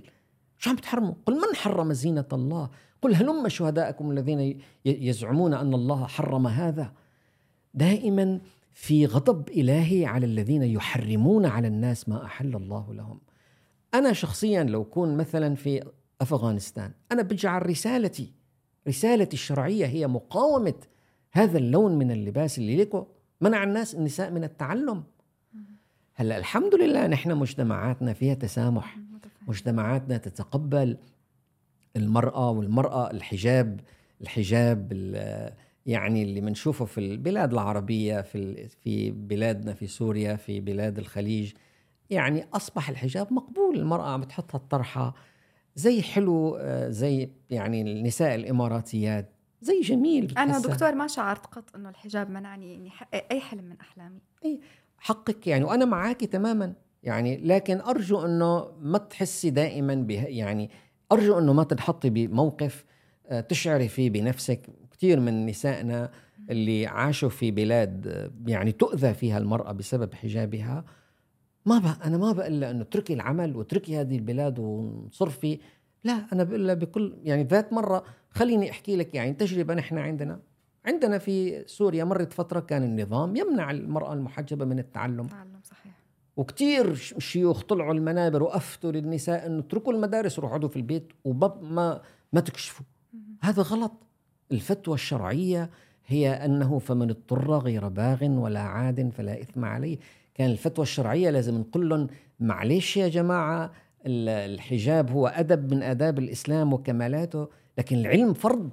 شو 0.58 0.70
عم 0.70 0.76
تحرموا؟ 0.76 1.14
قل 1.26 1.34
من 1.34 1.54
حرم 1.54 1.92
زينة 1.92 2.28
الله؟ 2.32 2.70
قل 3.02 3.14
هلم 3.14 3.48
شهداءكم 3.48 4.10
الذين 4.10 4.60
يزعمون 4.84 5.54
أن 5.54 5.74
الله 5.74 6.06
حرم 6.06 6.46
هذا؟ 6.46 6.92
دائما 7.74 8.40
في 8.72 9.06
غضب 9.06 9.48
إلهي 9.48 10.06
على 10.06 10.26
الذين 10.26 10.62
يحرمون 10.62 11.46
على 11.46 11.68
الناس 11.68 12.08
ما 12.08 12.24
أحل 12.24 12.56
الله 12.56 12.94
لهم. 12.94 13.20
أنا 13.94 14.12
شخصيا 14.12 14.64
لو 14.64 14.84
كون 14.84 15.16
مثلا 15.16 15.54
في 15.54 15.84
أفغانستان 16.20 16.92
أنا 17.12 17.22
بجعل 17.22 17.66
رسالتي 17.66 18.32
رسالتي 18.88 19.34
الشرعية 19.34 19.86
هي 19.86 20.06
مقاومة 20.06 20.74
هذا 21.32 21.58
اللون 21.58 21.98
من 21.98 22.10
اللباس 22.10 22.58
اللي 22.58 22.76
لكم 22.76 23.06
منع 23.40 23.64
الناس 23.64 23.94
النساء 23.94 24.30
من 24.30 24.44
التعلم. 24.44 25.04
هلا 26.14 26.38
الحمد 26.38 26.74
لله 26.74 27.06
نحن 27.06 27.32
مجتمعاتنا 27.32 28.12
فيها 28.12 28.34
تسامح. 28.34 28.98
مجتمعاتنا 29.46 30.16
تتقبل 30.16 30.98
المرأة 31.96 32.50
والمرأة 32.50 33.10
الحجاب 33.10 33.80
الحجاب 34.20 34.92
يعني 35.86 36.22
اللي 36.22 36.40
بنشوفه 36.40 36.84
في 36.84 36.98
البلاد 36.98 37.52
العربية 37.52 38.20
في 38.20 38.68
في 38.68 39.10
بلادنا 39.10 39.74
في 39.74 39.86
سوريا 39.86 40.36
في 40.36 40.60
بلاد 40.60 40.98
الخليج. 40.98 41.52
يعني 42.10 42.44
أصبح 42.54 42.88
الحجاب 42.88 43.32
مقبول 43.32 43.78
المرأة 43.78 44.08
عم 44.08 44.24
تحط 44.24 44.54
الطرحة. 44.54 45.14
زي 45.74 46.02
حلو 46.02 46.56
آه، 46.56 46.88
زي 46.88 47.30
يعني 47.50 47.82
النساء 47.82 48.34
الإماراتيات. 48.34 49.32
زي 49.60 49.80
جميل 49.80 50.38
أنا 50.38 50.58
دكتور 50.58 50.94
ما 50.94 51.06
شعرت 51.06 51.46
قط 51.46 51.76
إنه 51.76 51.88
الحجاب 51.88 52.30
منعني 52.30 52.74
إني 52.74 52.88
أحقق 52.88 53.26
أي 53.30 53.40
حلم 53.40 53.64
من 53.64 53.80
أحلامي. 53.80 54.20
أي 54.44 54.60
حقك 54.98 55.46
يعني. 55.46 55.64
وأنا 55.64 55.84
معك 55.84 56.24
تماما. 56.24 56.74
يعني 57.06 57.36
لكن 57.36 57.80
أرجو 57.80 58.26
إنه 58.26 58.68
ما 58.80 58.98
تحسي 58.98 59.50
دائما 59.50 59.94
به 59.94 60.24
يعني 60.24 60.70
أرجو 61.12 61.38
إنه 61.38 61.52
ما 61.52 61.64
تنحطي 61.64 62.10
بموقف 62.10 62.84
آه، 63.26 63.40
تشعري 63.40 63.88
فيه 63.88 64.10
بنفسك. 64.10 64.66
كثير 64.90 65.20
من 65.20 65.46
نسائنا 65.46 66.10
اللي 66.50 66.86
عاشوا 66.86 67.28
في 67.28 67.50
بلاد 67.50 68.06
آه، 68.06 68.30
يعني 68.46 68.72
تؤذى 68.72 69.14
فيها 69.14 69.38
المرأة 69.38 69.72
بسبب 69.72 70.14
حجابها 70.14 70.84
ما 71.66 71.78
بقى 71.78 71.98
أنا 72.04 72.18
ما 72.18 72.32
بقول 72.32 72.60
لها 72.60 72.70
إنه 72.70 72.82
اتركي 72.82 73.14
العمل 73.14 73.56
واتركي 73.56 74.00
هذه 74.00 74.16
البلاد 74.16 74.58
وانصرفي 74.58 75.58
لا 76.04 76.26
أنا 76.32 76.44
بقول 76.44 76.66
لها 76.66 76.74
بكل 76.74 77.16
يعني 77.22 77.42
ذات 77.42 77.72
مرة 77.72 78.04
خليني 78.30 78.70
أحكي 78.70 78.96
لك 78.96 79.14
يعني 79.14 79.32
تجربة 79.32 79.74
نحن 79.74 79.98
عندنا. 79.98 80.40
عندنا 80.84 81.18
في 81.18 81.64
سوريا 81.66 82.04
مرت 82.04 82.32
فترة 82.32 82.60
كان 82.60 82.82
النظام 82.82 83.36
يمنع 83.36 83.70
المرأة 83.70 84.12
المحجبة 84.12 84.64
من 84.64 84.78
التعلم. 84.78 85.26
وكتير 86.36 86.94
شيوخ 87.18 87.62
طلعوا 87.62 87.94
المنابر 87.94 88.42
وأفتوا 88.42 88.92
للنساء 88.92 89.46
أنه 89.46 89.58
اتركوا 89.58 89.92
المدارس 89.92 90.38
وروحوا 90.38 90.56
اقعدوا 90.56 90.68
في 90.68 90.76
البيت 90.76 91.12
وما 91.24 92.00
ما 92.32 92.40
تكشفوا. 92.40 92.86
هذا 93.40 93.62
غلط. 93.62 93.92
الفتوى 94.52 94.94
الشرعية 94.94 95.70
هي 96.06 96.30
أنه 96.30 96.78
فمن 96.78 97.10
اضطر 97.10 97.58
غير 97.58 97.88
باغ 97.88 98.24
ولا 98.24 98.60
عاد 98.60 99.10
فلا 99.10 99.40
إثم 99.40 99.64
عليه. 99.64 99.98
كان 100.34 100.50
الفتوى 100.50 100.82
الشرعية 100.82 101.30
لازم 101.30 101.58
نقول 101.58 101.88
لهم 101.88 102.06
معلش 102.40 102.96
يا 102.96 103.08
جماعة 103.08 103.72
الحجاب 104.06 105.10
هو 105.10 105.26
أدب 105.26 105.74
من 105.74 105.82
آداب 105.82 106.18
الإسلام 106.18 106.72
وكمالاته 106.72 107.48
لكن 107.78 107.96
العلم 107.96 108.34
فرض. 108.34 108.70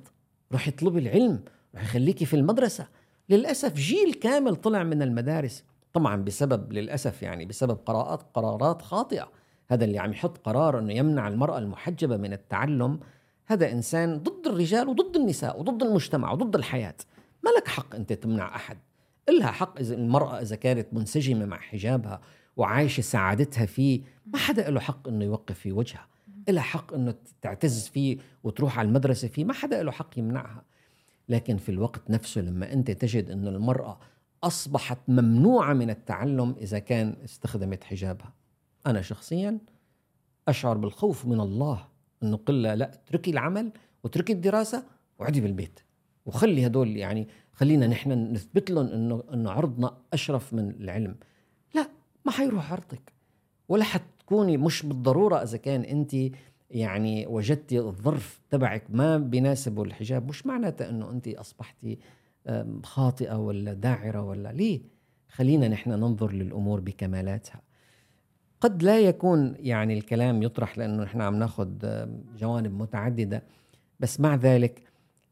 روح 0.51 0.68
اطلبي 0.68 0.99
العلم 0.99 1.39
روح 1.76 1.84
يخليكي 1.84 2.26
في 2.26 2.36
المدرسة. 2.36 2.88
للأسف 3.30 3.74
جيل 3.74 4.14
كامل 4.14 4.55
طلع 4.55 4.84
من 4.84 5.01
المدارس. 5.01 5.64
طبعا 5.93 6.23
بسبب 6.23 6.73
للأسف 6.73 7.23
يعني 7.23 7.45
بسبب 7.45 7.77
قرارات 7.85 8.21
قرارات 8.33 8.81
خاطئة. 8.81 9.31
هذا 9.69 9.85
اللي 9.85 9.99
عم 9.99 10.11
يحط 10.11 10.37
قرار 10.37 10.79
أنه 10.79 10.93
يمنع 10.93 11.27
المرأة 11.27 11.57
المحجبة 11.57 12.17
من 12.17 12.33
التعلم. 12.33 12.99
هذا 13.45 13.71
إنسان 13.71 14.17
ضد 14.17 14.47
الرجال 14.47 14.87
وضد 14.87 15.15
النساء 15.15 15.59
وضد 15.59 15.83
المجتمع 15.83 16.31
وضد 16.31 16.55
الحياة. 16.55 16.95
ما 17.43 17.49
لك 17.49 17.67
حق 17.67 17.95
أنت 17.95 18.13
تمنع 18.13 18.55
أحد. 18.55 18.77
إلها 19.29 19.51
حق 19.51 19.79
إذا 19.79 19.95
المرأة 19.95 20.41
إذا 20.41 20.55
كانت 20.55 20.93
منسجمة 20.93 21.45
مع 21.45 21.57
حجابها 21.57 22.21
وعايشة 22.57 23.01
سعادتها 23.01 23.65
فيه 23.65 24.01
ما 24.25 24.37
حدا 24.37 24.69
له 24.69 24.79
حق 24.79 25.07
أنه 25.07 25.25
يوقف 25.25 25.59
في 25.59 25.71
وجهها. 25.71 26.07
إلها 26.49 26.63
حق 26.63 26.93
أنه 26.93 27.15
تعتز 27.41 27.87
فيه 27.87 28.17
وتروح 28.43 28.79
على 28.79 28.87
المدرسة 28.87 29.27
فيه 29.27 29.45
ما 29.45 29.53
حدا 29.53 29.83
له 29.83 29.91
حق 29.91 30.19
يمنعها. 30.19 30.63
لكن 31.29 31.57
في 31.57 31.69
الوقت 31.69 32.09
نفسه 32.09 32.41
لما 32.41 32.73
أنت 32.73 32.91
تجد 32.91 33.31
أن 33.31 33.47
المرأة 33.47 33.99
أصبحت 34.43 34.97
ممنوعة 35.07 35.73
من 35.73 35.89
التعلم 35.89 36.55
إذا 36.61 36.79
كان 36.79 37.15
استخدمت 37.23 37.83
حجابها. 37.83 38.33
أنا 38.87 39.01
شخصيا 39.01 39.57
أشعر 40.47 40.77
بالخوف 40.77 41.25
من 41.25 41.39
الله 41.39 41.87
أنه 42.23 42.37
قل 42.37 42.61
لا 42.61 42.93
اتركي 42.93 43.31
العمل 43.31 43.71
واتركي 44.03 44.33
الدراسة 44.33 44.83
وعدي 45.19 45.41
بالبيت. 45.41 45.79
وخلي 46.25 46.65
هدول 46.65 46.97
يعني 46.97 47.27
خلينا 47.53 47.87
نحن 47.87 48.11
نثبت 48.11 48.71
لهم 48.71 48.87
إنه 48.87 49.23
إنه 49.33 49.51
عرضنا 49.51 49.97
أشرف 50.13 50.53
من 50.53 50.69
العلم. 50.69 51.15
لا 51.75 51.87
ما 52.25 52.31
حيروح 52.31 52.71
عرضك. 52.71 53.13
ولا 53.69 53.83
حتكوني 53.83 54.57
مش 54.57 54.85
بالضرورة 54.85 55.43
إذا 55.43 55.57
كان 55.57 55.81
أنت 55.81 56.15
يعني 56.71 57.27
وجدتي 57.27 57.79
الظرف 57.79 58.41
تبعك 58.49 58.83
ما 58.89 59.17
بيناسبه 59.17 59.83
الحجاب. 59.83 60.29
مش 60.29 60.45
معناته 60.45 60.89
إنه 60.89 61.09
أنت 61.09 61.27
أصبحتي 61.27 61.99
خاطئة 62.83 63.35
ولا 63.35 63.73
داعرة 63.73 64.21
ولا 64.21 64.51
ليه؟ 64.51 64.81
خلينا 65.29 65.67
نحن 65.67 65.89
ننظر 65.89 66.31
للأمور 66.31 66.79
بكمالاتها. 66.79 67.61
قد 68.61 68.83
لا 68.83 68.99
يكون 68.99 69.55
يعني 69.59 69.97
الكلام 69.97 70.43
يطرح 70.43 70.77
لأنه 70.77 71.03
نحن 71.03 71.21
عم 71.21 71.35
ناخذ 71.35 71.69
جوانب 72.37 72.71
متعددة 72.71 73.43
بس 73.99 74.19
مع 74.19 74.35
ذلك 74.35 74.83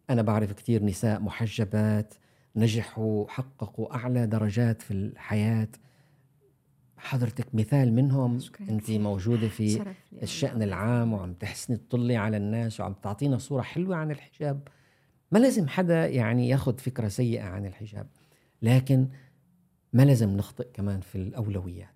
أنا 0.09 0.21
بعرف 0.21 0.53
كثير 0.53 0.83
نساء 0.83 1.19
محجبات 1.19 2.13
نجحوا 2.55 3.27
حققوا 3.27 3.95
أعلى 3.95 4.27
درجات 4.27 4.81
في 4.81 4.91
الحياة. 4.91 5.67
حضرتك 6.97 7.55
مثال 7.55 7.93
منهم؟ 7.93 8.39
انت 8.69 8.91
موجودة 8.91 9.47
في 9.47 9.93
الشأن 10.23 10.61
العام 10.61 11.13
وعم 11.13 11.33
تحسني 11.33 11.77
تطلي 11.77 12.15
على 12.15 12.37
الناس 12.37 12.79
وعم 12.79 12.93
تعطينا 12.93 13.37
صورة 13.37 13.61
حلوة 13.61 13.95
عن 13.95 14.11
الحجاب. 14.11 14.67
ما 15.31 15.39
لازم 15.39 15.67
حدا 15.67 16.07
يعني 16.07 16.49
ياخذ 16.49 16.77
فكرة 16.77 17.07
سيئة 17.07 17.43
عن 17.43 17.65
الحجاب 17.65 18.07
لكن 18.61 19.07
ما 19.93 20.03
لازم 20.05 20.37
نخطئ 20.37 20.67
كمان 20.73 21.01
في 21.01 21.15
الأولويات. 21.15 21.89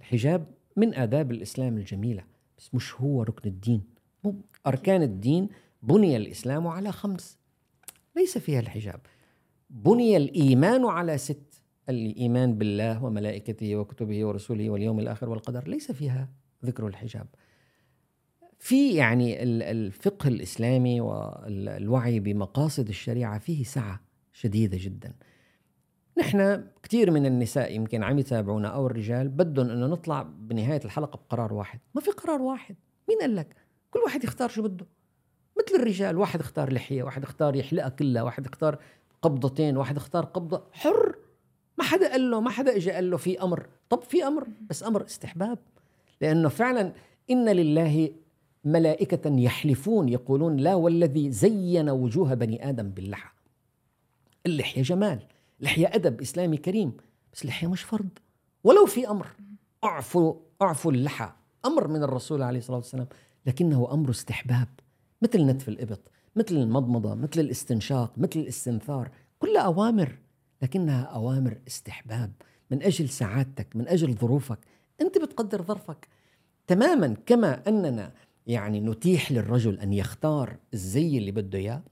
الحجاب 0.00 0.46
من 0.76 0.94
آداب 0.94 1.30
الإسلام 1.30 1.76
الجميلة 1.76 2.24
بس 2.58 2.74
مش 2.74 2.94
هو 2.94 3.22
ركن 3.22 3.48
الدين. 3.48 3.82
مو 4.24 4.34
أركان 4.66 5.02
الدين 5.02 5.48
بني 5.82 6.16
الإسلام 6.16 6.66
على 6.66 6.92
خمس 6.92 7.38
ليس 8.16 8.38
فيها 8.38 8.60
الحجاب. 8.60 9.00
بني 9.70 10.16
الإيمان 10.16 10.84
على 10.84 11.18
ست 11.18 11.62
الإيمان 11.88 12.58
بالله 12.58 13.04
وملائكته 13.04 13.76
وكتبه 13.76 14.24
ورسوله 14.24 14.70
واليوم 14.70 15.00
الآخر 15.00 15.28
والقدر 15.28 15.68
ليس 15.68 15.92
فيها 15.92 16.28
ذكر 16.64 16.86
الحجاب. 16.86 17.26
في 18.58 18.94
يعني 18.94 19.42
الفقه 19.42 20.28
الإسلامي 20.28 21.00
والوعي 21.00 22.20
بمقاصد 22.20 22.88
الشريعة 22.88 23.38
فيه 23.38 23.64
سعة 23.64 24.00
شديدة 24.32 24.78
جدا. 24.80 25.14
نحن 26.18 26.64
كثير 26.82 27.10
من 27.10 27.26
النساء 27.26 27.74
يمكن 27.74 28.02
عم 28.02 28.18
يتابعونا 28.18 28.68
أو 28.68 28.86
الرجال 28.86 29.28
بدهم 29.28 29.70
أنه 29.70 29.86
نطلع 29.86 30.22
بنهاية 30.22 30.80
الحلقة 30.84 31.16
بقرار 31.16 31.52
واحد. 31.52 31.80
ما 31.94 32.00
في 32.00 32.10
قرار 32.10 32.42
واحد. 32.42 32.76
مين 33.08 33.18
قال 33.18 33.36
لك؟ 33.36 33.56
كل 33.90 34.00
واحد 34.00 34.24
يختار 34.24 34.48
شو 34.48 34.62
بده. 34.62 34.86
مثل 35.58 35.76
الرجال 35.80 36.16
واحد 36.16 36.40
اختار 36.40 36.72
لحية 36.72 37.02
واحد 37.02 37.22
اختار 37.22 37.56
يحلقها 37.56 37.88
كلها 37.88 38.22
واحد 38.22 38.46
اختار 38.46 38.78
قبضتين 39.22 39.76
واحد 39.76 39.96
اختار 39.96 40.24
قبضة. 40.24 40.62
حر! 40.72 41.14
ما 41.78 41.84
حدا 41.84 42.10
قال 42.10 42.30
له 42.30 42.40
ما 42.40 42.50
حدا 42.50 42.76
اجى 42.76 42.90
قال 42.90 43.10
له 43.10 43.16
في 43.16 43.42
أمر. 43.42 43.66
طب 43.90 44.02
في 44.02 44.26
أمر. 44.26 44.46
بس 44.70 44.82
أمر 44.84 45.04
استحباب. 45.04 45.58
لأنه 46.20 46.48
فعلا 46.48 46.92
إن 47.30 47.48
لله 47.48 48.10
ملائكة 48.64 49.40
يحلفون 49.40 50.08
يقولون 50.08 50.56
لا 50.56 50.74
والذي 50.74 51.30
زين 51.30 51.90
وجوه 51.90 52.34
بني 52.34 52.68
آدم 52.68 52.90
باللحى. 52.90 53.30
اللحية 54.46 54.82
جمال 54.82 55.18
لحية 55.60 55.86
أدب 55.94 56.20
إسلامي 56.20 56.56
كريم 56.56 56.92
بس 57.32 57.42
اللحيه 57.42 57.68
مش 57.68 57.82
فرض. 57.82 58.08
ولو 58.64 58.86
في 58.86 59.08
أمر 59.08 59.26
اعفوا 59.84 60.34
اعفوا 60.62 60.92
اللحى. 60.92 61.32
أمر 61.66 61.88
من 61.88 62.02
الرسول 62.02 62.42
عليه 62.42 62.58
الصلاة 62.58 62.76
والسلام 62.76 63.06
لكنه 63.46 63.88
أمر 63.92 64.10
استحباب. 64.10 64.68
مثل 65.22 65.46
نتف 65.46 65.68
الإبط 65.68 66.00
مثل 66.36 66.56
المضمضة 66.56 67.14
مثل 67.14 67.40
الاستنشاق 67.40 68.12
مثل 68.16 68.40
الاستنثار. 68.40 69.10
كلها 69.38 69.62
أوامر 69.62 70.18
لكنها 70.62 71.02
أوامر 71.02 71.58
استحباب. 71.66 72.32
من 72.70 72.82
أجل 72.82 73.08
سعادتك 73.08 73.76
من 73.76 73.88
أجل 73.88 74.14
ظروفك 74.14 74.58
أنت 75.00 75.18
بتقدر 75.18 75.62
ظرفك. 75.62 76.08
تماما 76.66 77.16
كما 77.26 77.68
أننا 77.68 78.12
يعني 78.48 78.80
نتيح 78.80 79.32
للرجل 79.32 79.80
أن 79.80 79.92
يختار 79.92 80.56
الزي 80.74 81.18
اللي 81.18 81.30
بده 81.30 81.58
إياه 81.58 81.82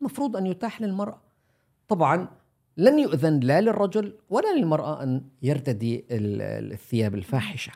المفروض 0.00 0.36
أن 0.36 0.46
يتاح 0.46 0.82
للمرأة. 0.82 1.20
طبعا 1.88 2.28
لن 2.76 2.98
يؤذن 2.98 3.40
لا 3.40 3.60
للرجل 3.60 4.14
ولا 4.30 4.58
للمرأة 4.58 5.02
أن 5.02 5.22
يرتدي 5.42 6.04
الثياب 6.10 7.14
الفاحشة. 7.14 7.72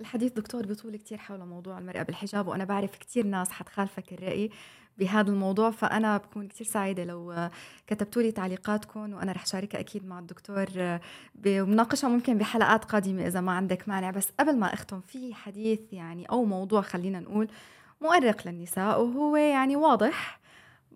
الحديث 0.00 0.32
دكتور 0.32 0.66
بيطول 0.66 0.96
كتير 0.96 1.18
حول 1.18 1.46
موضوع 1.46 1.78
المرأة 1.78 2.02
بالحجاب 2.02 2.46
وأنا 2.48 2.64
بعرف 2.64 2.96
كتير 2.96 3.26
ناس 3.26 3.50
حتخالفك 3.50 4.12
الرأي 4.12 4.50
بهذا 4.98 5.30
الموضوع 5.30 5.70
فأنا 5.70 6.16
بكون 6.16 6.48
كتير 6.48 6.66
سعيدة 6.66 7.04
لو 7.04 7.50
كتبتوا 7.86 8.22
لي 8.22 8.32
تعليقاتكم 8.32 9.12
وأنا 9.12 9.32
رح 9.32 9.46
شاركها 9.46 9.80
أكيد 9.80 10.06
مع 10.06 10.18
الدكتور 10.18 10.66
بمناقشة 11.34 12.08
ممكن 12.08 12.38
بحلقات 12.38 12.84
قادمة 12.84 13.26
إذا 13.26 13.40
ما 13.40 13.52
عندك 13.52 13.88
مانع. 13.88 14.10
بس 14.10 14.28
قبل 14.40 14.56
ما 14.56 14.74
أختم 14.74 15.00
في 15.00 15.34
حديث 15.34 15.80
يعني 15.92 16.24
أو 16.24 16.44
موضوع 16.44 16.80
خلينا 16.80 17.20
نقول 17.20 17.48
مؤرق 18.00 18.48
للنساء 18.48 19.02
وهو 19.02 19.36
يعني 19.36 19.76
واضح 19.76 20.40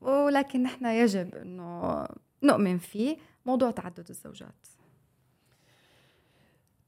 ولكن 0.00 0.62
نحن 0.62 0.86
يجب 0.86 1.34
أنه 1.34 2.06
نؤمن 2.42 2.78
فيه 2.78 3.16
موضوع 3.46 3.70
تعدد 3.70 4.08
الزوجات. 4.10 4.66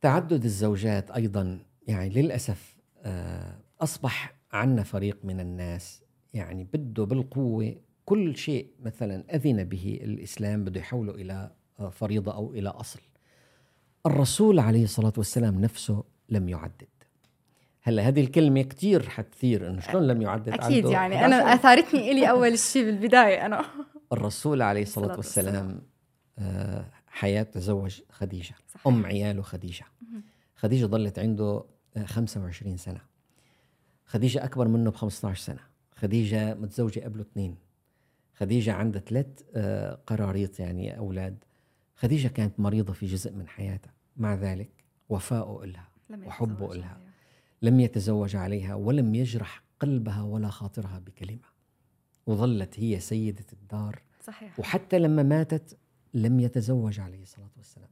تعدد 0.00 0.44
الزوجات 0.44 1.10
أيضا 1.10 1.58
يعني 1.88 2.08
للأسف 2.08 2.76
آه، 3.02 3.58
أصبح 3.80 4.34
عندنا 4.52 4.82
فريق 4.82 5.18
من 5.24 5.40
الناس 5.40 6.02
يعني 6.34 6.64
بده 6.64 7.04
بالقوة 7.04 7.74
كل 8.04 8.36
شيء 8.36 8.70
مثلا 8.82 9.24
أذن 9.34 9.64
به 9.64 10.00
الإسلام 10.02 10.64
بده 10.64 10.80
يحوله 10.80 11.14
إلى 11.14 11.50
آه، 11.80 11.88
فريضة 11.88 12.34
أو 12.34 12.52
إلى 12.54 12.68
أصل. 12.68 13.00
الرسول 14.06 14.58
عليه 14.58 14.84
الصلاة 14.84 15.12
والسلام 15.16 15.60
نفسه 15.60 16.04
لم 16.28 16.48
يعدد. 16.48 16.88
هلأ 17.82 18.02
هذه 18.02 18.20
الكلمة 18.20 18.62
كثير 18.62 19.08
حتثير 19.08 19.68
إنه 19.70 19.80
شلون 19.80 20.06
لم 20.06 20.22
يعدد 20.22 20.48
أكيد 20.48 20.84
يعني 20.84 21.24
أنا 21.24 21.54
أثارتني 21.54 22.12
إلي 22.12 22.30
أول 22.30 22.58
شيء 22.58 22.84
بالبداية 22.84 23.46
أنا 23.46 23.64
الرسول 24.12 24.62
عليه 24.62 24.82
الصلاة 24.82 25.16
والسلام 25.16 25.82
آه، 26.38 26.84
حياة 27.06 27.42
تزوج 27.42 28.00
خديجة 28.10 28.54
صحيح. 28.68 28.86
أم 28.86 29.06
عياله 29.06 29.42
خديجة 29.42 29.84
خديجة 30.56 30.86
ظلت 30.86 31.18
عنده 31.18 31.64
25 32.04 32.72
آه، 32.72 32.76
سنة. 32.76 33.00
خديجة 34.04 34.44
أكبر 34.44 34.68
منه 34.68 34.90
ب 34.90 34.94
15 34.94 35.40
سنة. 35.40 35.60
خديجة 35.94 36.54
متزوجة 36.54 37.00
قبله 37.00 37.22
اثنين. 37.22 37.56
خديجة 38.34 38.72
عندها 38.72 39.00
ثلاث 39.00 39.26
آه، 39.54 39.98
قراريط 40.06 40.60
يعني 40.60 40.98
أولاد. 40.98 41.44
خديجة 41.96 42.28
كانت 42.28 42.60
مريضة 42.60 42.92
في 42.92 43.06
جزء 43.06 43.32
من 43.32 43.48
حياتها. 43.48 43.92
مع 44.16 44.34
ذلك 44.34 44.70
وفاؤه 45.08 45.66
لها 45.66 45.88
وحبه 46.26 46.74
لها 46.74 47.00
لم 47.62 47.80
يتزوج 47.80 48.36
عليها 48.36 48.74
ولم 48.74 49.14
يجرح 49.14 49.62
قلبها 49.80 50.22
ولا 50.22 50.48
خاطرها 50.48 50.98
بكلمة. 50.98 51.54
وظلت 52.26 52.80
هي 52.80 53.00
سيدة 53.00 53.44
الدار. 53.52 54.02
صحيح. 54.24 54.60
وحتى 54.60 54.98
لما 54.98 55.22
ماتت 55.22 55.78
لم 56.14 56.40
يتزوج 56.40 57.00
عليه 57.00 57.22
الصلاة 57.22 57.50
والسلام. 57.56 57.88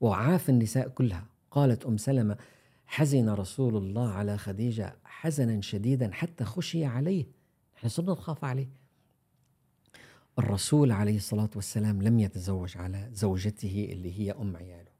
وعاف 0.00 0.50
النساء 0.50 0.88
كلها. 0.88 1.26
قالت 1.50 1.86
أم 1.86 1.96
سلمة 1.96 2.36
حزن 2.86 3.28
رسول 3.28 3.76
الله 3.76 4.08
على 4.08 4.38
خديجة 4.38 4.96
حزنا 5.04 5.60
شديدا 5.60 6.10
حتى 6.12 6.44
خشي 6.44 6.84
عليه. 6.84 7.26
إحنا 7.76 7.88
صرنا 7.88 8.12
نخاف 8.12 8.44
عليه. 8.44 8.68
الرسول 10.38 10.92
عليه 10.92 11.16
الصلاة 11.16 11.50
والسلام 11.56 12.02
لم 12.02 12.18
يتزوج 12.18 12.76
على 12.76 13.08
زوجته 13.12 13.88
اللي 13.92 14.20
هي 14.20 14.32
أم 14.32 14.56
عياله. 14.56 14.90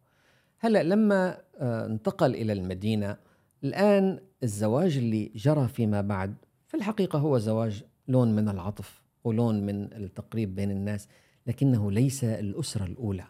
هلا 0.59 0.82
لما 0.82 1.39
آه، 1.59 1.87
انتقل 1.87 2.34
إلى 2.34 2.53
المدينة 2.53 3.16
الآن 3.64 4.20
الزواج 4.43 4.97
اللي 4.97 5.32
جرى 5.34 5.68
فيما 5.68 6.01
بعد 6.01 6.34
في 6.66 6.76
الحقيقة 6.76 7.18
هو 7.18 7.39
زواج 7.39 7.84
لون 8.09 8.37
من 8.37 8.49
العطف 8.49 9.03
ولون 9.24 9.66
من 9.66 9.93
التقريب 9.93 10.55
بين 10.55 10.70
الناس 10.70 11.09
لكنه 11.47 11.93
ليس 11.93 12.24
الأسرة 12.24 12.84
الأولى. 12.84 13.24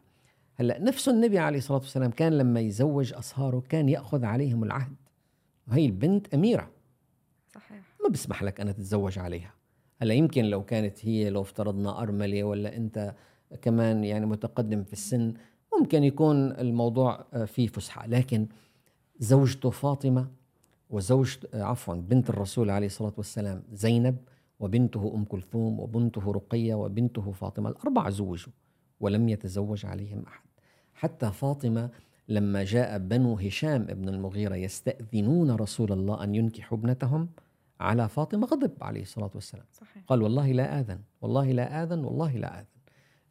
هلا 0.59 0.81
نفس 0.81 1.09
النبي 1.09 1.39
عليه 1.39 1.59
الصلاة 1.59 1.79
والسلام 1.79 2.11
كان 2.11 2.39
لما 2.39 2.61
يزوج 2.61 3.15
أصهاره 3.15 3.63
كان 3.69 3.89
يأخذ 3.89 4.25
عليهم 4.25 4.65
العهد. 4.65 4.97
وهي 5.69 5.87
البنت 5.87 6.35
أميرة. 6.35 6.71
صحيح. 7.55 7.83
ما 8.05 8.09
بسمح 8.09 8.43
لك 8.43 8.61
أنا 8.61 8.73
تتزوج 8.73 9.19
عليها. 9.19 9.55
هلا 10.03 10.15
يمكن 10.15 10.45
لو 10.45 10.65
كانت 10.65 11.07
هي 11.07 11.31
لو 11.31 11.43
افترضنا 11.43 12.03
أرملة 12.03 12.45
ولا 12.45 12.77
أنت 12.77 13.15
كمان 13.63 14.05
يعني 14.05 14.27
متقدم 14.27 14.85
في 14.85 14.93
السن 14.93 15.35
ممكن 15.79 16.05
يكون 16.05 16.53
الموضوع 16.53 17.27
فيه 17.47 17.67
فسحة. 17.67 18.07
لكن 18.07 18.47
زوجته 19.19 19.71
فاطمة 19.71 20.29
وزوج 20.91 21.37
عفوا 21.55 21.95
بنت 21.95 22.31
الرسول 22.31 22.71
عليه 22.71 22.87
الصلاة 22.87 23.13
والسلام 23.17 23.63
زينب 23.73 24.17
وبنته 24.61 25.13
أم 25.15 25.25
كلثوم 25.25 25.81
وبنته 25.81 26.33
رقية 26.33 26.75
وبنته 26.75 27.33
فاطمة 27.33 27.71
الأربعة 27.71 28.11
زوجوا 28.11 28.53
ولم 29.01 29.29
يتزوج 29.29 29.87
عليهم 29.87 30.23
أحد. 30.27 30.46
حتى 30.97 31.33
فاطمة 31.33 31.91
لما 32.29 32.65
جاء 32.65 32.99
بنو 32.99 33.35
هشام 33.35 33.83
ابن 33.83 34.09
المغيرة 34.09 34.55
يستأذنون 34.55 35.51
رسول 35.51 35.93
الله 35.93 36.25
أن 36.25 36.35
ينكحوا 36.35 36.79
ابنتهم 36.79 37.29
على 37.81 38.09
فاطمة 38.09 38.47
غضب 38.47 38.73
عليه 38.83 39.03
الصلاة 39.03 39.31
والسلام. 39.35 39.65
صحيح. 39.73 40.03
قال 40.07 40.23
والله 40.23 40.53
لا 40.53 40.81
آذن 40.81 41.01
والله 41.21 41.53
لا 41.53 41.83
آذن 41.83 42.05
والله 42.05 42.37
لا 42.37 42.59
آذن. 42.59 42.67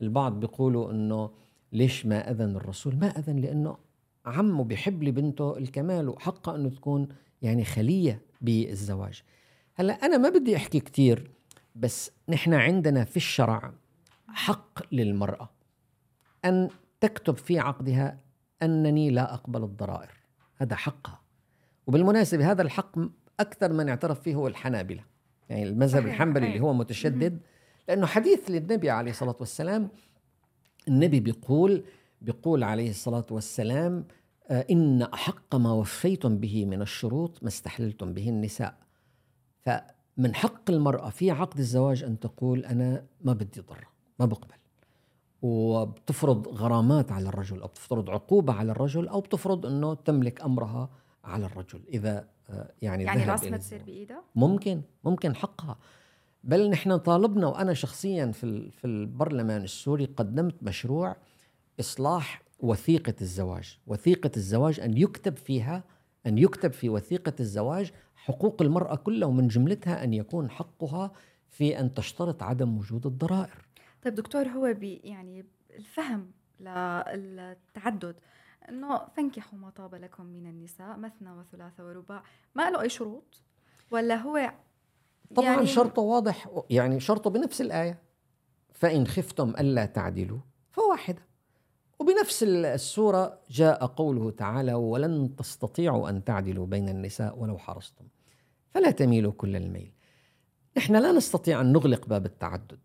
البعض 0.01 0.39
بيقولوا 0.39 0.91
أنه 0.91 1.31
ليش 1.73 2.05
ما 2.05 2.31
أذن 2.31 2.55
الرسول؟ 2.55 2.95
ما 2.95 3.07
أذن 3.07 3.35
لأنه 3.35 3.77
عمه 4.25 4.63
بيحب 4.63 5.03
لبنته 5.03 5.57
الكمال 5.57 6.09
وحقها 6.09 6.55
إنه 6.55 6.69
تكون 6.69 7.07
يعني 7.41 7.65
خلية 7.65 8.21
بالزواج. 8.41 9.23
هلأ 9.75 9.93
أنا 9.93 10.17
ما 10.17 10.29
بدي 10.29 10.55
أحكي 10.55 10.79
كثير 10.79 11.31
بس 11.75 12.11
نحن 12.29 12.53
عندنا 12.53 13.05
في 13.05 13.17
الشرع 13.17 13.73
حق 14.27 14.93
للمرأة 14.93 15.49
أن 16.45 16.69
تكتب 17.01 17.37
في 17.37 17.59
عقدها 17.59 18.19
أنني 18.63 19.09
لا 19.09 19.33
أقبل 19.33 19.63
الضرائر. 19.63 20.11
هذا 20.57 20.75
حقها. 20.75 21.21
وبالمناسبه 21.87 22.51
هذا 22.51 22.61
الحق 22.61 22.99
أكثر 23.39 23.73
من 23.73 23.89
اعترف 23.89 24.21
فيه 24.21 24.35
هو 24.35 24.47
الحنابلة. 24.47 25.03
يعني 25.49 25.63
المذهب 25.63 26.05
الحنبلي 26.05 26.47
اللي 26.47 26.59
هو 26.59 26.73
متشدد 26.73 27.39
لأنه 27.87 28.05
حديث 28.05 28.49
للنبي 28.49 28.89
عليه 28.89 29.11
الصلاة 29.11 29.35
والسلام 29.39 29.89
النبي 30.87 31.19
بيقول 31.19 31.83
بيقول 32.21 32.63
عليه 32.63 32.89
الصلاة 32.89 33.25
والسلام 33.31 34.05
آه، 34.49 34.65
إن 34.71 35.01
أحق 35.01 35.55
ما 35.55 35.71
وفيتم 35.71 36.37
به 36.37 36.65
من 36.65 36.81
الشروط 36.81 37.43
ما 37.43 37.47
استحللتم 37.47 38.13
به 38.13 38.29
النساء. 38.29 38.77
فمن 39.61 40.35
حق 40.35 40.71
المرأة 40.71 41.09
في 41.09 41.31
عقد 41.31 41.57
الزواج 41.59 42.03
أن 42.03 42.19
تقول 42.19 42.65
أنا 42.65 43.05
ما 43.21 43.33
بدي 43.33 43.61
ضر 43.61 43.87
ما 44.19 44.25
بقبل. 44.25 44.55
وبتفرض 45.45 46.47
غرامات 46.47 47.11
على 47.11 47.29
الرجل 47.29 47.61
أو 47.61 47.67
بتفرض 47.67 48.09
عقوبة 48.09 48.53
على 48.53 48.71
الرجل 48.71 49.07
أو 49.07 49.21
بتفرض 49.21 49.65
أنه 49.65 49.93
تملك 49.93 50.41
أمرها 50.41 50.89
على 51.23 51.45
الرجل. 51.45 51.81
إذا 51.93 52.27
آه، 52.49 52.71
يعني 52.81 53.03
يعني 53.03 53.25
راسها 53.25 53.57
تصير 53.57 53.83
بإيدها؟ 53.83 54.23
ممكن 54.35 54.81
ممكن 55.03 55.35
حقها. 55.35 55.77
بل 56.43 56.69
نحن 56.69 56.97
طالبنا 56.97 57.47
وأنا 57.47 57.73
شخصيا 57.73 58.31
في 58.31 58.71
في 58.71 58.85
البرلمان 58.85 59.63
السوري 59.63 60.05
قدمت 60.05 60.63
مشروع 60.63 61.15
إصلاح 61.79 62.41
وثيقة 62.59 63.15
الزواج. 63.21 63.79
وثيقة 63.87 64.31
الزواج 64.37 64.79
أن 64.79 64.97
يكتب 64.97 65.37
فيها 65.37 65.83
أن 66.27 66.37
يكتب 66.37 66.73
في 66.73 66.89
وثيقة 66.89 67.33
الزواج 67.39 67.91
حقوق 68.15 68.61
المرأة 68.61 68.95
كلها 68.95 69.27
ومن 69.27 69.47
جملتها 69.47 70.03
أن 70.03 70.13
يكون 70.13 70.49
حقها 70.49 71.11
في 71.49 71.79
أن 71.79 71.93
تشترط 71.93 72.43
عدم 72.43 72.77
وجود 72.77 73.05
الضرائر. 73.05 73.64
طيب 74.05 74.15
دكتور 74.15 74.47
هو 74.47 74.73
بي 74.73 75.01
يعني 75.03 75.45
الفهم 75.75 76.31
للتعدد 76.59 78.15
إنه 78.69 79.05
فانكحوا 79.15 79.59
ما 79.59 79.69
طاب 79.69 79.95
لكم 79.95 80.25
من 80.25 80.47
النساء 80.47 80.97
مثنى 80.97 81.31
وثلاث 81.31 81.79
ورباع 81.79 82.23
ما 82.55 82.69
له 82.69 82.81
أي 82.81 82.89
شروط؟ 82.89 83.43
ولا 83.91 84.15
هو 84.15 84.51
طبعا 85.35 85.47
يعني 85.47 85.67
شرطه 85.67 86.01
واضح 86.01 86.49
يعني 86.69 86.99
شرطه 86.99 87.29
بنفس 87.29 87.61
الآية 87.61 88.01
فإن 88.73 89.07
خفتم 89.07 89.49
ألا 89.49 89.85
تعدلوا 89.85 90.39
فواحدة. 90.71 91.21
وبنفس 91.99 92.43
السورة 92.43 93.39
جاء 93.49 93.85
قوله 93.85 94.31
تعالى 94.31 94.73
ولن 94.73 95.35
تستطيعوا 95.35 96.09
أن 96.09 96.23
تعدلوا 96.23 96.65
بين 96.65 96.89
النساء 96.89 97.39
ولو 97.39 97.57
حرصتم 97.57 98.05
فلا 98.73 98.91
تميلوا 98.91 99.31
كل 99.31 99.55
الميل. 99.55 99.91
نحن 100.77 100.95
لا 100.95 101.11
نستطيع 101.11 101.61
أن 101.61 101.71
نغلق 101.73 102.07
باب 102.07 102.25
التعدد. 102.25 102.79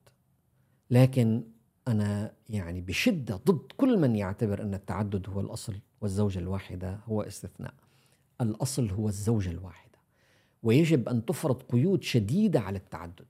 لكن 0.91 1.43
أنا 1.89 2.33
يعني 2.49 2.81
بشدة 2.81 3.37
ضد 3.37 3.73
كل 3.77 3.99
من 3.99 4.17
يعتبر 4.17 4.63
أن 4.63 4.75
التعدد 4.75 5.29
هو 5.29 5.41
الأصل 5.41 5.75
والزوجة 6.01 6.39
الواحدة 6.39 7.01
هو 7.07 7.23
استثناء. 7.23 7.75
الأصل 8.41 8.91
هو 8.91 9.09
الزوجة 9.09 9.51
الواحدة. 9.51 9.99
ويجب 10.63 11.09
أن 11.09 11.25
تفرض 11.25 11.63
قيود 11.63 12.03
شديدة 12.03 12.61
على 12.61 12.79
التعدد 12.79 13.27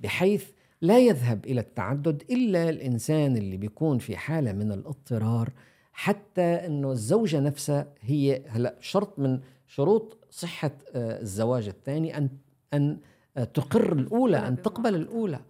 بحيث 0.00 0.50
لا 0.80 0.98
يذهب 0.98 1.44
إلى 1.46 1.60
التعدد 1.60 2.22
إلا 2.30 2.68
الإنسان 2.68 3.36
اللي 3.36 3.56
بيكون 3.56 3.98
في 3.98 4.16
حالة 4.16 4.52
من 4.52 4.72
الاضطرار 4.72 5.52
حتى 5.92 6.42
إنه 6.42 6.92
الزوجة 6.92 7.40
نفسها 7.40 7.86
هي 8.00 8.42
هلا 8.48 8.76
شرط 8.80 9.18
من 9.18 9.40
شروط 9.66 10.18
صحة 10.30 10.70
آه، 10.94 11.20
الزواج 11.22 11.68
الثاني 11.68 12.16
أن 12.16 12.28
أن 12.74 12.98
آه، 13.36 13.44
تقر 13.44 13.92
الأولى 13.92 14.48
أن 14.48 14.62
تقبل 14.62 14.94
الأولى. 14.94 15.40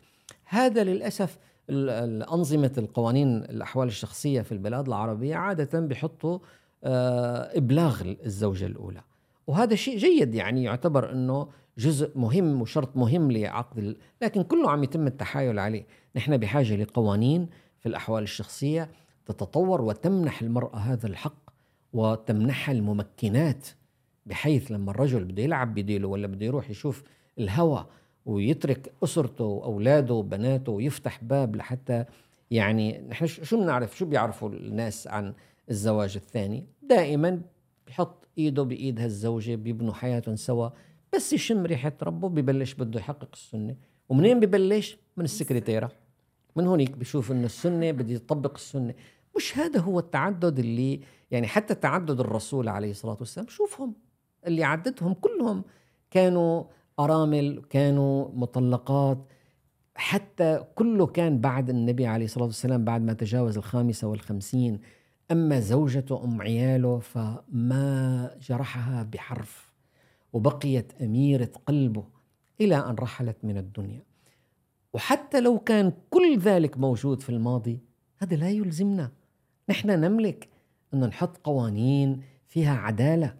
هذا 0.54 0.84
للأسف 0.84 1.38
الأنظمة 1.70 2.72
القوانين 2.78 3.36
الأحوال 3.36 3.88
الشخصية 3.88 4.42
في 4.42 4.52
البلاد 4.52 4.88
العربية 4.88 5.36
عادة 5.36 5.80
بيحطوا 5.80 6.38
آه، 6.84 7.58
إبلاغ 7.58 8.02
الزوجة 8.26 8.66
الأولى. 8.66 9.00
وهذا 9.46 9.74
شيء 9.74 9.98
جيد 9.98 10.34
يعني 10.34 10.64
يعتبر 10.64 11.12
أنه 11.12 11.48
جزء 11.78 12.18
مهم 12.18 12.62
وشرط 12.62 12.96
مهم 12.96 13.32
لعقد 13.32 13.96
لكن 14.22 14.42
كله 14.42 14.70
عم 14.70 14.84
يتم 14.84 15.06
التحايل 15.06 15.58
عليه. 15.58 15.86
نحن 16.16 16.36
بحاجة 16.36 16.76
لقوانين 16.76 17.48
في 17.80 17.88
الأحوال 17.88 18.22
الشخصية 18.22 18.90
تتطور 19.26 19.82
وتمنح 19.82 20.42
المرأة 20.42 20.76
هذا 20.76 21.06
الحق 21.06 21.50
وتمنحها 21.92 22.72
الممكنات 22.72 23.68
بحيث 24.26 24.72
لما 24.72 24.90
الرجل 24.90 25.24
بده 25.24 25.42
يلعب 25.42 25.74
بديله 25.74 26.08
ولا 26.08 26.26
بده 26.26 26.46
يروح 26.46 26.70
يشوف 26.70 27.02
الهوى 27.38 27.86
ويترك 28.26 28.92
أسرته 29.04 29.44
وأولاده 29.44 30.14
وبناته 30.14 30.72
ويفتح 30.72 31.24
باب 31.24 31.56
لحتى 31.56 32.04
يعني 32.50 32.98
نحن 33.08 33.26
شو 33.26 33.60
بنعرف؟ 33.60 33.96
شو 33.98 34.06
بيعرفوا 34.06 34.48
الناس 34.48 35.06
عن 35.06 35.34
الزواج 35.70 36.16
الثاني؟ 36.16 36.66
دائما 36.82 37.40
بحط 37.86 38.28
إيده 38.38 38.62
بإيد 38.62 39.00
هالزوجة 39.00 39.54
بيبنوا 39.54 39.94
حياتهم 39.94 40.36
سوا 40.36 40.68
بس 41.14 41.32
يشم 41.32 41.66
ريحة 41.66 41.92
ربه 42.02 42.28
ببلش 42.28 42.74
بده 42.74 43.00
يحقق 43.00 43.28
السنة. 43.32 43.76
ومنين 44.08 44.40
ببلش؟ 44.40 44.96
من 45.16 45.24
السكرتيرة. 45.24 45.92
من 46.56 46.66
هونيك 46.66 46.90
بشوف 46.90 47.32
إنه 47.32 47.46
السنة 47.46 47.90
بدي 47.90 48.14
يطبق 48.14 48.54
السنة. 48.54 48.94
مش 49.36 49.58
هذا 49.58 49.80
هو 49.80 49.98
التعدد 49.98 50.58
اللي 50.58 51.00
يعني 51.30 51.46
حتى 51.46 51.74
تعدد 51.74 52.20
الرسول 52.20 52.68
عليه 52.68 52.90
الصلاة 52.90 53.16
والسلام 53.20 53.48
شوفهم 53.48 53.94
اللي 54.46 54.64
عددهم 54.64 55.14
كلهم 55.14 55.64
كانوا 56.10 56.64
أرامل 56.98 57.62
كانوا 57.70 58.28
مطلقات. 58.34 59.18
حتى 59.96 60.64
كله 60.74 61.06
كان 61.06 61.40
بعد 61.40 61.70
النبي 61.70 62.06
عليه 62.06 62.24
الصلاة 62.24 62.44
والسلام 62.44 62.84
بعد 62.84 63.02
ما 63.02 63.12
تجاوز 63.12 63.56
الخامسة 63.56 64.08
والخمسين. 64.08 64.80
أما 65.30 65.60
زوجته 65.60 66.24
أم 66.24 66.42
عياله 66.42 66.98
فما 66.98 68.30
جرحها 68.42 69.02
بحرف 69.02 69.72
وبقيت 70.32 70.92
أميرة 71.02 71.50
قلبه 71.66 72.04
إلى 72.60 72.76
أن 72.76 72.94
رحلت 72.94 73.36
من 73.42 73.58
الدنيا. 73.58 74.02
وحتى 74.92 75.40
لو 75.40 75.58
كان 75.58 75.92
كل 76.10 76.38
ذلك 76.38 76.78
موجود 76.78 77.22
في 77.22 77.28
الماضي 77.28 77.80
هذا 78.18 78.36
لا 78.36 78.50
يلزمنا. 78.50 79.12
نحن 79.68 79.90
نملك 79.90 80.48
أن 80.94 81.00
نحط 81.00 81.36
قوانين 81.36 82.22
فيها 82.46 82.76
عدالة 82.76 83.34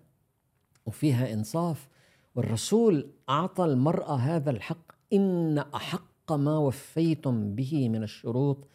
وفيها 0.87 1.33
إنصاف. 1.33 1.89
والرسول 2.35 3.11
أعطى 3.28 3.64
المرأة 3.64 4.16
هذا 4.16 4.51
الحق 4.51 4.93
إن 5.12 5.59
أحق 5.59 6.32
ما 6.32 6.59
وفيتم 6.59 7.55
به 7.55 7.89
من 7.89 8.03
الشروط 8.03 8.68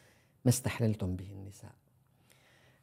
ما 0.46 0.50
استحللتم 0.50 1.16
به 1.16 1.32
النساء. 1.32 1.72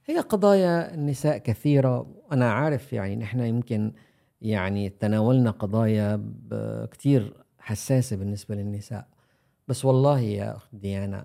هي 0.07 0.19
قضايا 0.19 0.95
النساء 0.95 1.39
كثيرة 1.39 2.07
أنا 2.33 2.53
عارف 2.53 2.93
يعني 2.93 3.17
نحن 3.17 3.41
يمكن 3.41 3.93
يعني 4.43 4.89
تناولنا 4.89 5.51
قضايا 5.51 6.33
كثير 6.91 7.35
حساسة 7.59 8.17
بالنسبة 8.17 8.55
للنساء. 8.55 9.09
بس 9.69 9.85
والله 9.85 10.21
يا 10.21 10.57
أخت 10.57 10.69
ديانا 10.73 11.25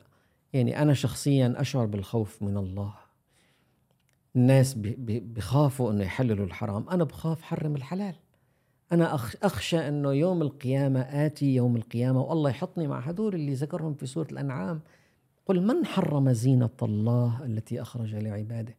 يعني 0.53 0.81
أنا 0.81 0.93
شخصيا 0.93 1.53
أشعر 1.57 1.85
بالخوف 1.85 2.43
من 2.43 2.57
الله. 2.57 2.93
الناس 4.35 4.75
بخافوا 5.07 5.91
أنه 5.91 6.03
يحللوا 6.03 6.45
الحرام. 6.45 6.89
أنا 6.89 7.03
بخاف 7.03 7.41
حرم 7.41 7.75
الحلال. 7.75 8.15
أنا 8.91 9.15
أخشى 9.43 9.87
أنه 9.87 10.13
يوم 10.13 10.41
القيامة 10.41 10.99
آتي 10.99 11.55
يوم 11.55 11.75
القيامة 11.75 12.21
والله 12.21 12.49
يحطني 12.49 12.87
مع 12.87 12.99
هدول 12.99 13.35
اللي 13.35 13.53
ذكرهم 13.53 13.93
في 13.93 14.05
سورة 14.05 14.27
الأنعام. 14.31 14.81
قل 15.45 15.61
من 15.61 15.85
حرم 15.85 16.31
زينة 16.31 16.69
الله 16.83 17.45
التي 17.45 17.81
أخرج 17.81 18.15
لعباده؟ 18.15 18.75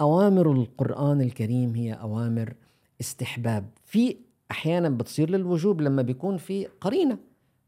أوامر 0.00 0.52
القرآن 0.52 1.20
الكريم 1.20 1.74
هي 1.74 1.92
أوامر 1.92 2.54
استحباب. 3.00 3.64
في 3.84 4.16
أحيانا 4.50 4.88
بتصير 4.88 5.30
للوجوب 5.30 5.80
لما 5.80 6.02
بيكون 6.02 6.36
في 6.36 6.66
قرينة 6.66 7.18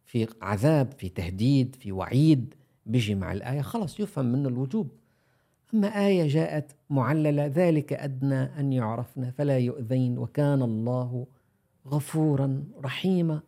في 0.05 0.29
عذاب 0.43 0.93
في 0.99 1.09
تهديد 1.09 1.77
في 1.81 1.93
وعيد 1.93 2.55
بيجي 2.87 3.15
مع 3.15 3.33
الآية 3.33 3.61
خلص 3.61 4.01
يفهم 4.01 4.27
منه 4.33 4.49
الوجوب. 4.49 4.89
أما 5.75 6.07
آية 6.07 6.29
جاءت 6.29 6.73
معللة 6.91 7.47
ذلك 7.47 7.93
أدنى 7.93 8.43
أن 8.61 8.73
يعرفن 8.73 9.31
فلا 9.31 9.59
يؤذين 9.59 10.19
وكان 10.19 10.63
الله 10.63 11.27
غفورا 11.87 12.65
رحيما. 12.85 13.41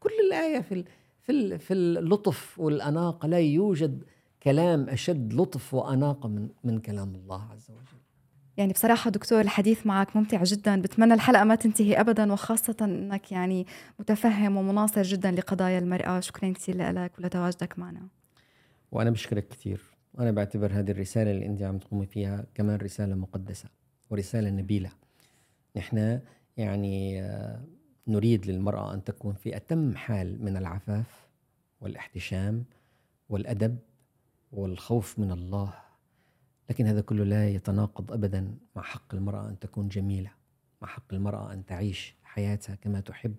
كل 0.00 0.10
الآية 0.26 0.60
في 0.60 0.84
في 1.22 1.58
في 1.58 1.74
اللطف 1.74 2.58
والأناقة 2.58 3.28
لا 3.28 3.38
يوجد 3.38 4.04
كلام 4.42 4.88
أشد 4.88 5.32
لطف 5.32 5.74
وأناقة 5.74 6.28
من 6.28 6.48
من 6.64 6.78
كلام 6.78 7.14
الله 7.14 7.42
عز 7.52 7.70
وجل. 7.70 8.02
يعني 8.56 8.72
بصراحة 8.72 9.10
دكتور 9.10 9.40
الحديث 9.40 9.86
معك 9.86 10.16
ممتع 10.16 10.42
جدا. 10.42 10.82
بتمنى 10.82 11.14
الحلقة 11.14 11.44
ما 11.44 11.54
تنتهي 11.54 12.00
أبدا 12.00 12.32
وخاصة 12.32 12.76
أنك 12.80 13.32
يعني 13.32 13.66
متفهم 13.98 14.56
ومناصر 14.56 15.02
جدا 15.02 15.30
لقضايا 15.30 15.78
المرأة. 15.78 16.20
شكرا 16.20 16.52
كثير 16.52 16.92
لك 16.92 17.18
ولتواجدك 17.18 17.78
معنا. 17.78 18.08
وأنا 18.92 19.10
بشكرك 19.10 19.48
كثير. 19.48 19.80
وأنا 20.14 20.30
بعتبر 20.30 20.72
هذه 20.72 20.90
الرسالة 20.90 21.30
اللي 21.30 21.46
أنت 21.46 21.62
عم 21.62 21.78
تقومي 21.78 22.06
فيها 22.06 22.46
كمان 22.54 22.76
رسالة 22.76 23.14
مقدسة 23.14 23.68
ورسالة 24.10 24.50
نبيلة. 24.50 24.90
نحن 25.76 26.20
يعني 26.56 27.22
آه، 27.22 27.62
نريد 28.06 28.46
للمرأة 28.46 28.94
أن 28.94 29.04
تكون 29.04 29.34
في 29.34 29.56
أتم 29.56 29.96
حال 29.96 30.44
من 30.44 30.56
العفاف 30.56 31.28
والاحتشام 31.80 32.64
والأدب 33.28 33.78
والخوف 34.52 35.18
من 35.18 35.32
الله 35.32 35.74
لكن 36.70 36.86
هذا 36.86 37.00
كله 37.00 37.24
لا 37.24 37.48
يتناقض 37.48 38.12
ابدا 38.12 38.54
مع 38.76 38.82
حق 38.82 39.14
المرأة 39.14 39.48
أن 39.48 39.58
تكون 39.58 39.88
جميلة 39.88 40.30
مع 40.82 40.88
حق 40.88 41.14
المرأة 41.14 41.52
أن 41.52 41.66
تعيش 41.66 42.14
حياتها 42.24 42.74
كما 42.74 43.00
تحب 43.00 43.34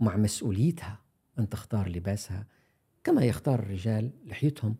ومع 0.00 0.16
مسؤوليتها 0.16 0.98
أن 1.38 1.48
تختار 1.48 1.88
لباسها 1.88 2.46
كما 3.04 3.24
يختار 3.24 3.58
الرجال 3.58 4.10
لحيتهم 4.26 4.76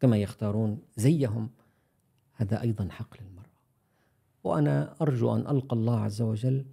كما 0.00 0.16
يختارون 0.16 0.82
زيهم. 0.96 1.50
هذا 2.32 2.60
أيضا 2.60 2.88
حق 2.90 3.22
للمرأة. 3.22 3.48
وأنا 4.44 4.96
أرجو 5.00 5.34
أن 5.34 5.40
ألقى 5.40 5.76
الله 5.76 6.00
عز 6.00 6.22
وجل 6.22 6.64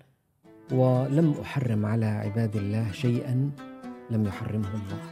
ولم 0.72 1.36
أحرم 1.42 1.86
على 1.86 2.06
عباد 2.06 2.56
الله 2.56 2.92
شيئا 2.92 3.52
لم 4.10 4.26
يحرمه 4.26 4.74
الله 4.74 5.04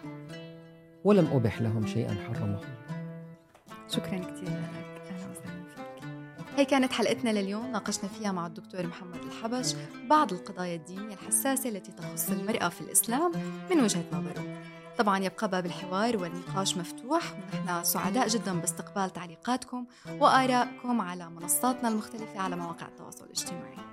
ولم 1.03 1.27
أبح 1.33 1.61
لهم 1.61 1.87
شيئا 1.87 2.15
حرمه 2.27 2.59
شكرا 3.87 4.17
كثير 4.17 4.49
لك 4.49 4.93
هي 6.57 6.65
كانت 6.65 6.93
حلقتنا 6.93 7.29
لليوم 7.29 7.71
ناقشنا 7.71 8.09
فيها 8.09 8.31
مع 8.31 8.47
الدكتور 8.47 8.87
محمد 8.87 9.15
الحبش 9.15 9.75
بعض 10.09 10.33
القضايا 10.33 10.75
الدينية 10.75 11.13
الحساسة 11.13 11.69
التي 11.69 11.91
تخص 11.91 12.29
المرأة 12.29 12.69
في 12.69 12.81
الإسلام 12.81 13.31
من 13.71 13.79
وجهة 13.83 14.03
نظره. 14.13 14.61
طبعا 14.97 15.19
يبقى 15.19 15.49
باب 15.49 15.65
الحوار 15.65 16.17
والنقاش 16.17 16.77
مفتوح 16.77 17.23
ونحن 17.33 17.83
سعداء 17.83 18.27
جدا 18.27 18.53
باستقبال 18.59 19.13
تعليقاتكم 19.13 19.85
وآرائكم 20.19 21.01
على 21.01 21.29
منصاتنا 21.29 21.89
المختلفة 21.89 22.39
على 22.39 22.55
مواقع 22.55 22.87
التواصل 22.87 23.25
الاجتماعي. 23.25 23.92